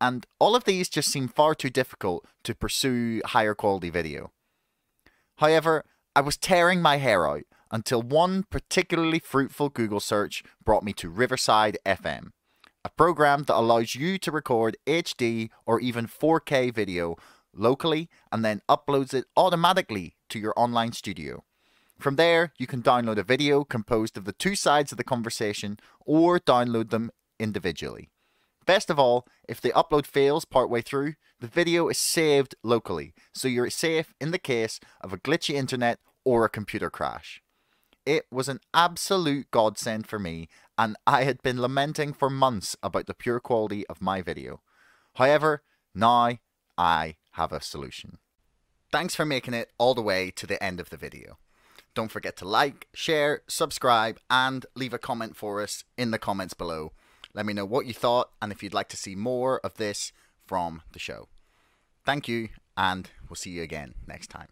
And 0.00 0.26
all 0.40 0.56
of 0.56 0.64
these 0.64 0.88
just 0.88 1.10
seemed 1.10 1.34
far 1.34 1.54
too 1.54 1.70
difficult 1.70 2.26
to 2.42 2.54
pursue 2.54 3.22
higher 3.26 3.54
quality 3.54 3.88
video. 3.88 4.32
However, 5.36 5.84
I 6.14 6.20
was 6.20 6.36
tearing 6.36 6.82
my 6.82 6.96
hair 6.96 7.28
out 7.28 7.44
until 7.70 8.02
one 8.02 8.44
particularly 8.50 9.18
fruitful 9.18 9.70
Google 9.70 10.00
search 10.00 10.42
brought 10.62 10.84
me 10.84 10.92
to 10.94 11.08
Riverside 11.08 11.78
FM, 11.86 12.32
a 12.84 12.90
program 12.90 13.44
that 13.44 13.56
allows 13.56 13.94
you 13.94 14.18
to 14.18 14.30
record 14.30 14.76
HD 14.86 15.48
or 15.64 15.80
even 15.80 16.06
4K 16.06 16.72
video 16.74 17.16
locally 17.54 18.08
and 18.30 18.44
then 18.44 18.62
uploads 18.68 19.14
it 19.14 19.24
automatically 19.36 20.16
to 20.28 20.38
your 20.38 20.52
online 20.56 20.92
studio. 20.92 21.44
From 21.98 22.16
there, 22.16 22.52
you 22.58 22.66
can 22.66 22.82
download 22.82 23.18
a 23.18 23.22
video 23.22 23.64
composed 23.64 24.16
of 24.16 24.24
the 24.24 24.32
two 24.32 24.54
sides 24.54 24.92
of 24.92 24.98
the 24.98 25.04
conversation 25.04 25.78
or 26.04 26.40
download 26.40 26.90
them 26.90 27.10
individually. 27.38 28.10
Best 28.66 28.90
of 28.90 28.98
all, 28.98 29.26
if 29.48 29.60
the 29.60 29.70
upload 29.70 30.06
fails 30.06 30.44
partway 30.44 30.82
through, 30.82 31.14
the 31.40 31.46
video 31.48 31.88
is 31.88 31.98
saved 31.98 32.54
locally, 32.62 33.14
so 33.34 33.48
you're 33.48 33.70
safe 33.70 34.14
in 34.20 34.30
the 34.30 34.38
case 34.38 34.78
of 35.00 35.12
a 35.12 35.18
glitchy 35.18 35.54
internet 35.54 35.98
or 36.24 36.44
a 36.44 36.50
computer 36.50 36.88
crash. 36.88 37.42
It 38.06 38.26
was 38.30 38.48
an 38.48 38.60
absolute 38.72 39.50
godsend 39.50 40.06
for 40.06 40.18
me, 40.18 40.48
and 40.78 40.96
I 41.06 41.24
had 41.24 41.42
been 41.42 41.60
lamenting 41.60 42.12
for 42.12 42.30
months 42.30 42.76
about 42.82 43.06
the 43.06 43.14
pure 43.14 43.40
quality 43.40 43.86
of 43.88 44.00
my 44.00 44.22
video. 44.22 44.60
However, 45.14 45.62
now 45.94 46.38
I 46.78 47.16
have 47.32 47.52
a 47.52 47.60
solution. 47.60 48.18
Thanks 48.90 49.14
for 49.14 49.24
making 49.24 49.54
it 49.54 49.72
all 49.78 49.94
the 49.94 50.02
way 50.02 50.30
to 50.32 50.46
the 50.46 50.62
end 50.62 50.78
of 50.78 50.90
the 50.90 50.96
video. 50.96 51.38
Don't 51.94 52.10
forget 52.10 52.36
to 52.38 52.48
like, 52.48 52.88
share, 52.94 53.42
subscribe, 53.48 54.18
and 54.30 54.66
leave 54.74 54.94
a 54.94 54.98
comment 54.98 55.36
for 55.36 55.62
us 55.62 55.84
in 55.96 56.10
the 56.10 56.18
comments 56.18 56.54
below. 56.54 56.92
Let 57.34 57.46
me 57.46 57.52
know 57.52 57.64
what 57.64 57.86
you 57.86 57.94
thought 57.94 58.30
and 58.40 58.52
if 58.52 58.62
you'd 58.62 58.74
like 58.74 58.88
to 58.90 58.96
see 58.96 59.14
more 59.14 59.60
of 59.60 59.74
this 59.74 60.12
from 60.46 60.82
the 60.92 60.98
show. 60.98 61.28
Thank 62.04 62.28
you, 62.28 62.48
and 62.76 63.08
we'll 63.28 63.36
see 63.36 63.50
you 63.50 63.62
again 63.62 63.94
next 64.06 64.28
time. 64.28 64.48